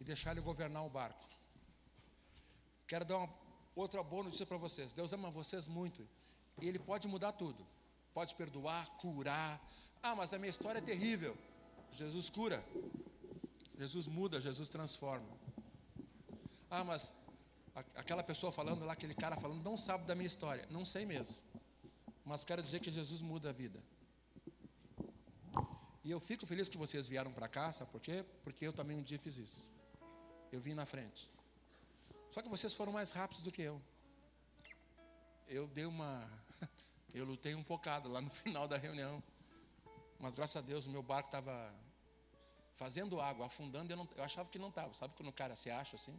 e 0.00 0.02
deixar 0.02 0.32
ele 0.32 0.40
governar 0.40 0.84
o 0.84 0.90
barco. 0.90 1.31
Quero 2.92 3.06
dar 3.06 3.16
uma 3.16 3.34
outra 3.74 4.02
boa 4.02 4.24
notícia 4.24 4.44
para 4.44 4.58
vocês. 4.58 4.92
Deus 4.92 5.14
ama 5.14 5.30
vocês 5.30 5.66
muito 5.66 6.06
e 6.60 6.68
ele 6.68 6.78
pode 6.78 7.08
mudar 7.08 7.32
tudo. 7.32 7.66
Pode 8.12 8.34
perdoar, 8.34 8.86
curar. 8.98 9.66
Ah, 10.02 10.14
mas 10.14 10.34
a 10.34 10.38
minha 10.38 10.50
história 10.50 10.78
é 10.78 10.82
terrível. 10.82 11.34
Jesus 11.90 12.28
cura. 12.28 12.62
Jesus 13.78 14.06
muda, 14.06 14.38
Jesus 14.42 14.68
transforma. 14.68 15.26
Ah, 16.68 16.84
mas 16.84 17.16
aquela 17.94 18.22
pessoa 18.22 18.52
falando 18.52 18.84
lá, 18.84 18.92
aquele 18.92 19.14
cara 19.14 19.36
falando, 19.36 19.64
não 19.64 19.78
sabe 19.78 20.04
da 20.04 20.14
minha 20.14 20.26
história. 20.26 20.68
Não 20.68 20.84
sei 20.84 21.06
mesmo. 21.06 21.36
Mas 22.26 22.44
quero 22.44 22.62
dizer 22.62 22.80
que 22.80 22.90
Jesus 22.90 23.22
muda 23.22 23.48
a 23.48 23.52
vida. 23.54 23.82
E 26.04 26.10
eu 26.10 26.20
fico 26.20 26.44
feliz 26.44 26.68
que 26.68 26.76
vocês 26.76 27.08
vieram 27.08 27.32
para 27.32 27.48
cá, 27.48 27.72
sabe 27.72 27.90
por 27.90 28.02
quê? 28.02 28.22
Porque 28.44 28.66
eu 28.66 28.72
também 28.74 28.98
um 28.98 29.02
dia 29.02 29.18
fiz 29.18 29.38
isso. 29.38 29.66
Eu 30.52 30.60
vim 30.60 30.74
na 30.74 30.84
frente. 30.84 31.30
Só 32.32 32.40
que 32.40 32.48
vocês 32.48 32.72
foram 32.72 32.92
mais 32.92 33.10
rápidos 33.10 33.42
do 33.42 33.52
que 33.52 33.60
eu. 33.60 33.80
Eu 35.46 35.66
dei 35.68 35.84
uma. 35.84 36.26
Eu 37.12 37.26
lutei 37.26 37.54
um 37.54 37.62
bocado 37.62 38.08
lá 38.08 38.22
no 38.22 38.30
final 38.40 38.66
da 38.66 38.78
reunião. 38.78 39.22
Mas 40.18 40.34
graças 40.34 40.56
a 40.56 40.62
Deus 40.62 40.86
o 40.86 40.90
meu 40.90 41.02
barco 41.02 41.28
estava 41.28 41.74
fazendo 42.72 43.20
água, 43.20 43.44
afundando. 43.44 43.92
Eu, 43.92 43.98
não, 43.98 44.08
eu 44.16 44.24
achava 44.24 44.48
que 44.48 44.58
não 44.58 44.70
estava. 44.70 44.94
Sabe 44.94 45.14
quando 45.14 45.28
o 45.28 45.32
cara 45.32 45.54
se 45.54 45.70
acha 45.70 45.96
assim? 45.96 46.18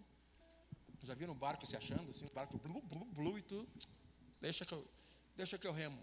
Já 1.02 1.16
viram 1.16 1.34
um 1.34 1.36
barco 1.36 1.66
se 1.66 1.76
achando, 1.76 2.12
assim, 2.12 2.26
um 2.26 2.30
barco 2.30 2.60
blu, 2.60 2.80
blu, 2.80 3.06
blu, 3.06 3.40
e 3.40 3.42
tu, 3.42 3.68
deixa 4.40 4.66
que, 4.66 4.72
eu, 4.72 4.88
deixa 5.36 5.58
que 5.58 5.66
eu 5.66 5.74
remo. 5.74 6.00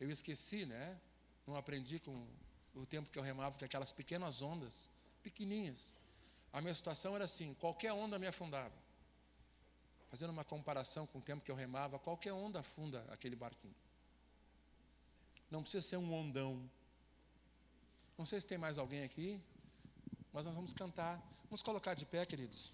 Eu 0.00 0.10
esqueci, 0.10 0.66
né? 0.66 1.00
Não 1.46 1.54
aprendi 1.54 2.00
com 2.00 2.26
o 2.74 2.84
tempo 2.84 3.08
que 3.08 3.18
eu 3.18 3.22
remava, 3.22 3.56
que 3.56 3.64
aquelas 3.64 3.92
pequenas 3.92 4.42
ondas, 4.42 4.90
pequenininhas. 5.22 5.94
A 6.54 6.60
minha 6.60 6.72
situação 6.72 7.16
era 7.16 7.24
assim, 7.24 7.52
qualquer 7.54 7.92
onda 7.92 8.16
me 8.16 8.28
afundava. 8.28 8.72
Fazendo 10.08 10.30
uma 10.30 10.44
comparação 10.44 11.04
com 11.04 11.18
o 11.18 11.20
tempo 11.20 11.44
que 11.44 11.50
eu 11.50 11.56
remava, 11.56 11.98
qualquer 11.98 12.32
onda 12.32 12.60
afunda 12.60 13.04
aquele 13.10 13.34
barquinho. 13.34 13.74
Não 15.50 15.62
precisa 15.62 15.84
ser 15.84 15.96
um 15.96 16.14
ondão. 16.14 16.70
Não 18.16 18.24
sei 18.24 18.40
se 18.40 18.46
tem 18.46 18.56
mais 18.56 18.78
alguém 18.78 19.02
aqui, 19.02 19.42
mas 20.32 20.46
nós 20.46 20.54
vamos 20.54 20.72
cantar. 20.72 21.20
Vamos 21.46 21.60
colocar 21.60 21.94
de 21.94 22.06
pé, 22.06 22.24
queridos. 22.24 22.72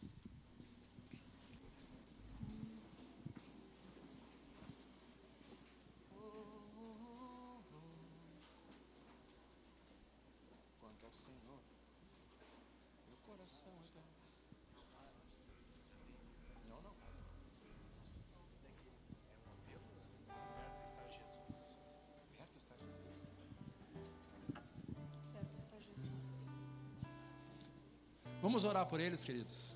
Vamos 28.61 28.77
orar 28.77 28.85
por 28.85 29.01
eles, 29.01 29.25
queridos. 29.25 29.75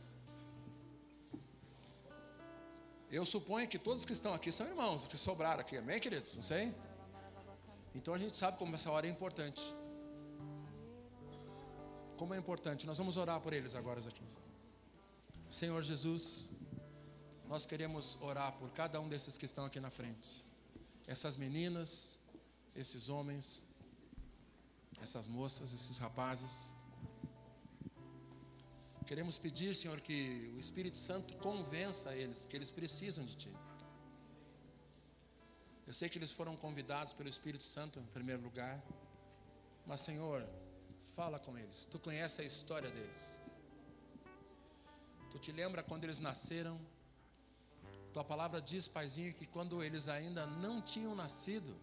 Eu 3.11 3.25
suponho 3.25 3.67
que 3.67 3.79
todos 3.79 4.05
que 4.05 4.13
estão 4.13 4.35
aqui 4.35 4.53
são 4.53 4.67
irmãos, 4.67 5.07
que 5.07 5.17
sobraram 5.17 5.63
aqui, 5.63 5.79
amém, 5.79 5.99
queridos? 5.99 6.37
Não 6.37 6.43
sei? 6.43 6.71
Então 7.95 8.13
a 8.13 8.19
gente 8.19 8.37
sabe 8.37 8.59
como 8.59 8.75
essa 8.75 8.91
hora 8.91 9.07
é 9.07 9.11
importante. 9.11 9.63
Como 12.19 12.35
é 12.35 12.37
importante. 12.37 12.87
Nós 12.87 12.99
vamos 12.99 13.17
orar 13.17 13.41
por 13.41 13.55
eles 13.55 13.75
agora 13.75 14.01
aqui. 14.01 14.23
Senhor 15.49 15.83
Jesus, 15.83 16.51
nós 17.49 17.65
queremos 17.65 18.21
orar 18.21 18.53
por 18.53 18.71
cada 18.73 19.01
um 19.01 19.09
desses 19.09 19.39
que 19.39 19.47
estão 19.47 19.65
aqui 19.65 19.81
na 19.81 19.89
frente. 19.89 20.45
Essas 21.07 21.37
meninas, 21.39 22.19
esses 22.77 23.09
homens, 23.09 23.63
essas 25.01 25.27
moças, 25.27 25.73
esses 25.73 25.97
rapazes. 25.97 26.71
Queremos 29.07 29.37
pedir, 29.39 29.75
Senhor, 29.75 30.01
que 30.01 30.53
o 30.57 30.59
Espírito 30.59 30.99
Santo 30.99 31.35
convença 31.37 32.15
eles 32.15 32.47
que 32.47 32.57
eles 32.57 32.71
precisam 32.71 33.25
de 33.25 33.37
Ti. 33.37 33.53
Eu 35.87 35.93
sei 35.93 36.09
que 36.09 36.19
eles 36.19 36.33
foram 36.33 36.57
convidados 36.57 37.13
pelo 37.13 37.29
Espírito 37.29 37.65
Santo 37.65 38.01
em 38.01 38.07
primeiro 38.07 38.43
lugar, 38.43 38.83
mas, 39.87 40.01
Senhor, 40.01 40.49
Fala 41.13 41.39
com 41.39 41.57
eles. 41.59 41.87
Tu 41.87 41.99
conhece 41.99 42.41
a 42.41 42.45
história 42.45 42.91
deles. 42.91 43.39
Tu 45.31 45.39
te 45.39 45.53
lembra 45.53 45.83
quando 45.83 46.05
eles 46.05 46.19
nasceram? 46.19 46.81
Tua 48.13 48.25
palavra 48.25 48.61
diz, 48.61 48.89
Paizinho, 48.89 49.35
que 49.35 49.47
quando 49.47 49.83
eles 49.83 50.09
ainda 50.09 50.47
não 50.47 50.81
tinham 50.81 51.15
nascido, 51.15 51.77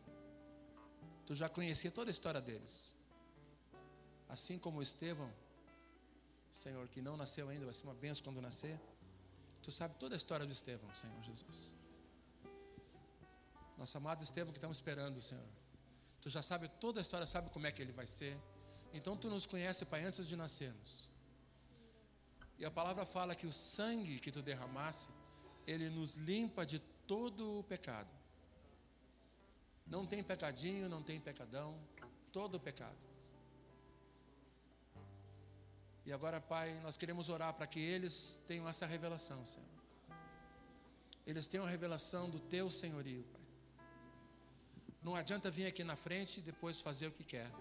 tu 1.25 1.35
já 1.35 1.47
conhecia 1.47 1.91
toda 1.91 2.09
a 2.09 2.11
história 2.11 2.41
deles. 2.41 2.93
Assim 4.27 4.57
como 4.57 4.81
Estevão, 4.81 5.31
Senhor, 6.51 6.87
que 6.89 7.01
não 7.01 7.15
nasceu 7.15 7.47
ainda, 7.49 7.65
vai 7.65 7.73
ser 7.73 7.85
uma 7.85 7.93
benção 7.93 8.23
quando 8.23 8.41
nascer. 8.41 8.79
Tu 9.63 9.71
sabe 9.71 9.95
toda 9.95 10.15
a 10.15 10.17
história 10.17 10.45
do 10.45 10.51
Estevão, 10.51 10.93
Senhor 10.93 11.21
Jesus. 11.23 11.75
Nosso 13.77 13.97
amado 13.97 14.23
Estevão 14.23 14.51
que 14.51 14.57
estamos 14.57 14.77
esperando, 14.77 15.21
Senhor. 15.21 15.47
Tu 16.21 16.29
já 16.29 16.41
sabe 16.41 16.67
toda 16.79 16.99
a 16.99 17.01
história, 17.01 17.25
sabe 17.25 17.49
como 17.49 17.65
é 17.65 17.71
que 17.71 17.81
ele 17.81 17.91
vai 17.91 18.05
ser. 18.05 18.37
Então 18.93 19.15
tu 19.15 19.29
nos 19.29 19.45
conhece, 19.45 19.85
Pai, 19.85 20.03
antes 20.03 20.27
de 20.27 20.35
nascermos. 20.35 21.09
E 22.59 22.65
a 22.65 22.69
palavra 22.69 23.05
fala 23.05 23.33
que 23.33 23.47
o 23.47 23.53
sangue 23.53 24.19
que 24.19 24.31
tu 24.31 24.41
derramasse, 24.41 25.09
ele 25.65 25.89
nos 25.89 26.15
limpa 26.15 26.65
de 26.65 26.79
todo 27.07 27.59
o 27.59 27.63
pecado. 27.63 28.09
Não 29.87 30.05
tem 30.05 30.23
pecadinho, 30.23 30.87
não 30.87 31.01
tem 31.01 31.19
pecadão, 31.19 31.79
todo 32.31 32.55
o 32.55 32.59
pecado. 32.59 33.10
E 36.05 36.11
agora, 36.11 36.41
Pai, 36.41 36.79
nós 36.81 36.97
queremos 36.97 37.29
orar 37.29 37.53
para 37.53 37.67
que 37.67 37.79
eles 37.79 38.41
tenham 38.47 38.67
essa 38.67 38.85
revelação, 38.85 39.45
Senhor. 39.45 39.67
Eles 41.25 41.47
tenham 41.47 41.65
a 41.65 41.69
revelação 41.69 42.29
do 42.29 42.39
Teu 42.39 42.71
senhorio, 42.71 43.23
Pai. 43.23 43.41
Não 45.03 45.15
adianta 45.15 45.49
vir 45.51 45.65
aqui 45.65 45.83
na 45.83 45.95
frente 45.95 46.39
e 46.39 46.43
depois 46.43 46.81
fazer 46.81 47.07
o 47.07 47.11
que 47.11 47.23
quer. 47.23 47.51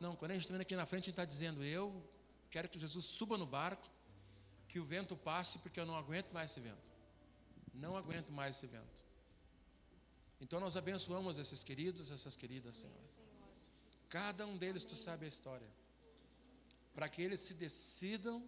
Não, 0.00 0.16
quando 0.16 0.32
a 0.32 0.34
gente 0.34 0.42
está 0.44 0.52
vindo 0.52 0.62
aqui 0.62 0.74
na 0.74 0.86
frente, 0.86 1.04
a 1.04 1.06
gente 1.06 1.12
está 1.12 1.24
dizendo: 1.24 1.64
Eu 1.64 2.04
quero 2.50 2.68
que 2.68 2.78
Jesus 2.78 3.04
suba 3.04 3.38
no 3.38 3.46
barco, 3.46 3.88
que 4.68 4.80
o 4.80 4.84
vento 4.84 5.16
passe, 5.16 5.58
porque 5.60 5.78
eu 5.78 5.86
não 5.86 5.96
aguento 5.96 6.32
mais 6.32 6.50
esse 6.50 6.60
vento. 6.60 6.90
Não 7.72 7.96
aguento 7.96 8.32
mais 8.32 8.56
esse 8.56 8.66
vento. 8.66 9.02
Então 10.40 10.58
nós 10.58 10.76
abençoamos 10.76 11.38
esses 11.38 11.62
queridos, 11.62 12.10
essas 12.10 12.36
queridas, 12.36 12.76
Senhor. 12.76 12.96
Cada 14.08 14.46
um 14.46 14.56
deles 14.56 14.84
tu 14.84 14.96
sabe 14.96 15.24
a 15.24 15.28
história 15.28 15.81
para 16.94 17.08
que 17.08 17.22
eles 17.22 17.40
se 17.40 17.54
decidam 17.54 18.46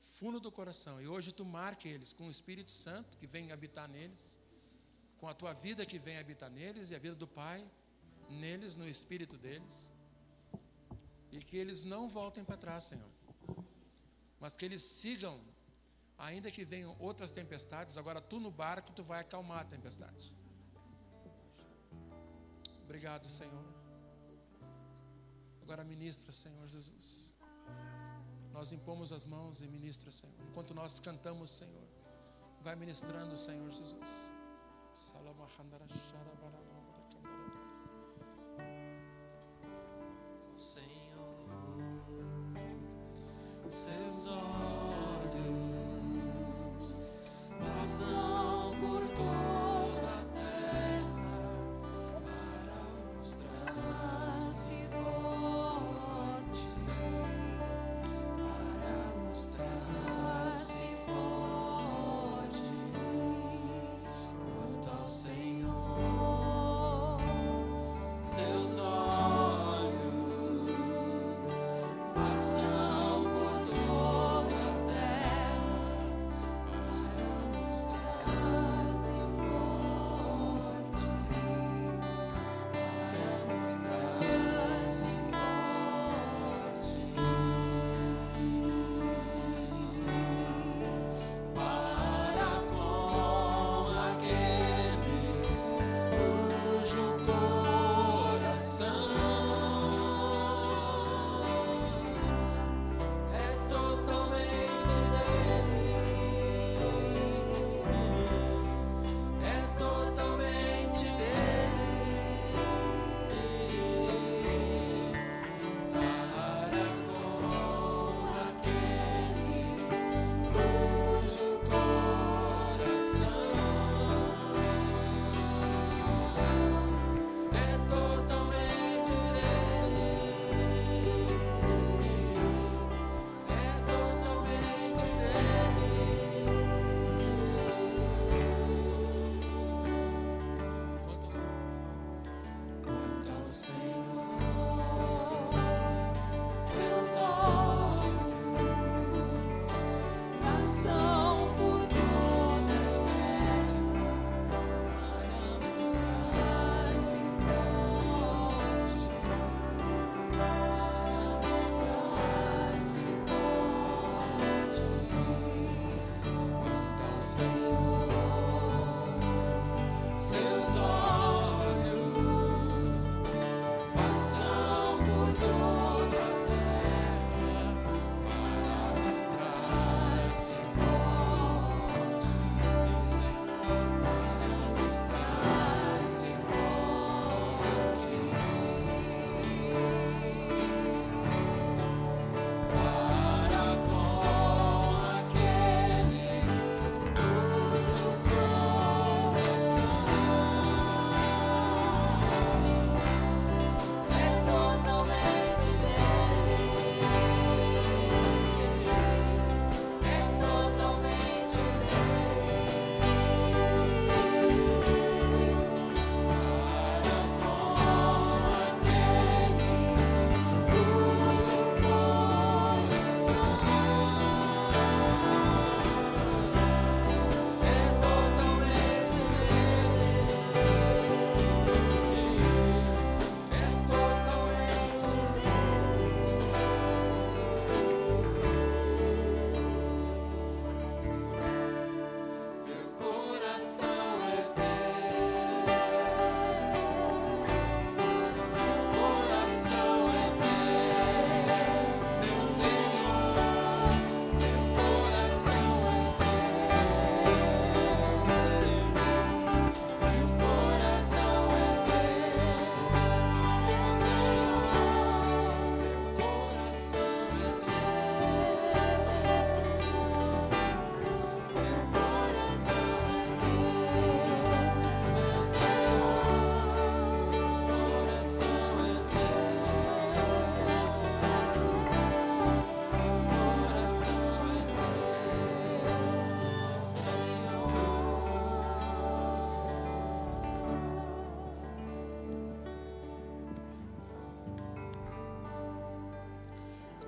fundo 0.00 0.38
do 0.38 0.52
coração. 0.52 1.00
E 1.00 1.08
hoje 1.08 1.32
tu 1.32 1.44
marque 1.44 1.88
eles 1.88 2.12
com 2.12 2.28
o 2.28 2.30
Espírito 2.30 2.70
Santo 2.70 3.16
que 3.18 3.26
vem 3.26 3.52
habitar 3.52 3.88
neles, 3.88 4.38
com 5.18 5.28
a 5.28 5.34
tua 5.34 5.52
vida 5.52 5.86
que 5.86 5.98
vem 5.98 6.18
habitar 6.18 6.50
neles 6.50 6.90
e 6.90 6.94
a 6.94 6.98
vida 6.98 7.14
do 7.14 7.26
Pai 7.26 7.64
neles, 8.28 8.76
no 8.76 8.88
espírito 8.88 9.36
deles. 9.36 9.90
E 11.30 11.38
que 11.38 11.56
eles 11.56 11.82
não 11.82 12.08
voltem 12.08 12.44
para 12.44 12.56
trás, 12.56 12.84
Senhor. 12.84 13.10
Mas 14.40 14.56
que 14.56 14.64
eles 14.64 14.82
sigam, 14.82 15.40
ainda 16.18 16.50
que 16.50 16.64
venham 16.64 16.96
outras 16.98 17.30
tempestades, 17.30 17.96
agora 17.96 18.20
tu 18.20 18.40
no 18.40 18.50
barco, 18.50 18.92
tu 18.92 19.02
vai 19.02 19.20
acalmar 19.20 19.60
a 19.60 19.64
tempestade. 19.64 20.34
Obrigado, 22.84 23.28
Senhor. 23.28 23.64
Agora 25.62 25.84
ministra, 25.84 26.32
Senhor 26.32 26.66
Jesus. 26.68 27.31
Nós 28.52 28.72
impomos 28.72 29.12
as 29.12 29.24
mãos 29.24 29.60
e 29.62 29.66
ministra, 29.66 30.10
Senhor. 30.10 30.34
Enquanto 30.50 30.74
nós 30.74 31.00
cantamos, 31.00 31.50
Senhor, 31.50 31.88
vai 32.60 32.76
ministrando, 32.76 33.36
Senhor 33.36 33.70
Jesus. 33.70 34.30
Senhor, 40.56 41.22
seus 43.68 44.28
olhos 44.28 45.62
passam 47.58 48.31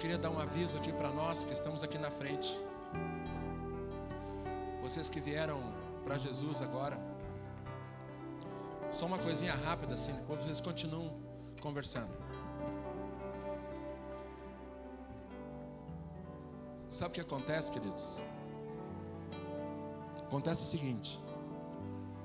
queria 0.04 0.18
dar 0.18 0.28
um 0.28 0.38
aviso 0.38 0.76
aqui 0.76 0.92
para 0.92 1.08
nós 1.08 1.44
que 1.44 1.54
estamos 1.54 1.82
aqui 1.82 1.96
na 1.96 2.10
frente. 2.10 2.60
Vocês 4.82 5.08
que 5.08 5.18
vieram 5.18 5.58
para 6.04 6.18
Jesus 6.18 6.60
agora. 6.60 6.98
Só 8.92 9.06
uma 9.06 9.16
coisinha 9.16 9.54
rápida 9.54 9.94
assim, 9.94 10.12
depois 10.12 10.42
vocês 10.42 10.60
continuam 10.60 11.10
conversando. 11.62 12.12
Sabe 16.90 17.12
o 17.12 17.14
que 17.14 17.20
acontece, 17.22 17.72
queridos? 17.72 18.22
Acontece 20.26 20.64
o 20.64 20.66
seguinte: 20.66 21.18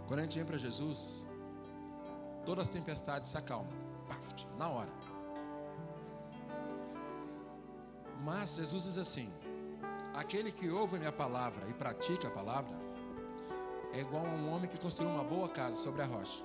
quando 0.06 0.20
a 0.20 0.24
gente 0.24 0.38
vem 0.38 0.46
para 0.46 0.58
Jesus, 0.58 1.26
todas 2.46 2.64
as 2.64 2.70
tempestades 2.70 3.32
se 3.32 3.38
acalmam, 3.38 3.72
na 4.58 4.68
hora. 4.68 4.99
Mas 8.20 8.56
Jesus 8.56 8.84
diz 8.84 8.98
assim: 8.98 9.32
aquele 10.14 10.52
que 10.52 10.70
ouve 10.70 10.98
a 10.98 11.00
minha 11.00 11.12
palavra 11.12 11.68
e 11.70 11.74
pratica 11.74 12.28
a 12.28 12.32
palavra, 12.32 12.76
é 13.94 14.00
igual 14.00 14.26
a 14.26 14.30
um 14.30 14.54
homem 14.54 14.70
que 14.70 14.80
construiu 14.80 15.12
uma 15.12 15.24
boa 15.24 15.50
casa 15.50 15.78
sobre 15.82 16.02
a 16.02 16.06
rocha. 16.06 16.44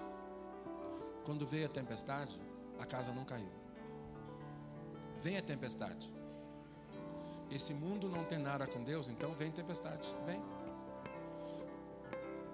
Quando 1.25 1.47
veio 1.47 1.67
a 1.67 1.69
tempestade, 1.69 2.41
a 2.79 2.87
casa 2.87 3.13
não 3.13 3.25
caiu. 3.25 3.51
Vem 5.19 5.37
a 5.37 5.43
tempestade. 5.43 6.13
Esse 7.51 7.73
mundo 7.73 8.09
não 8.09 8.25
tem 8.25 8.39
nada 8.39 8.67
com 8.67 8.83
Deus, 8.83 9.09
então 9.09 9.33
vem 9.35 9.51
tempestade. 9.51 10.15
Vem. 10.27 10.43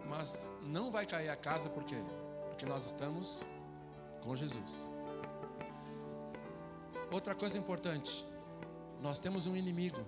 Mas 0.08 0.52
não 0.62 0.90
vai 0.90 1.06
cair 1.06 1.28
a 1.28 1.36
casa 1.36 1.68
por 1.70 1.84
quê? 1.84 1.96
Porque 2.48 2.66
nós 2.66 2.86
estamos 2.86 3.42
com 4.22 4.34
Jesus. 4.34 4.88
Outra 7.10 7.34
coisa 7.34 7.58
importante, 7.58 8.26
nós 9.02 9.18
temos 9.18 9.46
um 9.46 9.56
inimigo 9.56 10.04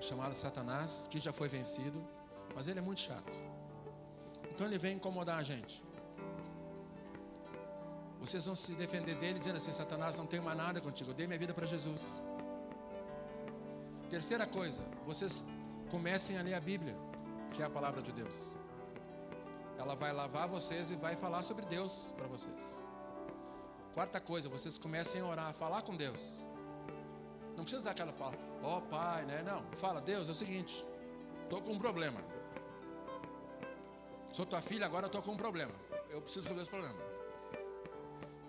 chamado 0.00 0.34
Satanás, 0.34 1.06
que 1.10 1.20
já 1.20 1.32
foi 1.32 1.48
vencido, 1.48 2.02
mas 2.54 2.66
ele 2.66 2.78
é 2.78 2.82
muito 2.82 3.00
chato. 3.00 3.32
Então 4.50 4.66
ele 4.66 4.78
vem 4.78 4.96
incomodar 4.96 5.38
a 5.38 5.42
gente. 5.42 5.84
Vocês 8.18 8.44
vão 8.44 8.56
se 8.56 8.74
defender 8.74 9.14
dele 9.14 9.38
dizendo 9.38 9.56
assim: 9.56 9.72
Satanás, 9.72 10.18
não 10.18 10.26
tenho 10.26 10.42
mais 10.42 10.56
nada 10.56 10.80
contigo, 10.80 11.10
eu 11.10 11.14
dei 11.14 11.26
minha 11.26 11.38
vida 11.38 11.54
para 11.54 11.66
Jesus. 11.66 12.20
Terceira 14.08 14.46
coisa, 14.46 14.82
vocês 15.06 15.46
comecem 15.90 16.36
a 16.36 16.42
ler 16.42 16.54
a 16.54 16.60
Bíblia, 16.60 16.96
que 17.52 17.62
é 17.62 17.64
a 17.64 17.70
palavra 17.70 18.02
de 18.02 18.12
Deus. 18.12 18.52
Ela 19.78 19.94
vai 19.94 20.12
lavar 20.12 20.48
vocês 20.48 20.90
e 20.90 20.96
vai 20.96 21.16
falar 21.16 21.42
sobre 21.42 21.64
Deus 21.64 22.12
para 22.16 22.26
vocês. 22.26 22.82
Quarta 23.94 24.20
coisa, 24.20 24.48
vocês 24.48 24.76
comecem 24.76 25.20
a 25.20 25.26
orar, 25.26 25.48
a 25.48 25.52
falar 25.52 25.82
com 25.82 25.96
Deus. 25.96 26.42
Não 27.60 27.64
precisa 27.64 27.82
usar 27.82 27.90
aquela 27.90 28.10
palavra, 28.10 28.40
ó 28.62 28.78
oh, 28.78 28.80
pai, 28.80 29.26
né? 29.26 29.42
Não, 29.42 29.62
fala, 29.76 30.00
Deus, 30.00 30.28
é 30.28 30.30
o 30.30 30.34
seguinte, 30.34 30.82
estou 31.42 31.60
com 31.60 31.72
um 31.72 31.78
problema. 31.78 32.18
Sou 34.32 34.46
tua 34.46 34.62
filha, 34.62 34.86
agora 34.86 35.04
estou 35.04 35.20
com 35.20 35.32
um 35.32 35.36
problema. 35.36 35.74
Eu 36.08 36.22
preciso 36.22 36.48
resolver 36.48 36.62
esse 36.62 36.70
problema. 36.70 36.98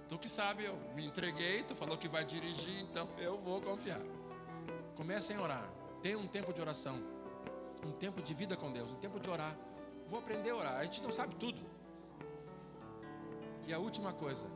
Tu 0.07 0.17
que 0.17 0.29
sabe, 0.29 0.63
eu 0.63 0.77
me 0.95 1.05
entreguei, 1.05 1.61
tu 1.63 1.75
falou 1.75 1.97
que 1.97 2.07
vai 2.07 2.23
dirigir, 2.23 2.83
então 2.83 3.05
eu 3.17 3.37
vou 3.37 3.61
confiar. 3.61 3.99
Comecem 4.95 5.35
a 5.35 5.41
orar. 5.41 5.69
Tenha 6.01 6.17
um 6.17 6.25
tempo 6.25 6.53
de 6.53 6.61
oração. 6.61 7.03
Um 7.85 7.91
tempo 7.91 8.21
de 8.21 8.33
vida 8.33 8.55
com 8.55 8.71
Deus, 8.71 8.91
um 8.91 8.95
tempo 8.95 9.19
de 9.19 9.29
orar. 9.29 9.57
Vou 10.07 10.21
aprender 10.21 10.51
a 10.51 10.55
orar. 10.55 10.75
A 10.77 10.85
gente 10.85 11.03
não 11.03 11.11
sabe 11.11 11.35
tudo. 11.35 11.61
E 13.67 13.73
a 13.73 13.77
última 13.77 14.13
coisa, 14.13 14.47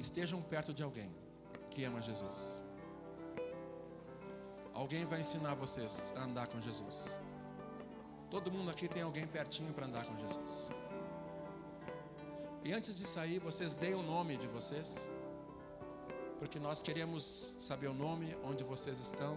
estejam 0.00 0.42
perto 0.42 0.74
de 0.74 0.82
alguém 0.82 1.14
que 1.70 1.84
ama 1.84 2.02
Jesus. 2.02 2.66
Alguém 4.78 5.04
vai 5.04 5.20
ensinar 5.22 5.56
vocês 5.56 6.14
a 6.16 6.22
andar 6.22 6.46
com 6.46 6.60
Jesus. 6.60 7.18
Todo 8.30 8.48
mundo 8.48 8.70
aqui 8.70 8.86
tem 8.86 9.02
alguém 9.02 9.26
pertinho 9.26 9.74
para 9.74 9.86
andar 9.86 10.06
com 10.06 10.16
Jesus. 10.16 10.68
E 12.64 12.72
antes 12.72 12.94
de 12.94 13.04
sair, 13.04 13.40
vocês 13.40 13.74
deem 13.74 13.96
o 13.96 14.04
nome 14.04 14.36
de 14.36 14.46
vocês, 14.46 15.10
porque 16.38 16.60
nós 16.60 16.80
queremos 16.80 17.56
saber 17.58 17.88
o 17.88 17.92
nome, 17.92 18.36
onde 18.44 18.62
vocês 18.62 19.00
estão. 19.00 19.36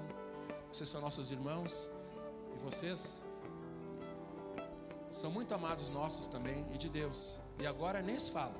Vocês 0.71 0.87
são 0.87 1.01
nossos 1.01 1.31
irmãos 1.31 1.89
e 2.55 2.59
vocês 2.59 3.25
são 5.09 5.31
muito 5.31 5.55
amados 5.55 5.89
nossos 5.89 6.27
também 6.27 6.67
e 6.71 6.77
de 6.77 6.87
Deus. 6.87 7.39
E 7.57 7.65
agora 7.65 7.99
nem 7.99 8.19
se 8.19 8.29
fala. 8.29 8.55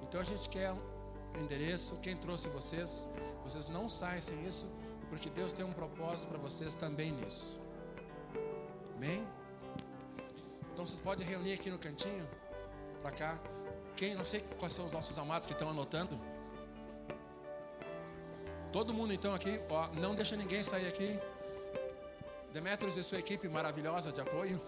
Então 0.00 0.18
a 0.18 0.24
gente 0.24 0.48
quer 0.48 0.72
o 0.72 1.38
endereço, 1.38 1.94
quem 1.96 2.16
trouxe 2.16 2.48
vocês. 2.48 3.06
Vocês 3.44 3.68
não 3.68 3.86
saem 3.86 4.22
sem 4.22 4.46
isso, 4.46 4.66
porque 5.08 5.30
Deus 5.30 5.52
tem 5.52 5.64
um 5.64 5.72
propósito 5.72 6.28
para 6.28 6.38
vocês 6.38 6.74
também 6.74 7.12
nisso. 7.12 7.60
Amém? 8.96 9.26
Então 10.72 10.86
vocês 10.86 11.00
podem 11.00 11.26
reunir 11.26 11.54
aqui 11.54 11.70
no 11.70 11.78
cantinho, 11.78 12.28
para 13.02 13.10
cá. 13.10 13.38
Quem, 13.96 14.14
não 14.14 14.24
sei 14.24 14.40
quais 14.58 14.74
são 14.74 14.86
os 14.86 14.92
nossos 14.92 15.16
amados 15.16 15.46
que 15.46 15.52
estão 15.52 15.70
anotando. 15.70 16.20
Todo 18.72 18.92
mundo 18.92 19.12
então 19.12 19.34
aqui, 19.34 19.58
ó, 19.70 19.88
não 19.94 20.14
deixa 20.14 20.36
ninguém 20.36 20.62
sair 20.62 20.86
aqui. 20.86 21.18
Demetrios 22.52 22.96
e 22.96 23.02
sua 23.02 23.18
equipe 23.18 23.48
maravilhosa 23.48 24.12
de 24.12 24.20
apoio. 24.20 24.60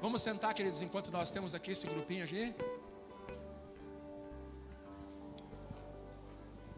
Vamos 0.00 0.22
sentar, 0.22 0.54
queridos, 0.54 0.82
enquanto 0.82 1.10
nós 1.10 1.30
temos 1.30 1.54
aqui 1.54 1.72
esse 1.72 1.86
grupinho 1.86 2.24
aqui. 2.24 2.54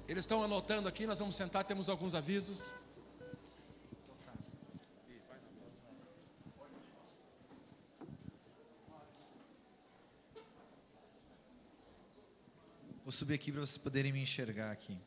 Eles 0.09 0.25
estão 0.25 0.43
anotando 0.43 0.89
aqui, 0.89 1.07
nós 1.07 1.19
vamos 1.19 1.37
sentar, 1.37 1.63
temos 1.65 1.91
alguns 1.91 2.15
avisos. 2.15 2.73
Vou 13.05 13.13
subir 13.13 13.35
aqui 13.35 13.53
para 13.53 13.61
vocês 13.61 13.77
poderem 13.77 14.11
me 14.11 14.23
enxergar 14.23 14.71
aqui. 14.71 14.99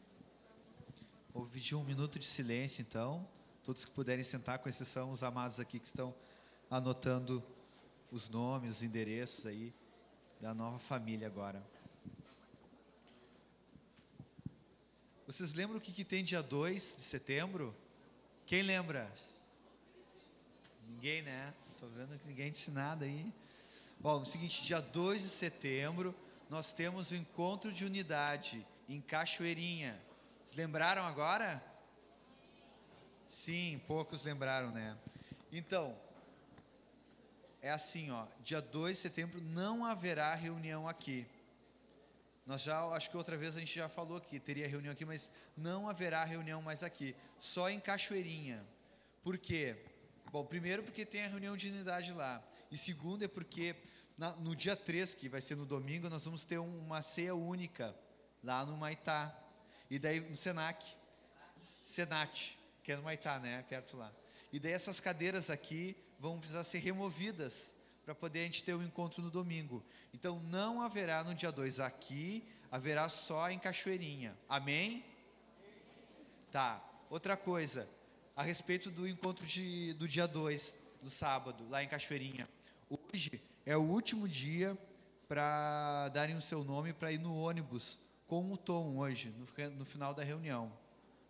Vou 1.34 1.48
pedir 1.48 1.74
um 1.74 1.84
minuto 1.84 2.20
de 2.20 2.26
silêncio, 2.26 2.84
então. 2.84 3.28
Todos 3.64 3.84
que 3.86 3.92
puderem 3.94 4.24
sentar, 4.24 4.60
com 4.60 4.70
exceção 4.70 5.10
os 5.10 5.24
amados 5.24 5.60
aqui 5.60 5.80
que 5.80 5.88
estão 5.88 6.14
anotando 6.70 7.44
os 8.12 8.30
nomes, 8.30 8.78
os 8.78 8.84
endereços 8.84 9.48
aí 9.48 9.74
da 10.40 10.54
nova 10.54 10.78
família 10.78 11.26
agora. 11.26 11.64
Vocês 15.32 15.54
lembram 15.54 15.78
o 15.78 15.82
que, 15.82 15.94
que 15.94 16.04
tem 16.04 16.26
dia 16.26 16.44
2 16.44 16.98
de 16.98 17.04
setembro? 17.04 17.74
Quem 18.46 18.64
lembra? 18.64 19.10
Ninguém, 20.90 21.22
né? 21.22 21.54
Estou 21.66 21.88
vendo 21.88 22.20
que 22.20 22.28
ninguém 22.28 22.52
disse 22.52 22.70
nada 22.70 23.06
aí. 23.06 23.34
Bom, 23.98 24.20
é 24.20 24.24
o 24.24 24.26
seguinte, 24.26 24.62
dia 24.62 24.82
2 24.82 25.22
de 25.22 25.30
setembro, 25.30 26.14
nós 26.50 26.74
temos 26.74 27.12
o 27.12 27.16
encontro 27.16 27.72
de 27.72 27.86
unidade 27.86 28.68
em 28.90 29.00
Cachoeirinha. 29.00 29.98
Vocês 30.44 30.58
lembraram 30.58 31.04
agora? 31.04 31.64
Sim, 33.30 33.80
poucos 33.88 34.24
lembraram, 34.24 34.70
né? 34.72 34.98
Então, 35.50 35.98
é 37.62 37.72
assim, 37.72 38.12
ó, 38.12 38.26
dia 38.44 38.62
2 38.62 38.98
de 38.98 39.02
setembro 39.02 39.40
não 39.40 39.86
haverá 39.86 40.36
reunião 40.36 40.90
aqui. 40.90 41.26
Nós 42.52 42.64
já, 42.64 42.84
acho 42.88 43.10
que 43.10 43.16
outra 43.16 43.38
vez 43.38 43.56
a 43.56 43.62
gente 43.62 43.74
já 43.74 43.88
falou 43.88 44.18
aqui, 44.18 44.38
teria 44.38 44.68
reunião 44.68 44.92
aqui, 44.92 45.06
mas 45.06 45.32
não 45.56 45.88
haverá 45.88 46.22
reunião 46.26 46.62
mais 46.62 46.84
aqui, 46.84 47.16
só 47.40 47.70
em 47.70 47.80
Cachoeirinha. 47.80 48.62
Por 49.24 49.38
quê? 49.38 49.78
Bom, 50.34 50.44
primeiro 50.46 50.84
porque 50.84 51.06
tem 51.06 51.24
a 51.24 51.30
reunião 51.30 51.56
de 51.56 51.70
unidade 51.70 52.12
lá. 52.12 52.44
E 52.70 52.78
segundo 52.78 53.24
é 53.24 53.28
porque 53.30 53.74
na- 54.18 54.36
no 54.36 54.54
dia 54.54 54.76
3, 54.76 55.14
que 55.14 55.30
vai 55.30 55.40
ser 55.40 55.56
no 55.56 55.66
domingo, 55.66 56.10
nós 56.10 56.26
vamos 56.26 56.44
ter 56.44 56.60
um- 56.60 56.80
uma 56.80 57.02
ceia 57.02 57.34
única 57.34 57.96
lá 58.44 58.66
no 58.66 58.76
Maitá. 58.76 59.34
E 59.90 59.98
daí 59.98 60.20
no 60.20 60.36
Senac. 60.36 60.86
Senat, 61.86 62.58
que 62.84 62.92
é 62.92 62.98
no 62.98 63.04
Maitá, 63.04 63.40
né? 63.40 63.64
Perto 63.70 63.96
lá. 63.96 64.12
E 64.52 64.60
daí 64.60 64.74
essas 64.74 65.00
cadeiras 65.00 65.50
aqui 65.50 65.96
vão 66.20 66.38
precisar 66.38 66.66
ser 66.66 66.80
removidas 66.80 67.74
para 68.12 68.16
poder 68.16 68.42
a 68.42 68.44
gente 68.44 68.64
ter 68.64 68.74
o 68.74 68.84
encontro 68.84 69.22
no 69.22 69.32
domingo. 69.32 69.82
Então 70.14 70.42
não 70.50 70.82
haverá 70.82 71.24
no 71.24 71.34
dia 71.34 71.50
2 71.50 71.80
aqui, 71.80 72.44
haverá 72.70 73.08
só 73.08 73.50
em 73.50 73.58
Cachoeirinha. 73.58 74.38
Amém? 74.50 75.06
Tá. 76.52 76.84
Outra 77.10 77.38
coisa, 77.38 77.88
a 78.36 78.44
respeito 78.44 78.92
do 78.92 79.08
encontro 79.08 79.46
de, 79.46 79.94
do 79.94 80.10
dia 80.10 80.28
2, 80.28 80.78
do 81.02 81.10
sábado, 81.10 81.66
lá 81.70 81.82
em 81.82 81.88
Cachoeirinha. 81.88 82.50
Hoje 82.90 83.42
é 83.66 83.78
o 83.78 83.82
último 83.82 84.28
dia 84.28 84.78
para 85.30 86.10
darem 86.10 86.36
o 86.36 86.42
seu 86.42 86.66
nome 86.66 86.92
para 86.92 87.14
ir 87.14 87.18
no 87.18 87.34
ônibus 87.34 87.98
com 88.28 88.52
o 88.52 88.58
Tom 88.58 88.98
hoje, 88.98 89.34
no, 89.38 89.70
no 89.72 89.86
final 89.86 90.14
da 90.14 90.24
reunião. 90.24 90.70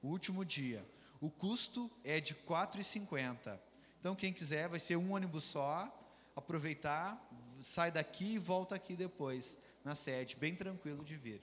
O 0.02 0.08
último 0.08 0.44
dia. 0.44 0.84
O 1.20 1.30
custo 1.30 1.92
é 2.04 2.20
de 2.20 2.34
R$ 2.34 2.40
4,50. 2.48 3.60
Então, 4.00 4.16
quem 4.16 4.34
quiser, 4.34 4.68
vai 4.68 4.80
ser 4.80 4.96
um 4.96 5.14
ônibus 5.14 5.44
só, 5.44 6.01
aproveitar, 6.42 7.18
sai 7.62 7.92
daqui 7.92 8.34
e 8.34 8.38
volta 8.38 8.76
aqui 8.76 8.96
depois, 8.96 9.58
na 9.84 9.96
sede, 9.96 10.36
bem 10.36 10.56
tranquilo 10.56 11.04
de 11.04 11.16
vir. 11.16 11.42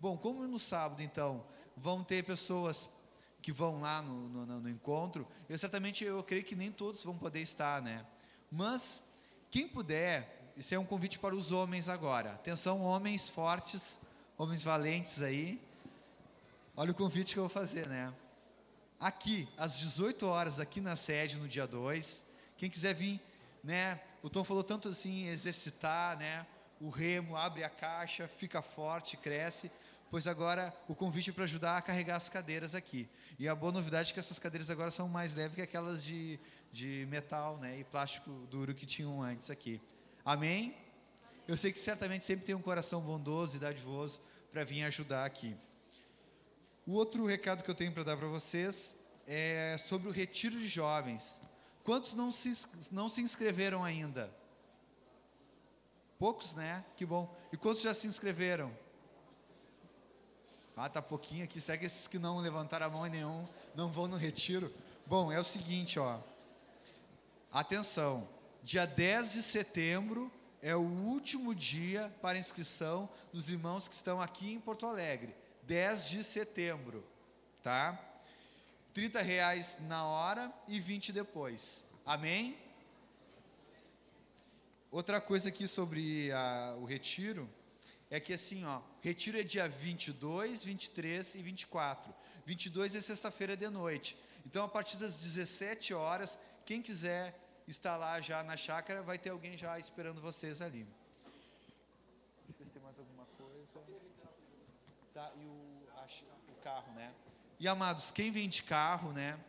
Bom, 0.00 0.16
como 0.18 0.46
no 0.46 0.58
sábado, 0.58 1.02
então, 1.02 1.44
vão 1.76 2.04
ter 2.04 2.22
pessoas 2.24 2.88
que 3.40 3.52
vão 3.52 3.80
lá 3.80 4.02
no, 4.02 4.28
no, 4.28 4.60
no- 4.60 4.68
encontro, 4.68 5.26
eu 5.48 5.58
certamente 5.58 6.04
eu 6.04 6.22
creio 6.22 6.44
que 6.44 6.54
nem 6.56 6.70
todos 6.72 7.04
vão 7.04 7.16
poder 7.16 7.40
estar, 7.40 7.80
né? 7.82 8.04
Mas 8.50 9.02
quem 9.50 9.68
puder, 9.68 10.52
isso 10.56 10.74
é 10.74 10.78
um 10.78 10.84
convite 10.86 11.18
para 11.18 11.34
os 11.34 11.52
homens 11.52 11.88
agora. 11.88 12.32
Atenção, 12.34 12.82
homens 12.82 13.28
fortes, 13.28 13.98
homens 14.38 14.62
valentes 14.62 15.20
aí. 15.20 15.60
Olha 16.76 16.90
o 16.90 16.94
convite 16.94 17.34
que 17.34 17.38
eu 17.38 17.44
vou 17.44 17.50
fazer, 17.50 17.86
né? 17.86 18.12
Aqui, 18.98 19.48
às 19.58 19.78
18 19.78 20.26
horas, 20.26 20.58
aqui 20.58 20.80
na 20.80 20.96
sede, 20.96 21.36
no 21.36 21.46
dia 21.46 21.66
2. 21.66 22.24
Quem 22.56 22.70
quiser 22.70 22.94
vir, 22.94 23.20
né? 23.62 24.00
O 24.24 24.30
Tom 24.30 24.42
falou 24.42 24.64
tanto 24.64 24.88
assim, 24.88 25.28
exercitar, 25.28 26.16
né? 26.16 26.46
O 26.80 26.88
remo, 26.88 27.36
abre 27.36 27.62
a 27.62 27.68
caixa, 27.68 28.26
fica 28.26 28.62
forte, 28.62 29.18
cresce. 29.18 29.70
Pois 30.10 30.26
agora 30.26 30.74
o 30.88 30.94
convite 30.94 31.28
é 31.28 31.32
para 31.34 31.44
ajudar 31.44 31.76
a 31.76 31.82
carregar 31.82 32.16
as 32.16 32.30
cadeiras 32.30 32.74
aqui. 32.74 33.06
E 33.38 33.46
a 33.46 33.54
boa 33.54 33.70
novidade 33.70 34.10
é 34.10 34.14
que 34.14 34.18
essas 34.18 34.38
cadeiras 34.38 34.70
agora 34.70 34.90
são 34.90 35.08
mais 35.08 35.34
leves 35.34 35.56
que 35.56 35.60
aquelas 35.60 36.02
de, 36.02 36.40
de 36.72 37.06
metal 37.10 37.58
né, 37.58 37.78
e 37.78 37.84
plástico 37.84 38.30
duro 38.50 38.74
que 38.74 38.86
tinham 38.86 39.20
antes 39.20 39.50
aqui. 39.50 39.78
Amém? 40.24 40.74
Eu 41.46 41.58
sei 41.58 41.70
que 41.70 41.78
certamente 41.78 42.24
sempre 42.24 42.46
tem 42.46 42.54
um 42.54 42.62
coração 42.62 43.02
bondoso 43.02 43.58
e 43.58 43.60
dadivoso 43.60 44.22
para 44.50 44.64
vir 44.64 44.84
ajudar 44.84 45.26
aqui. 45.26 45.54
O 46.86 46.92
outro 46.92 47.26
recado 47.26 47.62
que 47.62 47.70
eu 47.70 47.74
tenho 47.74 47.92
para 47.92 48.04
dar 48.04 48.16
para 48.16 48.28
vocês 48.28 48.96
é 49.26 49.76
sobre 49.86 50.08
o 50.08 50.10
retiro 50.10 50.58
de 50.58 50.66
jovens. 50.66 51.42
Quantos 51.84 52.14
não 52.14 52.32
se, 52.32 52.66
não 52.90 53.08
se 53.08 53.20
inscreveram 53.20 53.84
ainda? 53.84 54.34
Poucos, 56.18 56.54
né? 56.54 56.82
Que 56.96 57.04
bom. 57.04 57.32
E 57.52 57.56
quantos 57.56 57.82
já 57.82 57.92
se 57.92 58.06
inscreveram? 58.06 58.74
Ah, 60.74 60.88
tá 60.88 61.02
pouquinho 61.02 61.44
aqui. 61.44 61.60
Será 61.60 61.76
que 61.76 61.84
esses 61.84 62.08
que 62.08 62.18
não 62.18 62.38
levantaram 62.38 62.86
a 62.86 62.90
mão 62.90 63.04
nenhum 63.04 63.46
não 63.74 63.92
vão 63.92 64.08
no 64.08 64.16
retiro? 64.16 64.72
Bom, 65.06 65.30
é 65.30 65.38
o 65.38 65.44
seguinte, 65.44 65.98
ó. 65.98 66.18
Atenção. 67.52 68.26
Dia 68.62 68.86
10 68.86 69.32
de 69.32 69.42
setembro 69.42 70.32
é 70.62 70.74
o 70.74 70.80
último 70.80 71.54
dia 71.54 72.10
para 72.22 72.38
inscrição 72.38 73.08
dos 73.30 73.50
irmãos 73.50 73.86
que 73.86 73.94
estão 73.94 74.22
aqui 74.22 74.54
em 74.54 74.58
Porto 74.58 74.86
Alegre. 74.86 75.34
10 75.64 76.08
de 76.08 76.24
setembro, 76.24 77.04
tá? 77.62 77.98
30 78.94 79.20
reais 79.20 79.76
na 79.88 80.06
hora 80.06 80.52
e 80.68 80.78
20 80.78 81.12
depois. 81.12 81.84
Amém? 82.06 82.56
Outra 84.90 85.20
coisa 85.20 85.48
aqui 85.48 85.66
sobre 85.66 86.30
a- 86.30 86.76
o 86.78 86.84
retiro 86.84 87.50
é 88.08 88.20
que 88.20 88.32
assim, 88.32 88.64
ó, 88.64 88.80
retiro 89.02 89.36
é 89.38 89.42
dia 89.42 89.68
22, 89.68 90.64
23 90.64 91.34
e 91.34 91.42
24. 91.42 92.14
22 92.46 92.94
é 92.94 93.00
sexta-feira 93.00 93.56
de 93.56 93.68
noite. 93.68 94.16
Então, 94.46 94.64
a 94.64 94.68
partir 94.68 94.96
das 94.98 95.20
17 95.20 95.92
horas, 95.92 96.38
quem 96.64 96.80
quiser 96.80 97.34
estar 97.66 97.96
lá 97.96 98.20
já 98.20 98.44
na 98.44 98.56
chácara, 98.56 99.02
vai 99.02 99.18
ter 99.18 99.30
alguém 99.30 99.56
já 99.56 99.76
esperando 99.78 100.20
vocês 100.20 100.62
ali. 100.62 100.86
Se 102.46 102.64
tem 102.70 102.80
mais 102.82 102.96
alguma 102.98 103.26
coisa. 103.38 103.80
Tá, 105.12 105.32
e 105.36 105.44
o, 105.46 105.88
a 105.96 106.06
o 106.52 106.62
carro, 106.62 106.92
né? 106.94 107.12
E 107.64 107.68
amados, 107.68 108.10
quem 108.10 108.30
vem 108.30 108.46
de 108.46 108.62
carro, 108.62 109.10
né? 109.10 109.40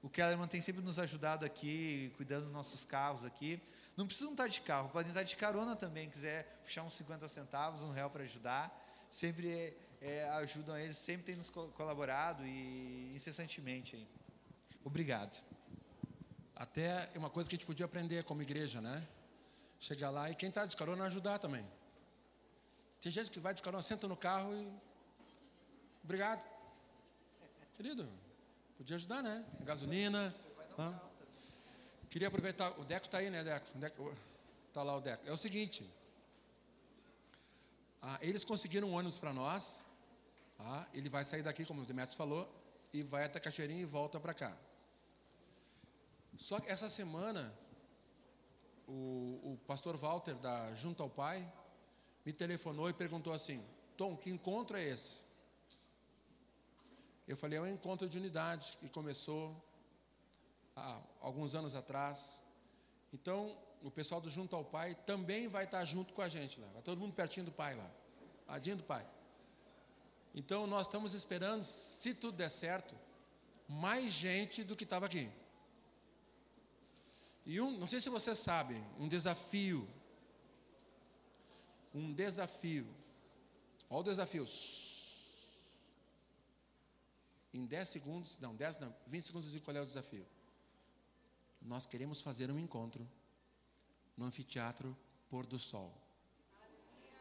O 0.00 0.08
Kellerman 0.08 0.46
tem 0.46 0.60
sempre 0.60 0.80
nos 0.80 0.96
ajudado 0.96 1.44
aqui, 1.44 2.12
cuidando 2.16 2.44
dos 2.44 2.52
nossos 2.52 2.84
carros 2.84 3.24
aqui. 3.24 3.60
Não 3.96 4.06
precisam 4.06 4.30
estar 4.30 4.46
de 4.46 4.60
carro, 4.60 4.90
podem 4.90 5.08
estar 5.08 5.24
de 5.24 5.36
carona 5.36 5.74
também, 5.74 6.08
quiser 6.08 6.44
puxar 6.62 6.84
uns 6.84 6.94
50 6.94 7.26
centavos, 7.26 7.82
um 7.82 7.90
real 7.90 8.08
para 8.10 8.22
ajudar. 8.22 8.72
Sempre 9.10 9.76
é, 10.00 10.28
ajudam 10.34 10.78
eles, 10.78 10.96
sempre 10.96 11.24
tem 11.26 11.34
nos 11.34 11.50
co- 11.50 11.66
colaborado 11.70 12.46
e 12.46 13.12
incessantemente 13.12 13.96
aí. 13.96 14.06
Obrigado. 14.84 15.36
Até 16.54 17.10
é 17.12 17.18
uma 17.18 17.28
coisa 17.28 17.48
que 17.50 17.56
a 17.56 17.58
gente 17.58 17.66
podia 17.66 17.86
aprender 17.86 18.22
como 18.22 18.40
igreja, 18.40 18.80
né? 18.80 19.04
Chegar 19.80 20.10
lá 20.10 20.30
e 20.30 20.36
quem 20.36 20.48
está 20.48 20.64
de 20.64 20.76
carona 20.76 21.06
ajudar 21.06 21.40
também. 21.40 21.66
Tem 23.00 23.10
gente 23.10 23.32
que 23.32 23.40
vai 23.40 23.52
de 23.52 23.62
carona, 23.62 23.82
senta 23.82 24.06
no 24.06 24.16
carro 24.16 24.54
e. 24.54 24.72
Obrigado. 26.04 26.53
Querido, 27.74 28.08
podia 28.78 28.94
ajudar, 28.94 29.20
né? 29.20 29.44
Gasolina. 29.64 30.32
hã? 30.78 31.00
Queria 32.08 32.28
aproveitar. 32.28 32.70
O 32.78 32.84
Deco 32.84 33.06
está 33.06 33.18
aí, 33.18 33.28
né, 33.30 33.42
Deco? 33.42 33.66
Deco 33.76 34.14
tá 34.72 34.84
lá 34.84 34.96
o 34.96 35.00
Deco. 35.00 35.26
É 35.26 35.32
o 35.32 35.36
seguinte. 35.36 35.84
ah, 38.00 38.16
eles 38.22 38.44
conseguiram 38.44 38.90
um 38.90 38.94
ônibus 38.94 39.18
para 39.18 39.32
nós. 39.32 39.82
tá? 40.56 40.86
ele 40.94 41.08
vai 41.08 41.24
sair 41.24 41.42
daqui, 41.42 41.64
como 41.64 41.82
o 41.82 41.84
Demetrios 41.84 42.16
falou, 42.16 42.48
e 42.92 43.02
vai 43.02 43.24
até 43.24 43.40
Cachoeirinha 43.40 43.82
e 43.82 43.84
volta 43.84 44.20
para 44.20 44.32
cá. 44.32 44.56
Só 46.36 46.60
que 46.60 46.70
essa 46.70 46.88
semana, 46.88 47.52
o, 48.86 49.40
o 49.42 49.58
pastor 49.66 49.96
Walter, 49.96 50.36
da 50.36 50.72
Junto 50.76 51.02
ao 51.02 51.10
Pai, 51.10 51.52
me 52.24 52.32
telefonou 52.32 52.88
e 52.88 52.92
perguntou 52.92 53.32
assim: 53.32 53.66
Tom, 53.96 54.16
que 54.16 54.30
encontro 54.30 54.76
é 54.76 54.84
esse? 54.84 55.23
Eu 57.26 57.36
falei: 57.36 57.58
é 57.58 57.62
um 57.62 57.66
encontro 57.66 58.08
de 58.08 58.18
unidade 58.18 58.76
que 58.80 58.88
começou 58.88 59.56
há 60.76 61.00
alguns 61.20 61.54
anos 61.54 61.74
atrás. 61.74 62.42
Então, 63.12 63.56
o 63.82 63.90
pessoal 63.90 64.20
do 64.20 64.28
Junto 64.28 64.56
ao 64.56 64.64
Pai 64.64 64.94
também 65.06 65.48
vai 65.48 65.64
estar 65.64 65.84
junto 65.84 66.12
com 66.12 66.22
a 66.22 66.28
gente 66.28 66.60
lá. 66.60 66.66
Vai 66.68 66.82
todo 66.82 66.98
mundo 66.98 67.14
pertinho 67.14 67.46
do 67.46 67.52
Pai 67.52 67.74
lá, 67.74 67.90
ladinho 68.48 68.76
do 68.76 68.82
Pai. 68.82 69.06
Então, 70.34 70.66
nós 70.66 70.86
estamos 70.86 71.14
esperando, 71.14 71.62
se 71.62 72.12
tudo 72.14 72.36
der 72.36 72.50
certo, 72.50 72.94
mais 73.68 74.12
gente 74.12 74.64
do 74.64 74.74
que 74.74 74.84
estava 74.84 75.06
aqui. 75.06 75.30
E 77.46 77.60
um, 77.60 77.78
não 77.78 77.86
sei 77.86 78.00
se 78.00 78.08
vocês 78.08 78.38
sabem, 78.38 78.82
um 78.98 79.06
desafio. 79.06 79.88
Um 81.94 82.12
desafio. 82.12 82.86
Olha 83.88 84.00
o 84.00 84.02
desafio. 84.02 84.46
Em 87.54 87.64
10 87.64 87.88
segundos, 87.88 88.38
não, 88.38 88.54
10 88.54 88.80
não, 88.80 88.94
20 89.06 89.22
segundos 89.22 89.50
digo 89.50 89.64
qual 89.64 89.74
é 89.74 89.80
o 89.80 89.86
desafio. 89.86 90.26
Nós 91.62 91.86
queremos 91.86 92.20
fazer 92.20 92.50
um 92.50 92.58
encontro 92.58 93.08
no 94.16 94.26
anfiteatro 94.26 94.94
Pôr 95.30 95.46
do 95.46 95.58
Sol. 95.58 95.90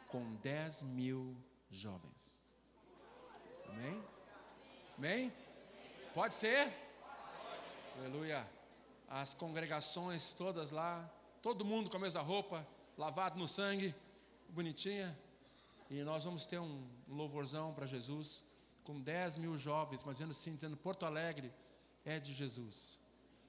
Com 0.09 0.35
10 0.35 0.83
mil 0.83 1.37
jovens. 1.69 2.41
Amém? 3.69 4.03
Amém? 4.97 5.33
Pode 6.13 6.35
ser? 6.35 6.73
Aleluia 7.97 8.45
as 9.13 9.35
congregações 9.35 10.33
todas 10.33 10.71
lá, 10.71 11.07
todo 11.39 11.63
mundo 11.63 11.87
com 11.87 11.97
a 11.97 11.99
mesma 11.99 12.21
roupa, 12.21 12.67
lavado 12.97 13.37
no 13.37 13.47
sangue, 13.47 13.93
bonitinha. 14.49 15.15
E 15.87 16.01
nós 16.01 16.23
vamos 16.23 16.47
ter 16.47 16.57
um 16.57 16.83
louvorzão 17.07 17.75
para 17.75 17.85
Jesus, 17.85 18.43
com 18.83 18.99
10 18.99 19.37
mil 19.37 19.57
jovens, 19.57 20.03
mas 20.03 20.17
dizendo 20.17 20.31
assim, 20.31 20.55
dizendo 20.55 20.77
Porto 20.77 21.05
Alegre 21.05 21.51
é 22.05 22.19
de 22.19 22.33
Jesus. 22.33 22.99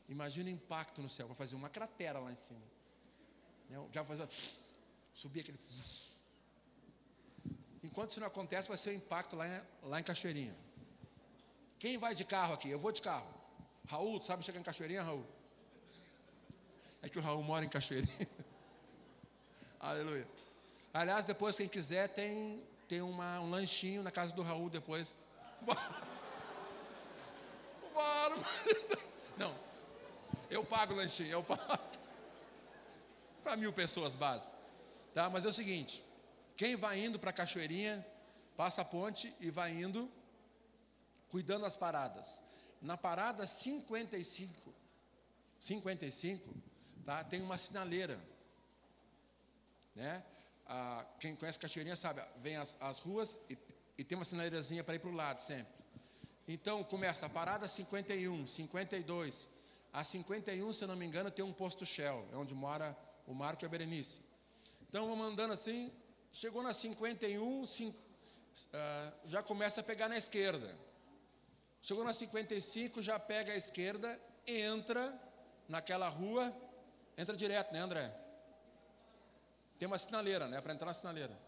Imagina 0.08 0.48
o 0.48 0.52
impacto 0.52 1.00
no 1.02 1.08
céu, 1.08 1.26
vai 1.26 1.36
fazer 1.36 1.56
uma 1.56 1.68
cratera 1.68 2.18
lá 2.18 2.30
em 2.30 2.36
cima. 2.36 2.60
Né? 3.68 3.78
Já 3.92 4.02
vai 4.02 4.16
fazer, 4.16 4.32
subir 5.12 5.40
aquele. 5.40 5.58
Enquanto 7.82 8.10
isso 8.10 8.20
não 8.20 8.26
acontece, 8.26 8.68
vai 8.68 8.76
ser 8.76 8.90
o 8.90 8.94
impacto 8.94 9.36
lá 9.36 9.46
em, 9.46 9.62
lá 9.82 10.00
em 10.00 10.04
Cachoeirinha. 10.04 10.54
Quem 11.78 11.98
vai 11.98 12.14
de 12.14 12.24
carro 12.24 12.54
aqui? 12.54 12.68
Eu 12.68 12.78
vou 12.78 12.92
de 12.92 13.02
carro. 13.02 13.28
Raul, 13.86 14.20
sabe 14.22 14.44
chegar 14.44 14.58
em 14.58 14.62
Cachoeirinha, 14.62 15.02
Raul? 15.02 15.26
É 17.02 17.08
que 17.08 17.18
o 17.18 17.22
Raul 17.22 17.42
mora 17.42 17.64
em 17.64 17.68
Cachoeirinha. 17.68 18.28
Aleluia. 19.78 20.26
Aliás, 20.92 21.24
depois, 21.24 21.56
quem 21.56 21.68
quiser, 21.68 22.08
tem, 22.08 22.62
tem 22.88 23.02
uma, 23.02 23.40
um 23.40 23.50
lanchinho 23.50 24.02
na 24.02 24.10
casa 24.10 24.34
do 24.34 24.42
Raul 24.42 24.70
depois. 24.70 25.16
Não, 29.36 29.54
eu 30.50 30.64
pago 30.64 30.92
o 30.92 30.96
lanchinho, 30.96 31.30
eu 31.30 31.42
pago. 31.42 31.78
Para 33.42 33.56
mil 33.56 33.72
pessoas 33.72 34.14
básicas. 34.14 34.58
Tá? 35.12 35.28
Mas 35.30 35.44
é 35.44 35.48
o 35.48 35.52
seguinte: 35.52 36.04
quem 36.56 36.76
vai 36.76 36.98
indo 36.98 37.18
para 37.18 37.32
Cachoeirinha, 37.32 38.04
passa 38.56 38.82
a 38.82 38.84
ponte 38.84 39.34
e 39.40 39.50
vai 39.50 39.72
indo, 39.72 40.10
cuidando 41.28 41.62
das 41.62 41.76
paradas. 41.76 42.42
Na 42.80 42.96
parada 42.96 43.46
55, 43.46 44.74
55, 45.58 46.54
tá? 47.04 47.24
tem 47.24 47.40
uma 47.40 47.56
sinaleira. 47.56 48.20
Né? 49.94 50.22
Ah, 50.66 51.04
quem 51.20 51.36
conhece 51.36 51.58
Cachoeirinha 51.58 51.96
sabe, 51.96 52.22
vem 52.38 52.56
as, 52.56 52.76
as 52.80 52.98
ruas 52.98 53.38
e, 53.48 53.56
e 53.98 54.04
tem 54.04 54.16
uma 54.16 54.24
sinaleirazinha 54.24 54.82
para 54.84 54.94
ir 54.94 54.98
para 54.98 55.10
o 55.10 55.14
lado 55.14 55.40
sempre. 55.40 55.72
Então 56.46 56.82
começa 56.84 57.26
a 57.26 57.28
parada 57.28 57.66
51, 57.68 58.46
52. 58.46 59.48
A 59.92 60.02
51, 60.02 60.72
se 60.72 60.84
eu 60.84 60.88
não 60.88 60.96
me 60.96 61.06
engano, 61.06 61.30
tem 61.30 61.44
um 61.44 61.52
posto 61.52 61.86
Shell, 61.86 62.28
é 62.32 62.36
onde 62.36 62.54
mora 62.54 62.96
o 63.26 63.32
Marco 63.34 63.64
e 63.64 63.66
a 63.66 63.68
Berenice. 63.68 64.20
Então 64.88 65.08
vamos 65.08 65.26
andando 65.26 65.52
assim, 65.52 65.92
chegou 66.32 66.62
na 66.62 66.74
51, 66.74 67.66
cin- 67.66 67.94
ah, 68.72 69.12
já 69.26 69.42
começa 69.42 69.80
a 69.80 69.84
pegar 69.84 70.08
na 70.08 70.18
esquerda. 70.18 70.76
Chegou 71.80 72.02
na 72.04 72.12
55, 72.12 73.00
já 73.00 73.18
pega 73.18 73.52
a 73.52 73.56
esquerda, 73.56 74.20
entra 74.46 75.16
naquela 75.68 76.08
rua, 76.08 76.54
entra 77.16 77.36
direto, 77.36 77.72
né, 77.72 77.78
André? 77.80 78.12
Tem 79.78 79.86
uma 79.86 79.98
sinaleira, 79.98 80.48
né? 80.48 80.60
Para 80.60 80.72
entrar 80.72 80.86
na 80.86 80.94
sinaleira. 80.94 81.38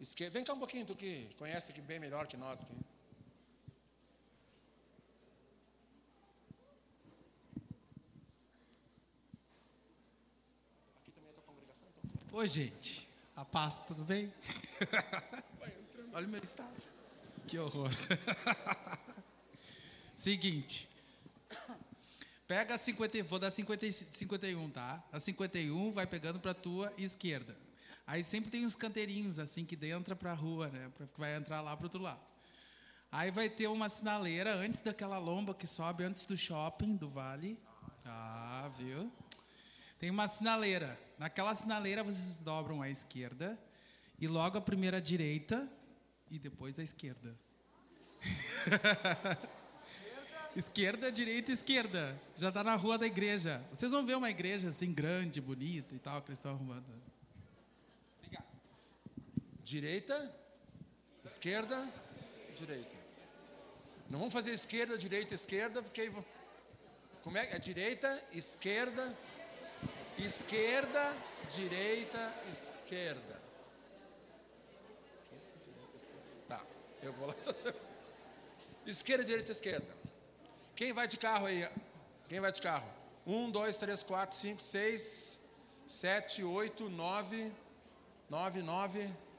Esquerda. 0.00 0.32
Vem 0.32 0.44
cá 0.44 0.54
um 0.54 0.58
pouquinho, 0.58 0.86
tu 0.86 0.96
que 0.96 1.28
conhece 1.36 1.70
aqui 1.70 1.80
bem 1.82 2.00
melhor 2.00 2.26
que 2.26 2.34
nós 2.34 2.62
aqui. 2.62 2.72
É 2.72 2.76
então. 11.06 12.32
Oi, 12.32 12.48
gente. 12.48 13.06
A 13.36 13.44
paz, 13.44 13.82
tudo 13.86 14.02
bem? 14.02 14.32
Olha 16.14 16.26
o 16.26 16.30
meu 16.30 16.42
estado. 16.42 16.74
Que 17.46 17.58
horror. 17.58 17.90
Seguinte. 20.16 20.88
Pega 22.48 22.74
a 22.74 22.78
50, 22.78 23.22
vou 23.24 23.38
dar 23.38 23.50
50, 23.50 23.86
e 23.86 23.92
51, 23.92 24.70
tá? 24.70 25.04
A 25.12 25.20
51 25.20 25.92
vai 25.92 26.06
pegando 26.06 26.40
para 26.40 26.54
tua 26.54 26.90
esquerda. 26.96 27.54
Aí 28.10 28.24
sempre 28.24 28.50
tem 28.50 28.66
uns 28.66 28.74
canteirinhos 28.74 29.38
assim 29.38 29.64
que 29.64 29.78
entra 29.86 30.16
para 30.16 30.32
a 30.32 30.34
rua, 30.34 30.66
né? 30.66 30.90
Que 30.98 31.20
vai 31.20 31.36
entrar 31.36 31.60
lá 31.60 31.76
para 31.76 31.86
outro 31.86 32.02
lado. 32.02 32.20
Aí 33.12 33.30
vai 33.30 33.48
ter 33.48 33.68
uma 33.68 33.88
sinaleira 33.88 34.52
antes 34.52 34.80
daquela 34.80 35.16
lomba 35.16 35.54
que 35.54 35.64
sobe 35.64 36.02
antes 36.02 36.26
do 36.26 36.36
shopping 36.36 36.96
do 36.96 37.08
Vale. 37.08 37.56
Ah, 38.04 38.68
viu? 38.76 39.12
Tem 40.00 40.10
uma 40.10 40.26
sinaleira. 40.26 40.98
Naquela 41.20 41.54
sinaleira 41.54 42.02
vocês 42.02 42.38
dobram 42.38 42.82
à 42.82 42.90
esquerda 42.90 43.56
e 44.18 44.26
logo 44.26 44.58
a 44.58 44.60
primeira 44.60 45.00
direita 45.00 45.70
e 46.28 46.36
depois 46.36 46.80
à 46.80 46.82
esquerda. 46.82 47.32
esquerda, 50.56 51.12
direita, 51.12 51.52
esquerda. 51.52 52.20
Já 52.34 52.48
está 52.48 52.64
na 52.64 52.74
rua 52.74 52.98
da 52.98 53.06
igreja. 53.06 53.64
Vocês 53.72 53.92
vão 53.92 54.04
ver 54.04 54.16
uma 54.16 54.30
igreja 54.30 54.68
assim 54.68 54.92
grande, 54.92 55.40
bonita 55.40 55.94
e 55.94 56.00
tal 56.00 56.20
que 56.22 56.30
eles 56.30 56.40
estão 56.40 56.50
arrumando. 56.50 57.09
Direita, 59.70 60.34
esquerda, 61.24 61.88
direita. 62.56 62.90
Não 64.08 64.18
vamos 64.18 64.34
fazer 64.34 64.50
esquerda, 64.50 64.98
direita, 64.98 65.32
esquerda, 65.32 65.80
porque 65.80 66.10
como 67.22 67.38
é? 67.38 67.54
É 67.54 67.58
direita, 67.60 68.20
esquerda, 68.32 69.16
esquerda, 70.18 71.16
direita, 71.48 72.34
esquerda. 72.50 73.40
Esquerda, 75.12 75.40
direita, 75.70 75.94
esquerda. 75.94 76.48
Tá, 76.48 76.66
eu 77.00 77.12
vou 77.12 77.28
lá. 77.28 77.36
Esquerda, 78.84 79.24
direita, 79.24 79.52
esquerda. 79.52 79.96
Quem 80.74 80.92
vai 80.92 81.06
de 81.06 81.16
carro 81.16 81.46
aí? 81.46 81.70
Quem 82.26 82.40
vai 82.40 82.50
de 82.50 82.60
carro? 82.60 82.92
Um, 83.24 83.48
dois, 83.48 83.76
três, 83.76 84.02
quatro, 84.02 84.36
cinco, 84.36 84.60
seis, 84.60 85.38
sete, 85.86 86.42
oito, 86.42 86.90
nove, 86.90 87.52
nove, 88.28 88.62
nove, 88.62 89.29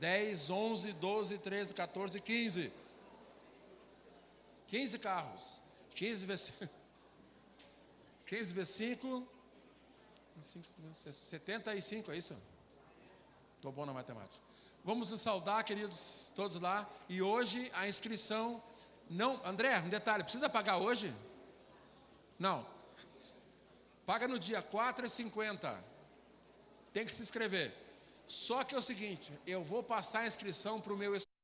dez, 0.00 0.50
onze, 0.50 0.92
doze, 0.94 1.38
treze, 1.38 1.72
14, 1.74 2.20
15. 2.20 2.72
15 4.66 4.98
carros. 4.98 5.60
15 5.94 6.26
vezes 6.26 6.52
15 8.26 8.54
vezes 8.54 8.74
5, 8.74 9.28
75, 11.12 12.12
é 12.12 12.16
isso? 12.16 12.36
Estou 13.56 13.70
bom 13.70 13.84
na 13.84 13.92
matemática. 13.92 14.42
Vamos 14.82 15.10
nos 15.10 15.20
saudar, 15.20 15.62
queridos, 15.64 16.32
todos 16.34 16.58
lá. 16.58 16.88
E 17.08 17.20
hoje 17.20 17.70
a 17.74 17.86
inscrição 17.86 18.62
não. 19.10 19.44
André, 19.44 19.78
um 19.80 19.88
detalhe: 19.88 20.22
precisa 20.22 20.48
pagar 20.48 20.78
hoje? 20.78 21.12
Não. 22.38 22.64
Paga 24.06 24.26
no 24.26 24.38
dia 24.38 24.62
4,50. 24.62 25.76
Tem 26.92 27.04
que 27.04 27.14
se 27.14 27.20
inscrever. 27.20 27.74
Só 28.30 28.62
que 28.62 28.76
é 28.76 28.78
o 28.78 28.82
seguinte: 28.82 29.32
eu 29.44 29.64
vou 29.64 29.82
passar 29.82 30.20
a 30.20 30.26
inscrição 30.28 30.80
para 30.80 30.94
o 30.94 30.96
meu 30.96 31.16